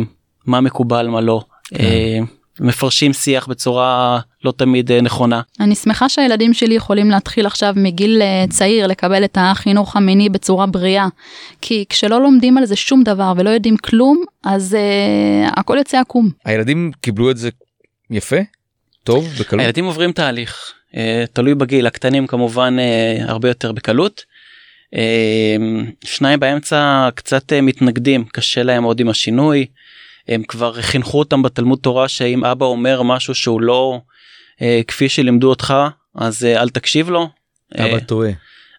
מה 0.46 0.62
מקובל 0.62 1.08
מה 1.08 1.22
לא. 1.22 1.42
אה, 1.80 2.20
מפרשים 2.60 3.14
שיח 3.14 3.48
בצורה 3.48 4.20
לא 4.44 4.54
תמיד 4.58 4.92
אה, 4.92 5.02
נכונה. 5.02 5.42
אני 5.60 5.76
שמחה 5.76 6.10
שהילדים 6.10 6.54
שלי 6.54 6.76
יכולים 6.76 7.10
להתחיל 7.10 7.46
עכשיו 7.46 7.74
מגיל 7.76 8.22
אה, 8.22 8.46
צעיר 8.50 8.88
לקבל 8.88 9.24
את 9.24 9.38
החינוך 9.42 9.96
המיני 9.96 10.30
בצורה 10.30 10.66
בריאה. 10.66 11.08
כי 11.62 11.86
כשלא 11.90 12.22
לומדים 12.22 12.58
על 12.58 12.66
זה 12.66 12.76
שום 12.76 13.04
דבר 13.04 13.34
ולא 13.38 13.50
יודעים 13.50 13.78
כלום, 13.78 14.24
אז 14.44 14.76
אה, 14.76 15.50
הכל 15.56 15.78
יוצא 15.78 16.00
עקום. 16.00 16.30
הילדים 16.46 16.92
קיבלו 17.02 17.32
את 17.32 17.38
זה 17.38 17.50
יפה? 18.10 18.38
טוב? 19.04 19.28
בקלות? 19.40 19.62
הילדים 19.62 19.86
עוברים 19.86 20.12
תהליך 20.12 20.74
תלוי 21.34 21.56
בגיל 21.56 21.88
הקטנים 21.88 22.28
כמובן 22.28 22.76
אה, 22.80 23.18
הרבה 23.28 23.48
יותר 23.48 23.72
בקלות. 23.72 24.26
אה, 24.96 25.56
שניים 26.06 26.40
באמצע 26.40 27.10
קצת 27.16 27.54
אה, 27.54 27.62
מתנגדים 27.62 28.26
קשה 28.34 28.64
להם 28.64 28.84
מאוד 28.84 29.00
עם 29.00 29.10
השינוי. 29.10 29.66
הם 30.28 30.44
כבר 30.44 30.82
חינכו 30.82 31.20
אותם 31.20 31.42
בתלמוד 31.42 31.80
תורה 31.82 32.08
שאם 32.08 32.46
אבא 32.46 32.66
אומר 32.66 33.02
משהו 33.02 33.36
שהוא 33.36 33.62
לא 33.62 34.02
אה, 34.62 34.82
כפי 34.88 35.10
שלימדו 35.10 35.50
אותך 35.50 35.74
אז 36.16 36.46
אה, 36.46 36.62
אל 36.62 36.70
תקשיב 36.70 37.10
לו. 37.10 37.30
אבא 37.76 37.94
אה, 37.94 38.00
טועה. 38.00 38.32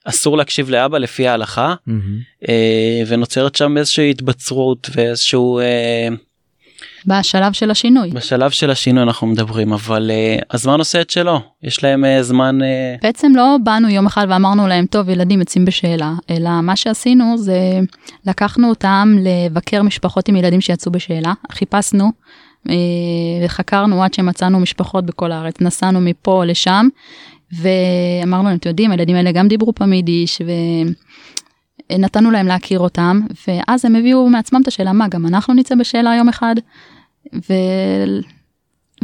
אסור 0.04 0.36
להקשיב 0.36 0.70
לאבא 0.70 0.98
לפי 0.98 1.28
ההלכה 1.28 1.74
מהמם. 1.86 2.18
אה, 2.48 3.02
ונוצרת 3.06 3.54
שם 3.54 3.78
איזושהי 3.78 4.10
התבצרות 4.10 4.90
ואיזשהו 4.94 5.58
אה, 5.58 6.08
בשלב 7.06 7.52
של 7.52 7.70
השינוי. 7.70 8.10
בשלב 8.10 8.50
של 8.50 8.70
השינוי 8.70 9.02
אנחנו 9.02 9.26
מדברים 9.26 9.72
אבל 9.72 10.10
אה, 10.10 10.36
הזמן 10.50 10.78
עושה 10.78 11.00
את 11.00 11.10
שלו 11.10 11.40
יש 11.62 11.84
להם 11.84 12.04
אה, 12.04 12.22
זמן 12.22 12.62
אה, 12.62 12.96
בעצם 13.02 13.32
לא 13.36 13.56
באנו 13.62 13.88
יום 13.88 14.06
אחד 14.06 14.26
ואמרנו 14.28 14.66
להם, 14.66 14.86
טוב, 14.86 15.08
ילדים 15.08 15.40
יוצאים 15.40 15.64
בשאלה, 15.64 16.12
אלא 16.30 16.50
מה 16.62 16.76
שעשינו 16.76 17.38
זה 17.38 17.80
לקחנו 18.26 18.68
אותם 18.68 19.16
לבקר 19.20 19.82
משפחות 19.82 20.28
עם 20.28 20.36
ילדים 20.36 20.60
שיצאו 20.60 20.92
בשאלה, 20.92 21.32
חיפשנו 21.52 22.10
וחקרנו 23.44 24.02
עד 24.02 24.14
שמצאנו 24.14 24.60
משפחות 24.60 25.06
בכל 25.06 25.32
הארץ, 25.32 25.60
נסענו 25.60 26.00
מפה 26.00 26.44
לשם, 26.44 26.88
ואמרנו 27.52 28.48
להם, 28.48 28.56
אתם 28.56 28.68
יודעים, 28.68 28.90
הילדים 28.90 29.16
האלה 29.16 29.32
גם 29.32 29.48
דיברו 29.48 29.74
פעם 29.74 29.92
יידיש, 29.92 30.42
ונתנו 31.92 32.30
להם 32.30 32.46
להכיר 32.46 32.78
אותם, 32.80 33.20
ואז 33.48 33.84
הם 33.84 33.96
הביאו 33.96 34.28
מעצמם 34.28 34.62
את 34.62 34.68
השאלה, 34.68 34.92
מה, 34.92 35.08
גם 35.08 35.26
אנחנו 35.26 35.54
נצא 35.54 35.74
בשאלה 35.74 36.14
יום 36.14 36.28
אחד? 36.28 36.54
ו... 37.34 37.52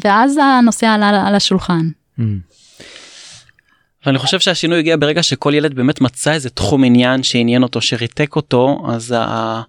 ואז 0.05 0.37
הנושא 0.59 0.87
עלה 0.87 1.27
על 1.29 1.35
השולחן. 1.35 1.89
מהמם. 2.19 2.39
ואני 4.07 4.19
חושב 4.19 4.41
שהשינוי 4.41 4.79
הגיע 4.79 4.97
ברגע 4.97 5.23
שכל 5.23 5.53
ילד 5.55 5.75
באמת 5.75 6.01
מצא 6.01 6.33
איזה 6.33 6.51
תחום 6.51 6.85
עניין 6.85 7.23
שעניין 7.23 7.63
אותו 7.63 7.81
שריתק 7.81 8.37
אותו 8.37 8.87
אז 8.89 9.15
ה- 9.19 9.63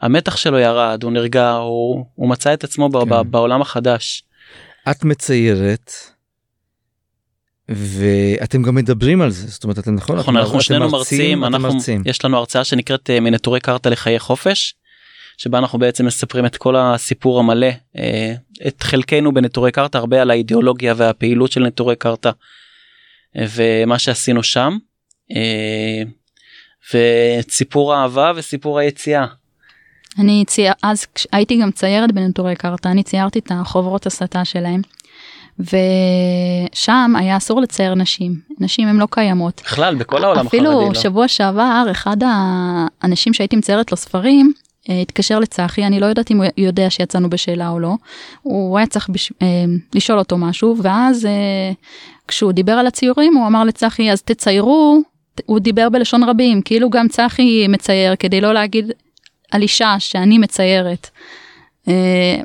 המתח 0.00 0.36
שלו 0.36 0.58
ירד 0.58 1.02
הוא 1.02 1.12
נרגע 1.12 1.50
הוא, 1.50 2.04
הוא 2.14 2.28
מצא 2.28 2.54
את 2.54 2.64
עצמו 2.64 2.90
כן. 2.92 3.08
ב- 3.08 3.20
בעולם 3.22 3.62
החדש. 3.62 4.22
את 4.90 5.04
מציירת 5.04 5.92
ואתם 7.68 8.62
גם 8.62 8.74
מדברים 8.74 9.22
על 9.22 9.30
זה 9.30 9.46
זאת 9.46 9.64
אומרת 9.64 9.78
אתם 9.78 9.94
נכון 9.94 10.16
נכון 10.18 10.34
אתם- 10.34 10.42
אנחנו 10.42 10.58
אתם 10.58 10.64
שנינו 10.64 10.90
מרצים 10.90 11.44
אתם 11.44 11.54
אנחנו 11.54 11.74
מרצים. 11.74 12.02
יש 12.06 12.24
לנו 12.24 12.36
הרצאה 12.36 12.64
שנקראת 12.64 13.10
אה, 13.10 13.20
מנטורי 13.20 13.60
קרתא 13.60 13.88
לחיי 13.88 14.18
חופש. 14.18 14.74
שבה 15.38 15.58
אנחנו 15.58 15.78
בעצם 15.78 16.06
מספרים 16.06 16.46
את 16.46 16.56
כל 16.56 16.76
הסיפור 16.76 17.38
המלא 17.38 17.66
אה, 17.98 18.34
את 18.66 18.82
חלקנו 18.82 19.34
בנטורי 19.34 19.72
קרתא 19.72 19.98
הרבה 19.98 20.22
על 20.22 20.30
האידיאולוגיה 20.30 20.94
והפעילות 20.96 21.52
של 21.52 21.66
נטורי 21.66 21.96
קרתא 21.96 22.30
אה, 23.36 23.46
ומה 23.54 23.98
שעשינו 23.98 24.42
שם 24.42 24.76
אה, 25.36 26.02
ואת 26.94 27.50
סיפור 27.50 27.94
האהבה 27.94 28.32
וסיפור 28.36 28.78
היציאה. 28.78 29.26
אני 30.18 30.44
צייר, 30.46 30.72
אז 30.82 31.06
הייתי 31.32 31.60
גם 31.62 31.70
ציירת 31.70 32.12
בנטורי 32.12 32.56
קרתא, 32.56 32.88
אני 32.88 33.02
ציירתי 33.02 33.38
את 33.38 33.52
החוברות 33.54 34.06
הסתה 34.06 34.44
שלהם. 34.44 34.80
ושם 35.58 37.12
היה 37.18 37.36
אסור 37.36 37.60
לצייר 37.60 37.94
נשים, 37.94 38.40
נשים 38.60 38.88
הן 38.88 38.96
לא 38.96 39.06
קיימות. 39.10 39.62
בכלל 39.64 39.94
בכל 39.94 40.24
העולם 40.24 40.46
אפילו 40.46 40.70
החרדי. 40.70 40.88
לא? 40.88 40.94
שבוע 40.94 41.28
שעבר 41.28 41.86
אחד 41.90 42.16
האנשים 42.22 43.34
שהייתי 43.34 43.56
מציירת 43.56 43.90
לו 43.90 43.96
ספרים 43.96 44.52
התקשר 44.88 45.38
לצחי, 45.38 45.86
אני 45.86 46.00
לא 46.00 46.06
יודעת 46.06 46.30
אם 46.30 46.36
הוא 46.36 46.46
יודע 46.56 46.90
שיצאנו 46.90 47.30
בשאלה 47.30 47.68
או 47.68 47.78
לא, 47.78 47.94
הוא 48.42 48.78
היה 48.78 48.86
צריך 48.86 49.08
בש... 49.08 49.32
אה, 49.42 49.46
לשאול 49.94 50.18
אותו 50.18 50.38
משהו, 50.38 50.76
ואז 50.82 51.26
אה, 51.26 51.72
כשהוא 52.28 52.52
דיבר 52.52 52.72
על 52.72 52.86
הציורים 52.86 53.36
הוא 53.36 53.46
אמר 53.46 53.64
לצחי 53.64 54.12
אז 54.12 54.22
תציירו, 54.22 55.02
הוא 55.46 55.58
דיבר 55.58 55.88
בלשון 55.88 56.24
רבים, 56.24 56.62
כאילו 56.62 56.90
גם 56.90 57.08
צחי 57.08 57.68
מצייר 57.68 58.16
כדי 58.16 58.40
לא 58.40 58.54
להגיד 58.54 58.92
על 59.50 59.62
אישה 59.62 59.96
שאני 59.98 60.38
מציירת. 60.38 61.10
אה, 61.88 62.36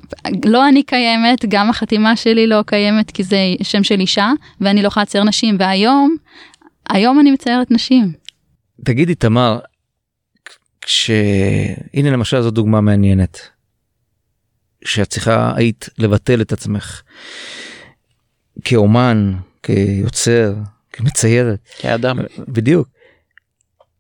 לא 0.45 0.67
אני 0.67 0.83
קיימת, 0.83 1.45
גם 1.47 1.69
החתימה 1.69 2.15
שלי 2.15 2.47
לא 2.47 2.61
קיימת 2.65 3.11
כי 3.11 3.23
זה 3.23 3.37
שם 3.63 3.83
של 3.83 3.99
אישה, 3.99 4.31
ואני 4.61 4.81
לא 4.81 4.87
יכולה 4.87 5.03
לצייר 5.03 5.23
נשים, 5.23 5.55
והיום, 5.59 6.15
היום 6.89 7.19
אני 7.19 7.31
מציירת 7.31 7.71
נשים. 7.71 8.11
תגידי 8.85 9.15
תמר, 9.15 9.59
כש... 10.86 11.11
הנה 11.93 12.11
למשל 12.11 12.41
זו 12.41 12.51
דוגמה 12.51 12.81
מעניינת. 12.81 13.39
שאת 14.86 15.07
צריכה 15.07 15.53
היית 15.55 15.89
לבטל 15.97 16.41
את 16.41 16.51
עצמך 16.51 17.01
כאומן, 18.63 19.34
כיוצר, 19.63 20.53
כמציירת, 20.93 21.59
כאדם. 21.77 22.19
בדיוק. 22.47 22.88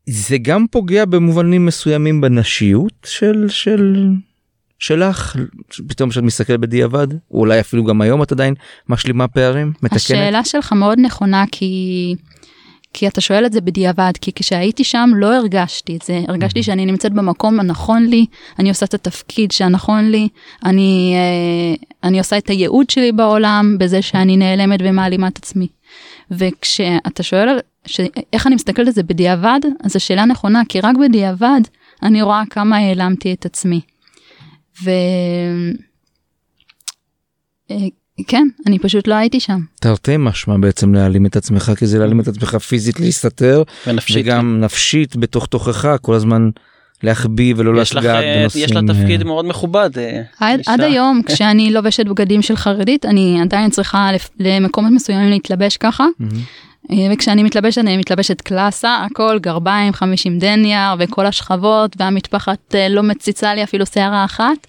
זה 0.09 0.37
גם 0.37 0.65
פוגע 0.71 1.05
במובנים 1.05 1.65
מסוימים 1.65 2.21
בנשיות 2.21 2.93
של 3.05 3.45
של 3.49 4.09
שלך 4.79 5.35
פתאום 5.87 6.09
כשאת 6.09 6.23
מסתכלת 6.23 6.59
בדיעבד 6.59 7.07
או 7.31 7.39
אולי 7.39 7.59
אפילו 7.59 7.83
גם 7.83 8.01
היום 8.01 8.23
את 8.23 8.31
עדיין 8.31 8.53
משלימה 8.89 9.27
פערים 9.27 9.73
מתקנת. 9.83 9.95
השאלה 9.95 10.43
שלך 10.43 10.73
מאוד 10.73 10.99
נכונה 10.99 11.43
כי 11.51 12.15
כי 12.93 13.07
אתה 13.07 13.21
שואל 13.21 13.45
את 13.45 13.53
זה 13.53 13.61
בדיעבד, 13.61 14.11
כי 14.21 14.31
כשהייתי 14.35 14.83
שם 14.83 15.09
לא 15.15 15.35
הרגשתי 15.35 15.95
את 15.95 16.01
זה, 16.01 16.21
הרגשתי 16.27 16.63
שאני 16.63 16.85
נמצאת 16.85 17.13
במקום 17.13 17.59
הנכון 17.59 18.05
לי, 18.05 18.25
אני 18.59 18.69
עושה 18.69 18.85
את 18.85 18.93
התפקיד 18.93 19.51
שהנכון 19.51 20.11
לי, 20.11 20.27
אני, 20.65 21.13
אה, 21.15 22.07
אני 22.09 22.19
עושה 22.19 22.37
את 22.37 22.47
הייעוד 22.49 22.89
שלי 22.89 23.11
בעולם 23.11 23.75
בזה 23.79 24.01
שאני 24.01 24.37
נעלמת 24.37 24.79
ומעלימה 24.83 25.27
את 25.27 25.37
עצמי. 25.37 25.67
וכשאתה 26.31 27.23
שואל 27.23 27.59
ש... 27.85 28.01
איך 28.33 28.47
אני 28.47 28.55
מסתכלת 28.55 28.87
על 28.87 28.93
זה 28.93 29.03
בדיעבד, 29.03 29.59
אז 29.83 29.95
השאלה 29.95 30.25
נכונה, 30.25 30.61
כי 30.69 30.79
רק 30.79 30.95
בדיעבד 30.97 31.61
אני 32.03 32.21
רואה 32.21 32.43
כמה 32.49 32.77
העלמתי 32.77 33.33
את 33.33 33.45
עצמי. 33.45 33.81
ו... 34.83 34.91
כן, 38.27 38.47
אני 38.67 38.79
פשוט 38.79 39.07
לא 39.07 39.13
הייתי 39.15 39.39
שם. 39.39 39.59
תרתי 39.79 40.15
משמע 40.19 40.57
בעצם 40.57 40.93
להעלים 40.93 41.25
את 41.25 41.35
עצמך, 41.35 41.71
כי 41.77 41.85
זה 41.87 41.99
להעלים 41.99 42.19
את 42.19 42.27
עצמך 42.27 42.55
פיזית 42.55 42.99
להסתתר, 42.99 43.63
ונפשית. 43.87 44.17
וגם 44.25 44.59
נפשית 44.61 45.15
בתוך 45.15 45.45
תוכך, 45.45 45.95
כל 46.01 46.13
הזמן 46.13 46.49
להחביא 47.03 47.53
ולא 47.57 47.81
יש 47.81 47.91
לך, 47.95 48.03
לגעת 48.03 48.23
אה, 48.23 48.37
בנושאים. 48.39 48.63
יש 48.65 48.71
לה 48.71 48.81
תפקיד 48.87 49.21
אה, 49.21 49.25
מאוד 49.27 49.45
מכובד. 49.45 49.89
אה, 49.97 50.21
עד. 50.39 50.61
עד 50.67 50.81
היום 50.91 51.21
כשאני 51.25 51.71
לובשת 51.71 52.05
בגדים 52.05 52.41
של 52.41 52.55
חרדית 52.55 53.05
אני 53.05 53.41
עדיין 53.41 53.69
צריכה 53.69 54.11
לפ- 54.11 54.29
למקומות 54.39 54.91
מסוימים 54.91 55.29
להתלבש 55.29 55.77
ככה 55.77 56.05
וכשאני 57.13 57.43
מתלבשת 57.43 57.77
אני 57.81 57.97
מתלבשת 57.97 58.41
קלאסה 58.41 58.97
הכל 59.11 59.39
גרביים 59.41 59.93
50 59.93 60.39
דניאר 60.39 60.95
וכל 60.99 61.25
השכבות 61.25 61.95
והמטפחת 61.99 62.75
לא 62.89 63.03
מציצה 63.03 63.55
לי 63.55 63.63
אפילו 63.63 63.85
שערה 63.85 64.25
אחת. 64.25 64.67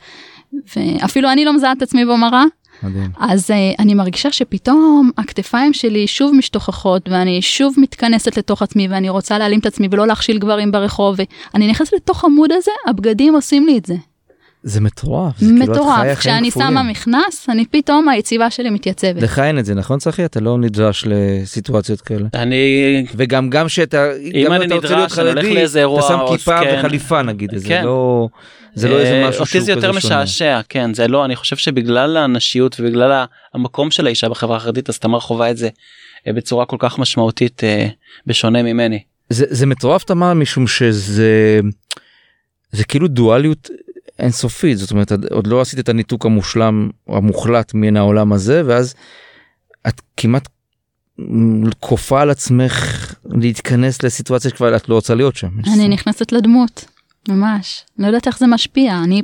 ואפילו 0.76 1.32
אני 1.32 1.44
לא 1.44 1.52
מזהה 1.56 1.72
את 1.72 1.82
עצמי 1.82 2.04
במראה 2.04 2.44
מדהים. 2.84 3.10
אז 3.18 3.50
אה, 3.50 3.56
אני 3.78 3.94
מרגישה 3.94 4.32
שפתאום 4.32 5.10
הכתפיים 5.18 5.72
שלי 5.72 6.06
שוב 6.06 6.34
משתוכחות 6.34 7.08
ואני 7.08 7.42
שוב 7.42 7.74
מתכנסת 7.78 8.36
לתוך 8.36 8.62
עצמי 8.62 8.88
ואני 8.88 9.08
רוצה 9.08 9.38
להעלים 9.38 9.60
את 9.60 9.66
עצמי 9.66 9.88
ולא 9.90 10.06
להכשיל 10.06 10.38
גברים 10.38 10.72
ברחוב 10.72 11.16
ואני 11.18 11.68
נכנסת 11.68 11.92
לתוך 11.92 12.24
עמוד 12.24 12.52
הזה 12.52 12.70
הבגדים 12.86 13.34
עושים 13.34 13.66
לי 13.66 13.78
את 13.78 13.86
זה. 13.86 13.94
זה 14.64 14.80
מטורף. 14.80 15.38
זה 15.38 15.46
כאילו 15.46 15.64
את 15.64 15.68
מטורף, 15.68 16.18
כשאני. 16.18 16.50
שמה 16.50 16.82
מכנס, 16.82 17.48
אני 17.48 17.66
פתאום 17.66 18.08
היציבה 18.08 18.50
שלי 18.50 18.70
מתייצבת. 18.70 19.22
לך 19.22 19.38
אין 19.38 19.58
את 19.58 19.64
זה 19.64 19.74
נכון 19.74 19.98
צחי? 19.98 20.24
אתה 20.24 20.40
לא 20.40 20.58
נדרש 20.58 21.04
לסיטואציות 21.06 22.00
כאלה. 22.00 22.28
אני 22.34 23.06
וגם 23.16 23.50
גם 23.50 23.68
שאתה, 23.68 24.12
אם 24.34 24.52
אני 24.52 24.66
נדרש, 24.66 25.18
אני 25.18 25.28
הולך 25.28 25.44
לאיזה 25.44 25.78
אירוע 25.78 25.98
אתה 25.98 26.08
שם 26.08 26.18
כיפה 26.28 26.60
כן. 26.60 26.76
וחליפה 26.78 27.22
נגיד, 27.22 27.50
זה 27.56 27.68
כן. 27.68 27.84
לא, 27.84 28.28
זה 28.74 28.88
לא 28.88 28.98
איזה 28.98 29.12
אה, 29.12 29.28
משהו 29.28 29.40
אותי 29.40 29.50
שהוא 29.50 29.62
זה 29.62 29.72
יותר 29.72 29.90
כזה 29.90 30.00
שונה. 30.00 30.22
משעשע 30.22 30.60
כן 30.68 30.94
זה 30.94 31.08
לא 31.08 31.24
אני 31.24 31.36
חושב 31.36 31.56
שבגלל 31.56 32.16
הנשיות 32.16 32.76
ובגלל 32.80 33.24
המקום 33.54 33.90
של 33.90 34.06
האישה 34.06 34.28
בחברה 34.28 34.56
החרדית 34.56 34.88
אז 34.88 34.98
תמר 34.98 35.20
חווה 35.20 35.50
את 35.50 35.56
זה 35.56 35.68
אה, 36.26 36.32
בצורה 36.32 36.66
כל 36.66 36.76
כך 36.78 36.98
משמעותית 36.98 37.64
אה, 37.64 37.88
בשונה 38.26 38.62
ממני. 38.62 38.98
זה, 39.30 39.44
זה 39.48 39.66
מטורף 39.66 40.04
תמר 40.04 40.34
משום 40.34 40.66
שזה 40.66 41.60
זה 42.72 42.84
כאילו 42.84 43.08
דואליות 43.08 43.70
אינסופית 44.18 44.78
זאת 44.78 44.90
אומרת 44.90 45.12
עוד 45.30 45.46
לא 45.46 45.60
עשית 45.60 45.78
את 45.78 45.88
הניתוק 45.88 46.26
המושלם 46.26 46.90
המוחלט 47.08 47.74
מן 47.74 47.96
העולם 47.96 48.32
הזה 48.32 48.62
ואז 48.66 48.94
את 49.88 50.00
כמעט 50.16 50.48
כופה 51.80 52.22
על 52.22 52.30
עצמך 52.30 53.14
להתכנס 53.24 54.02
לסיטואציה 54.02 54.50
שכבר 54.50 54.76
את 54.76 54.88
לא 54.88 54.94
רוצה 54.94 55.14
להיות 55.14 55.36
שם. 55.36 55.48
אני 55.74 55.88
נכנסת 55.88 56.32
לדמות, 56.32 56.84
ממש. 57.28 57.84
לא 57.98 58.06
יודעת 58.06 58.26
איך 58.26 58.38
זה 58.38 58.46
משפיע. 58.46 58.98
אני 59.04 59.22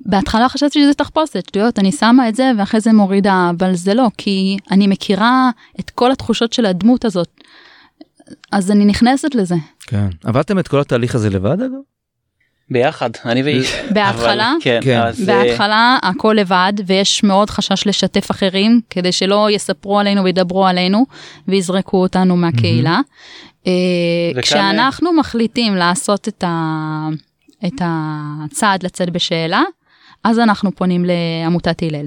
בהתחלה 0.00 0.48
חשבתי 0.48 0.82
שזה 0.82 0.94
תחפושת, 0.94 1.46
שטויות, 1.46 1.78
אני 1.78 1.92
שמה 1.92 2.28
את 2.28 2.34
זה 2.34 2.50
ואחרי 2.58 2.80
זה 2.80 2.92
מורידה, 2.92 3.50
אבל 3.58 3.74
זה 3.74 3.94
לא, 3.94 4.08
כי 4.18 4.56
אני 4.70 4.86
מכירה 4.86 5.50
את 5.80 5.90
כל 5.90 6.12
התחושות 6.12 6.52
של 6.52 6.66
הדמות 6.66 7.04
הזאת. 7.04 7.28
אז 8.52 8.70
אני 8.70 8.84
נכנסת 8.84 9.34
לזה. 9.34 9.54
כן. 9.80 10.08
עברתם 10.24 10.58
את 10.58 10.68
כל 10.68 10.80
התהליך 10.80 11.14
הזה 11.14 11.30
לבד 11.30 11.60
אגב? 11.62 11.78
ביחד 12.72 13.10
אני 13.24 13.42
והיא. 13.42 13.62
בהתחלה? 13.90 14.54
כן, 14.60 14.80
כן. 14.82 15.00
אז, 15.00 15.28
אה, 15.28 15.44
בהתחלה 15.44 15.98
הכל 16.02 16.36
לבד 16.38 16.72
ויש 16.86 17.24
מאוד 17.24 17.50
חשש 17.50 17.86
לשתף 17.86 18.30
אחרים 18.30 18.80
כדי 18.90 19.12
שלא 19.12 19.48
יספרו 19.50 20.00
עלינו 20.00 20.24
וידברו 20.24 20.66
עלינו 20.66 21.06
ויזרקו 21.48 22.02
אותנו 22.02 22.36
מהקהילה. 22.36 23.00
אה, 23.66 23.72
וכאן, 24.30 24.42
כשאנחנו 24.42 25.12
מחליטים 25.12 25.74
לעשות 25.74 26.28
את, 26.28 26.44
ה... 26.46 27.08
את 27.66 27.82
הצעד 27.84 28.82
לצאת 28.82 29.10
בשאלה 29.10 29.62
אז 30.24 30.38
אנחנו 30.38 30.72
פונים 30.72 31.04
לעמותת 31.04 31.82
הלל. 31.82 32.06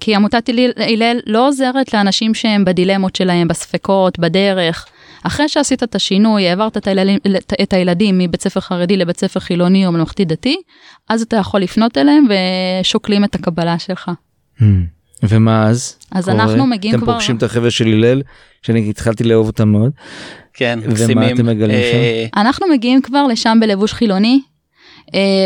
כי 0.00 0.14
עמותת 0.14 0.48
הלל 0.76 1.20
לא 1.26 1.48
עוזרת 1.48 1.94
לאנשים 1.94 2.34
שהם 2.34 2.64
בדילמות 2.64 3.16
שלהם, 3.16 3.48
בספקות, 3.48 4.18
בדרך. 4.18 4.86
אחרי 5.22 5.48
שעשית 5.48 5.82
את 5.82 5.94
השינוי, 5.94 6.48
העברת 6.48 6.76
את 6.76 6.86
הילדים, 6.86 7.18
את 7.62 7.72
הילדים 7.72 8.18
מבית 8.18 8.42
ספר 8.42 8.60
חרדי 8.60 8.96
לבית 8.96 9.18
ספר 9.18 9.40
חילוני 9.40 9.86
או 9.86 9.92
ממלכתי 9.92 10.24
דתי, 10.24 10.56
אז 11.08 11.22
אתה 11.22 11.36
יכול 11.36 11.60
לפנות 11.60 11.98
אליהם 11.98 12.26
ושוקלים 12.82 13.24
את 13.24 13.34
הקבלה 13.34 13.78
שלך. 13.78 14.10
Hmm. 14.58 14.62
ומה 15.22 15.66
אז? 15.68 15.96
אז 16.12 16.24
קורה? 16.28 16.42
אנחנו 16.42 16.66
מגיעים 16.66 16.94
אתם 16.94 17.04
כבר- 17.04 17.12
פוגשים 17.12 17.36
את 17.36 17.42
החבר'ה 17.42 17.70
של 17.70 17.86
הלל 17.86 18.22
שאני 18.62 18.90
התחלתי 18.90 19.24
לאהוב 19.24 19.46
אותם 19.46 19.68
מאוד. 19.68 19.92
כן, 20.54 20.78
ומה 20.82 20.92
מקסימים. 20.92 21.34
אתם 21.34 21.46
מגלים 21.46 21.70
אה, 21.76 22.26
אנחנו 22.36 22.66
מגיעים 22.68 23.02
כבר 23.02 23.26
לשם 23.26 23.58
בלבוש 23.60 23.92
חילוני, 23.92 24.40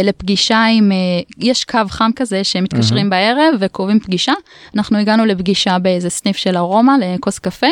לפגישה 0.05 0.65
עם, 0.65 0.93
אה, 0.93 0.97
יש 1.39 1.65
קו 1.65 1.79
חם 1.89 2.11
כזה 2.17 2.45
שמתקשרים 2.45 3.11
בערב 3.11 3.55
וקובעים 3.61 4.01
פגישה. 4.01 4.33
אנחנו 4.77 4.99
הגענו 4.99 5.27
לפגישה 5.27 5.79
באיזה 5.79 6.11
סניף 6.11 6.37
של 6.37 6.57
ארומה 6.57 6.97
לכוס 7.01 7.39
קפה 7.39 7.67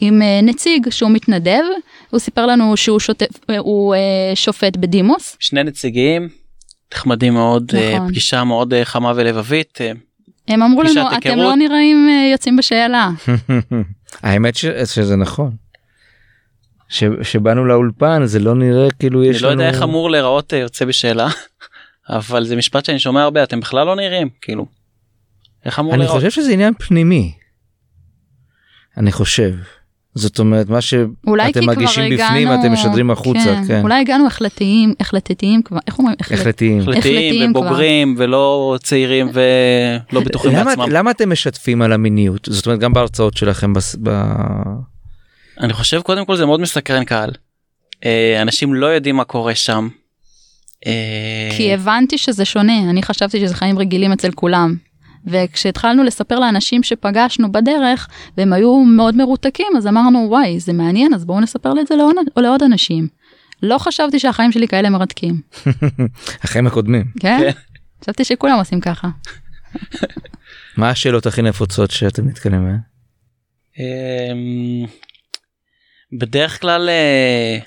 עם 0.00 0.22
אה, 0.22 0.40
נציג 0.42 0.90
שהוא 0.90 1.10
מתנדב, 1.10 1.62
הוא 2.10 2.20
סיפר 2.20 2.46
לנו 2.46 2.76
שהוא 2.76 3.00
שוטף, 3.00 3.50
אה, 3.50 3.58
הוא 3.58 3.94
אה, 3.94 4.00
שופט 4.34 4.76
בדימוס. 4.76 5.36
שני 5.40 5.62
נציגים 5.62 6.28
נחמדים 6.94 7.32
מאוד 7.32 7.72
אה, 7.74 7.94
נכון. 7.94 8.08
פגישה 8.08 8.44
מאוד 8.44 8.74
אה, 8.74 8.84
חמה 8.84 9.12
ולבבית. 9.16 9.78
אה, 9.80 9.92
הם 10.48 10.62
אמרו 10.62 10.82
לנו, 10.82 11.06
אתם 11.06 11.14
היכרות." 11.14 11.36
לא 11.36 11.56
נראים 11.56 12.08
אה, 12.10 12.30
יוצאים 12.32 12.56
בשאלה. 12.56 13.10
האמת 14.22 14.56
ש... 14.56 14.64
שזה 14.66 15.16
נכון. 15.16 15.63
ש... 16.94 17.04
שבאנו 17.22 17.64
לאולפן 17.64 18.22
זה 18.24 18.38
לא 18.38 18.54
נראה 18.54 18.88
כאילו 18.98 19.20
אני 19.20 19.28
יש 19.28 19.42
לא 19.42 19.50
לנו... 19.50 19.62
יודע 19.62 19.74
איך 19.74 19.82
אמור 19.82 20.10
להיראות 20.10 20.54
אה, 20.54 20.58
יוצא 20.58 20.84
בשאלה 20.84 21.28
אבל 22.10 22.44
זה 22.44 22.56
משפט 22.56 22.84
שאני 22.84 22.98
שומע 22.98 23.22
הרבה 23.22 23.42
אתם 23.42 23.60
בכלל 23.60 23.86
לא 23.86 23.96
נראים 23.96 24.28
כאילו. 24.40 24.66
איך 25.64 25.78
אמור 25.78 25.92
אני 25.94 25.98
להיראות? 25.98 26.18
חושב 26.18 26.30
שזה 26.30 26.52
עניין 26.52 26.74
פנימי. 26.78 27.32
אני 28.96 29.12
חושב. 29.12 29.54
זאת 30.14 30.38
אומרת 30.38 30.68
מה 30.68 30.80
שאתם 30.80 31.10
מרגישים 31.66 32.04
הגענו... 32.12 32.24
בפנים 32.34 32.48
אתם 32.60 32.72
משדרים 32.72 33.10
החוצה. 33.10 33.60
כן. 33.68 33.82
אולי 33.82 34.00
הגענו 34.00 34.26
החלטיים, 34.26 34.94
החלטיים 35.00 35.62
כבר, 35.62 35.78
איך 35.86 35.98
אומרים? 35.98 36.16
החלט- 36.20 36.40
החלטיים. 36.40 36.80
החלטיים 36.80 36.98
החלטיים 36.98 37.52
כבר. 37.52 37.60
ובוגרים 37.60 38.14
ולא 38.18 38.76
צעירים 38.82 39.30
ולא 39.32 40.20
בטוחים 40.20 40.52
למה, 40.52 40.64
בעצמם. 40.64 40.86
למה 40.90 41.10
אתם 41.10 41.32
משתפים 41.32 41.82
על 41.82 41.92
המיניות? 41.92 42.48
זאת 42.50 42.66
אומרת 42.66 42.80
גם 42.80 42.92
בהרצאות 42.92 43.36
שלכם 43.36 43.72
בס... 43.72 43.96
ב... 44.02 44.10
אני 45.60 45.72
חושב 45.72 46.00
קודם 46.00 46.24
כל 46.24 46.36
זה 46.36 46.46
מאוד 46.46 46.60
מסקרן 46.60 47.04
קהל. 47.04 47.30
אה, 48.04 48.42
אנשים 48.42 48.74
לא 48.74 48.86
יודעים 48.86 49.16
מה 49.16 49.24
קורה 49.24 49.54
שם. 49.54 49.88
אה, 50.86 51.48
כי 51.56 51.74
הבנתי 51.74 52.18
שזה 52.18 52.44
שונה, 52.44 52.90
אני 52.90 53.02
חשבתי 53.02 53.40
שזה 53.40 53.54
חיים 53.54 53.78
רגילים 53.78 54.12
אצל 54.12 54.30
כולם. 54.32 54.76
וכשהתחלנו 55.26 56.04
לספר 56.04 56.38
לאנשים 56.38 56.82
שפגשנו 56.82 57.52
בדרך 57.52 58.08
והם 58.36 58.52
היו 58.52 58.76
מאוד 58.76 59.16
מרותקים 59.16 59.66
אז 59.76 59.86
אמרנו 59.86 60.26
וואי 60.28 60.60
זה 60.60 60.72
מעניין 60.72 61.14
אז 61.14 61.24
בואו 61.24 61.40
נספר 61.40 61.72
את 61.80 61.86
זה 61.86 61.96
לעוד, 61.96 62.14
לעוד 62.36 62.62
אנשים. 62.62 63.08
לא 63.62 63.78
חשבתי 63.78 64.18
שהחיים 64.18 64.52
שלי 64.52 64.68
כאלה 64.68 64.90
מרתקים, 64.90 65.40
החיים 66.44 66.66
הקודמים. 66.66 67.04
כן? 67.20 67.50
חשבתי 68.02 68.24
שכולם 68.24 68.58
עושים 68.58 68.80
ככה. 68.80 69.08
מה 70.76 70.90
השאלות 70.90 71.26
הכי 71.26 71.42
נפוצות 71.42 71.90
שאתם 71.90 72.28
נתקלים 72.28 72.64
בהן? 72.64 72.78
בדרך 76.18 76.60
כלל 76.60 76.88
אה, 76.88 77.58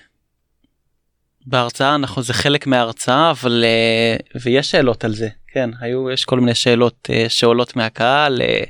בהרצאה 1.46 1.96
אנחנו 1.96 2.22
זה 2.22 2.34
חלק 2.34 2.68
מההרצאה 2.68 3.32
אבל 3.32 3.64
אה, 3.64 4.40
ויש 4.42 4.72
שאלות 4.72 5.04
על 5.04 5.16
זה 5.16 5.30
כן 5.48 5.70
היו 5.80 6.12
יש 6.12 6.26
כל 6.26 6.40
מיני 6.40 6.56
שאלות 6.56 7.10
אה, 7.10 7.26
שעולות 7.30 7.76
מהקהל 7.76 8.42
אה, 8.42 8.64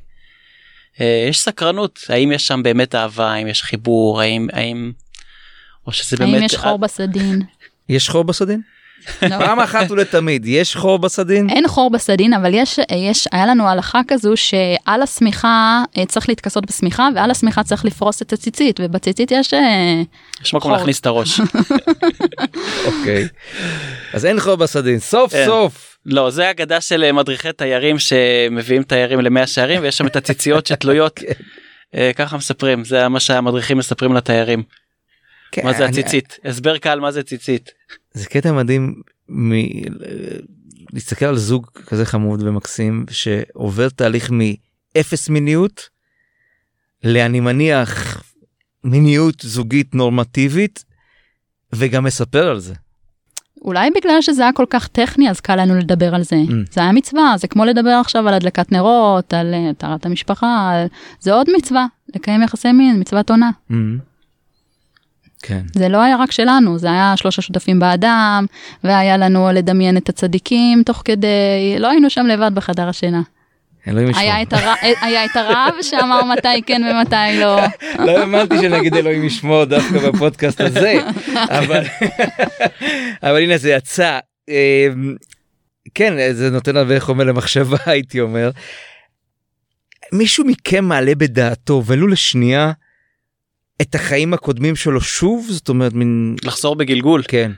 אה, 1.01 1.25
יש 1.29 1.39
סקרנות 1.39 1.99
האם 2.09 2.31
יש 2.31 2.47
שם 2.47 2.63
באמת 2.63 2.95
אהבה 2.95 3.31
האם 3.31 3.47
יש 3.47 3.63
חיבור 3.63 4.21
האם 4.21 4.47
האם 4.53 4.91
או 5.87 5.91
שזה 5.91 6.17
באמת 6.17 6.33
האם 6.33 6.43
יש 6.43 6.55
חור 6.55 6.77
בסדין? 6.77 7.41
יש 7.89 8.09
חור 8.09 8.23
בסדין? 8.23 8.61
לא. 9.21 9.29
פעם 9.39 9.59
אחת 9.59 9.91
ולתמיד 9.91 10.45
יש 10.45 10.75
חור 10.75 10.99
בסדין? 10.99 11.49
אין 11.49 11.67
חור 11.67 11.89
בסדין 11.91 12.33
אבל 12.33 12.53
יש 12.53 12.79
יש 12.95 13.27
היה 13.31 13.45
לנו 13.45 13.67
הלכה 13.69 14.01
כזו 14.07 14.33
שעל 14.37 15.01
השמיכה 15.01 15.83
אה, 15.97 16.05
צריך 16.05 16.29
להתכסות 16.29 16.65
בשמיכה 16.65 17.09
ועל 17.15 17.31
השמיכה 17.31 17.63
צריך 17.63 17.85
לפרוס 17.85 18.21
את 18.21 18.33
הציצית 18.33 18.79
ובציצית 18.83 19.31
יש 19.31 19.53
אה, 19.53 20.01
יש 20.43 20.53
מקום. 20.53 20.71
להכניס 20.71 20.99
את 20.99 21.05
הראש 21.05 21.39
אוקיי. 22.85 23.27
אז 24.13 24.25
אין 24.25 24.39
חור 24.39 24.55
בסדין 24.55 24.99
סוף 24.99 25.35
אין. 25.35 25.45
סוף. 25.45 25.97
לא 26.05 26.29
זה 26.29 26.51
אגדה 26.51 26.81
של 26.81 27.03
אה, 27.03 27.11
מדריכי 27.11 27.51
תיירים 27.53 27.99
שמביאים 27.99 28.83
תיירים 28.83 29.19
למאה 29.19 29.47
שערים 29.47 29.81
ויש 29.81 29.97
שם 29.97 30.07
את 30.07 30.15
הציציות 30.15 30.65
שתלויות 30.67 31.19
אה, 31.95 32.11
ככה 32.15 32.37
מספרים 32.37 32.85
זה 32.85 33.07
מה 33.07 33.19
שהמדריכים 33.19 33.77
מספרים 33.77 34.13
לתיירים. 34.13 34.63
כן, 35.51 35.61
מה 35.65 35.73
זה 35.73 35.85
אני- 35.85 35.89
הציצית 35.91 36.37
הסבר 36.45 36.77
קל 36.77 36.99
מה 36.99 37.11
זה 37.11 37.23
ציצית. 37.23 37.71
זה 38.17 38.25
קטע 38.25 38.51
מדהים 38.51 39.01
מ... 39.29 39.51
להסתכל 40.93 41.25
על 41.25 41.37
זוג 41.37 41.67
כזה 41.85 42.05
חמוד 42.05 42.43
ומקסים 42.43 43.05
שעובר 43.09 43.89
תהליך 43.89 44.31
מאפס 44.31 45.29
מיניות 45.29 45.89
לאני 47.03 47.39
מניח 47.39 48.23
מיניות 48.83 49.41
זוגית 49.41 49.95
נורמטיבית 49.95 50.85
וגם 51.73 52.03
מספר 52.03 52.47
על 52.49 52.59
זה. 52.59 52.73
אולי 53.61 53.89
בגלל 53.95 54.21
שזה 54.21 54.41
היה 54.41 54.51
כל 54.53 54.65
כך 54.69 54.87
טכני 54.87 55.29
אז 55.29 55.39
קל 55.39 55.55
לנו 55.55 55.75
לדבר 55.75 56.15
על 56.15 56.23
זה. 56.23 56.35
Mm. 56.35 56.53
זה 56.71 56.81
היה 56.81 56.91
מצווה, 56.91 57.35
זה 57.37 57.47
כמו 57.47 57.65
לדבר 57.65 57.99
עכשיו 58.01 58.27
על 58.27 58.33
הדלקת 58.33 58.71
נרות, 58.71 59.33
על 59.33 59.53
אה, 59.53 59.73
טהרת 59.77 60.05
המשפחה, 60.05 60.69
על... 60.71 60.87
זה 61.19 61.33
עוד 61.33 61.47
מצווה, 61.57 61.85
לקיים 62.15 62.43
יחסי 62.43 62.71
מין, 62.71 62.99
מצוות 62.99 63.29
עונה. 63.29 63.49
Mm. 63.71 63.73
כן. 65.41 65.61
זה 65.73 65.89
לא 65.89 66.01
היה 66.01 66.17
רק 66.17 66.31
שלנו, 66.31 66.77
זה 66.77 66.91
היה 66.91 67.13
שלושה 67.15 67.41
שותפים 67.41 67.79
באדם, 67.79 68.45
והיה 68.83 69.17
לנו 69.17 69.49
לדמיין 69.53 69.97
את 69.97 70.09
הצדיקים 70.09 70.83
תוך 70.83 71.01
כדי, 71.05 71.27
לא 71.79 71.89
היינו 71.89 72.09
שם 72.09 72.25
לבד 72.25 72.51
בחדר 72.53 72.89
השינה. 72.89 73.21
אלוהים 73.87 74.09
ישמור. 74.09 74.23
היה 74.23 74.41
את, 74.41 74.53
הר... 74.53 74.73
היה 75.01 75.25
את 75.25 75.35
הרב 75.35 75.73
שאמר 75.81 76.23
מתי 76.23 76.61
כן 76.65 76.81
ומתי 76.91 77.39
לא. 77.39 77.59
לא 77.99 78.19
האמנתי 78.19 78.57
שנגיד 78.61 78.95
אלוהים 78.95 79.23
ישמור 79.23 79.65
דווקא 79.65 79.99
בפודקאסט 79.99 80.61
הזה 80.61 80.99
אבל 81.49 81.83
אבל 83.23 83.41
הנה 83.41 83.57
זה 83.57 83.69
יצא 83.69 84.19
אה, 84.49 84.87
כן 85.95 86.33
זה 86.33 86.49
נותן 86.49 86.77
הרבה 86.77 86.99
חומר 86.99 87.23
למחשבה 87.23 87.77
הייתי 87.85 88.19
אומר. 88.19 88.49
מישהו 90.11 90.45
מכם 90.45 90.85
מעלה 90.85 91.15
בדעתו 91.15 91.83
ולו 91.85 92.07
לשנייה 92.07 92.71
את 93.81 93.95
החיים 93.95 94.33
הקודמים 94.33 94.75
שלו 94.75 95.01
שוב 95.01 95.47
זאת 95.49 95.69
אומרת 95.69 95.93
מין 95.93 96.35
לחזור 96.43 96.75
בגלגול. 96.75 97.23
כן. 97.27 97.51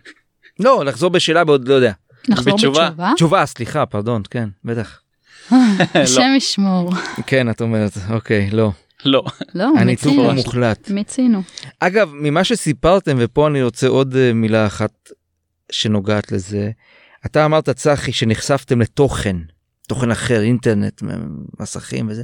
לא 0.59 0.86
לחזור 0.86 1.09
בשאלה 1.09 1.43
בעוד 1.43 1.67
לא 1.67 1.74
יודע 1.74 1.91
נחזור 2.30 2.53
בתשובה. 2.53 2.89
תשובה 3.15 3.45
סליחה 3.45 3.86
פרדון 3.86 4.22
כן 4.30 4.49
בטח 4.65 5.01
השם 5.93 6.34
ישמור. 6.38 6.91
כן 7.28 7.49
את 7.49 7.61
אומרת 7.61 7.91
אוקיי 8.09 8.49
לא 8.51 8.72
לא. 9.05 9.24
לא, 9.55 9.72
הניתוק 9.78 10.05
מיצינו. 10.05 10.30
המוחלט. 10.30 10.89
מיצינו. 10.89 11.41
אגב, 11.80 12.11
ממה 12.13 12.43
שסיפרתם, 12.43 13.17
ופה 13.20 13.47
אני 13.47 13.63
רוצה 13.63 13.88
עוד 13.88 14.15
אה, 14.15 14.34
מילה 14.34 14.67
אחת 14.67 15.09
שנוגעת 15.72 16.32
לזה, 16.32 16.72
אתה 17.26 17.45
אמרת, 17.45 17.70
צחי, 17.70 18.11
שנחשפתם 18.11 18.82
לתוכן, 18.82 19.38
תוכן 19.88 20.11
אחר, 20.11 20.41
אינטרנט, 20.41 21.01
מסכים 21.59 22.07
וזה. 22.09 22.24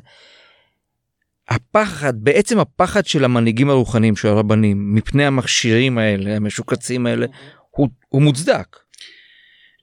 הפחד, 1.50 2.14
בעצם 2.18 2.60
הפחד 2.60 3.06
של 3.06 3.26
המנהיגים 3.26 3.70
הרוחניים, 3.70 4.16
של 4.16 4.28
הרבנים, 4.28 4.96
מפני 4.96 5.26
המכשירים 5.26 5.98
האלה, 5.98 6.36
המשוקצים 6.36 7.06
האלה, 7.06 7.26
הוא, 7.72 7.90
הוא 8.10 8.22
מוצדק. 8.22 8.78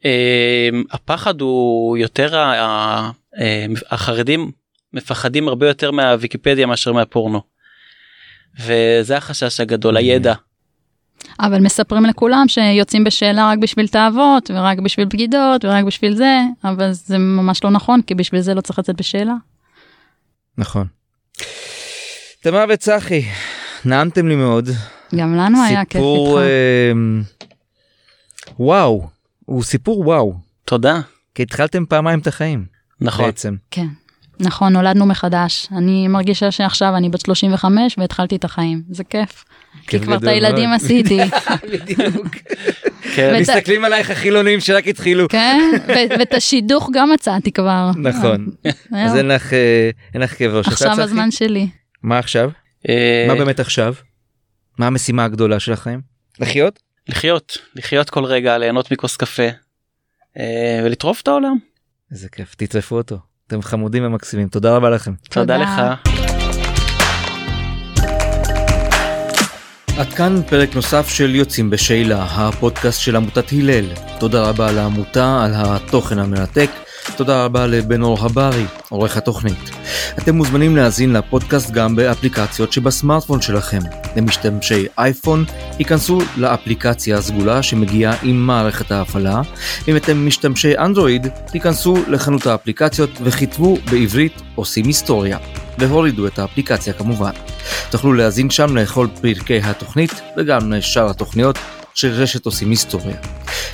אמ, 0.04 0.84
הפחד 0.90 1.40
הוא 1.40 1.96
יותר 1.96 2.36
ה- 2.36 2.60
ה- 2.60 3.10
אמ, 3.40 3.74
החרדים 3.90 4.50
מפחדים 4.92 5.48
הרבה 5.48 5.68
יותר 5.68 5.90
מהוויקיפדיה 5.90 6.66
מאשר 6.66 6.92
מהפורנו. 6.92 7.40
וזה 8.60 9.16
החשש 9.16 9.60
הגדול 9.60 9.96
הידע. 9.96 10.34
אבל 11.40 11.60
מספרים 11.60 12.04
לכולם 12.04 12.44
שיוצאים 12.48 13.04
בשאלה 13.04 13.50
רק 13.50 13.58
בשביל 13.58 13.88
תאוות, 13.88 14.50
ורק 14.54 14.78
בשביל 14.78 15.06
בגידות, 15.06 15.64
ורק 15.64 15.84
בשביל 15.84 16.14
זה, 16.14 16.40
אבל 16.64 16.92
זה 16.92 17.18
ממש 17.18 17.64
לא 17.64 17.70
נכון, 17.70 18.02
כי 18.02 18.14
בשביל 18.14 18.40
זה 18.40 18.54
לא 18.54 18.60
צריך 18.60 18.78
לצאת 18.78 18.96
בשאלה. 18.96 19.34
נכון. 20.58 20.86
תמר 22.42 22.64
וצחי, 22.68 23.22
נעמתם 23.84 24.28
לי 24.28 24.36
מאוד. 24.36 24.68
גם 25.14 25.36
לנו 25.36 25.64
היה 25.64 25.84
כיף 25.84 25.92
סיפור, 25.92 26.40
איתך. 26.40 26.50
אה, 26.50 26.92
וואו, 28.58 29.08
הוא 29.44 29.62
סיפור 29.62 30.00
וואו. 30.00 30.34
תודה. 30.64 31.00
כי 31.34 31.42
התחלתם 31.42 31.84
פעמיים 31.86 32.18
את 32.18 32.26
החיים 32.26 32.64
נכון. 33.00 33.24
בעצם. 33.24 33.54
כן. 33.70 33.86
נכון, 34.40 34.72
נולדנו 34.72 35.06
מחדש. 35.06 35.68
אני 35.76 36.08
מרגישה 36.08 36.50
שעכשיו 36.50 36.96
אני 36.96 37.08
בת 37.08 37.20
35 37.20 37.98
והתחלתי 37.98 38.36
את 38.36 38.44
החיים. 38.44 38.82
זה 38.90 39.04
כיף. 39.04 39.44
כי 39.86 40.00
כבר 40.00 40.16
את 40.16 40.24
הילדים. 40.24 40.72
עשיתי. 40.72 41.18
בדיוק. 41.72 42.26
כן. 43.14 43.36
מסתכלים 43.40 43.84
עלייך 43.84 44.10
החילונים 44.10 44.60
שרק 44.60 44.88
התחילו. 44.88 45.28
כן, 45.28 45.60
ואת 45.88 46.34
השידוך 46.34 46.90
גם 46.92 47.10
מצאתי 47.14 47.52
כבר. 47.52 47.90
נכון. 47.96 48.46
אז 48.96 49.10
זהו. 49.10 49.16
אין 49.16 49.28
לך 49.28 49.52
אה, 49.52 49.90
אין 50.14 50.22
לך 50.22 50.38
כאב 50.38 50.52
ראש. 50.54 50.68
עכשיו? 50.68 51.00
הזמן 51.00 51.30
שלי. 51.30 51.81
מה 52.02 52.18
עכשיו? 52.18 52.50
אה, 52.88 53.24
מה 53.28 53.34
באמת 53.34 53.60
עכשיו? 53.60 53.94
מה 54.78 54.86
המשימה 54.86 55.24
הגדולה 55.24 55.60
של 55.60 55.72
החיים? 55.72 56.00
לחיות? 56.40 56.78
לחיות 57.08 57.58
לחיות 57.74 58.10
כל 58.10 58.24
רגע 58.24 58.58
ליהנות 58.58 58.90
מכוס 58.90 59.16
קפה 59.16 59.48
אה, 60.38 60.80
ולטרוף 60.84 61.20
את 61.20 61.28
העולם. 61.28 61.56
איזה 62.10 62.28
כיף, 62.28 62.54
תטרפו 62.54 62.96
אותו. 62.96 63.18
אתם 63.46 63.62
חמודים 63.62 64.04
ומקסימים, 64.04 64.48
תודה 64.48 64.76
רבה 64.76 64.90
לכם. 64.90 65.12
תודה 65.30 65.58
תודה. 65.58 65.58
לך. 65.58 66.00
עד 69.98 70.12
כאן 70.14 70.42
פרק 70.50 70.74
נוסף 70.74 71.08
של 71.08 71.34
יוצאים 71.34 71.70
בשאלה, 71.70 72.24
הפודקאסט 72.24 73.00
של 73.00 73.16
עמותת 73.16 73.52
הלל. 73.52 73.84
תודה 74.20 74.48
רבה 74.48 74.72
לעמותה 74.72 75.44
על 75.44 75.52
התוכן 75.54 76.18
המרתק. 76.18 76.70
תודה 77.16 77.44
רבה 77.44 77.66
לבן 77.66 78.02
אור 78.02 78.18
הברי, 78.20 78.64
עורך 78.88 79.16
התוכנית. 79.16 79.70
אתם 80.18 80.34
מוזמנים 80.34 80.76
להאזין 80.76 81.12
לפודקאסט 81.12 81.70
גם 81.70 81.96
באפליקציות 81.96 82.72
שבסמארטפון 82.72 83.40
שלכם. 83.40 83.78
למשתמשי 84.16 84.86
אייפון, 84.98 85.44
היכנסו 85.78 86.20
לאפליקציה 86.36 87.16
הסגולה 87.18 87.62
שמגיעה 87.62 88.14
עם 88.22 88.46
מערכת 88.46 88.92
ההפעלה. 88.92 89.42
אם 89.88 89.96
אתם 89.96 90.26
משתמשי 90.26 90.78
אנדרואיד, 90.78 91.26
היכנסו 91.52 91.96
לחנות 92.08 92.46
האפליקציות 92.46 93.10
וכתבו 93.22 93.76
בעברית 93.90 94.42
עושים 94.54 94.86
היסטוריה. 94.86 95.38
והורידו 95.78 96.26
את 96.26 96.38
האפליקציה 96.38 96.92
כמובן. 96.92 97.32
תוכלו 97.90 98.12
להאזין 98.12 98.50
שם 98.50 98.76
לכל 98.76 99.06
פרקי 99.20 99.60
התוכנית 99.64 100.20
וגם 100.36 100.72
לשאר 100.72 101.10
התוכניות 101.10 101.58
של 101.94 102.08
רשת 102.08 102.46
עושים 102.46 102.70
היסטוריה. 102.70 103.16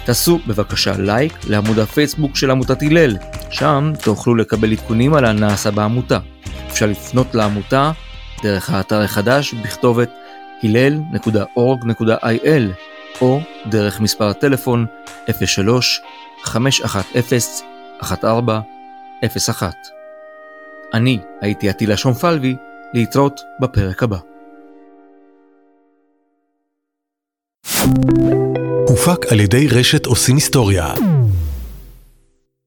תעשו 0.05 0.39
בבקשה 0.47 0.93
לייק 0.99 1.33
לעמוד 1.49 1.79
הפייסבוק 1.79 2.37
של 2.37 2.51
עמותת 2.51 2.83
הלל, 2.83 3.17
שם 3.51 3.93
תוכלו 4.03 4.35
לקבל 4.35 4.73
עדכונים 4.73 5.15
על 5.15 5.25
הנעשה 5.25 5.71
בעמותה. 5.71 6.19
אפשר 6.69 6.87
לפנות 6.87 7.35
לעמותה 7.35 7.93
דרך 8.43 8.71
האתר 8.71 9.01
החדש 9.01 9.55
בכתובת 9.55 10.11
הלל.org.il 10.63 12.63
או 13.21 13.41
דרך 13.67 14.01
מספר 14.01 14.29
הטלפון 14.29 14.87
03 15.45 16.01
510 16.43 17.65
1401. 18.03 19.75
אני 20.95 21.19
הייתי 21.41 21.69
עטילה 21.69 21.97
שומפלבי, 21.97 22.57
להתראות 22.95 23.41
בפרק 23.61 24.03
הבא. 24.03 24.19
הופק 28.99 29.27
על 29.33 29.41
ידי 29.41 29.69
רשת 29.69 30.07
עושים 30.07 30.35
היסטוריה. 30.35 30.95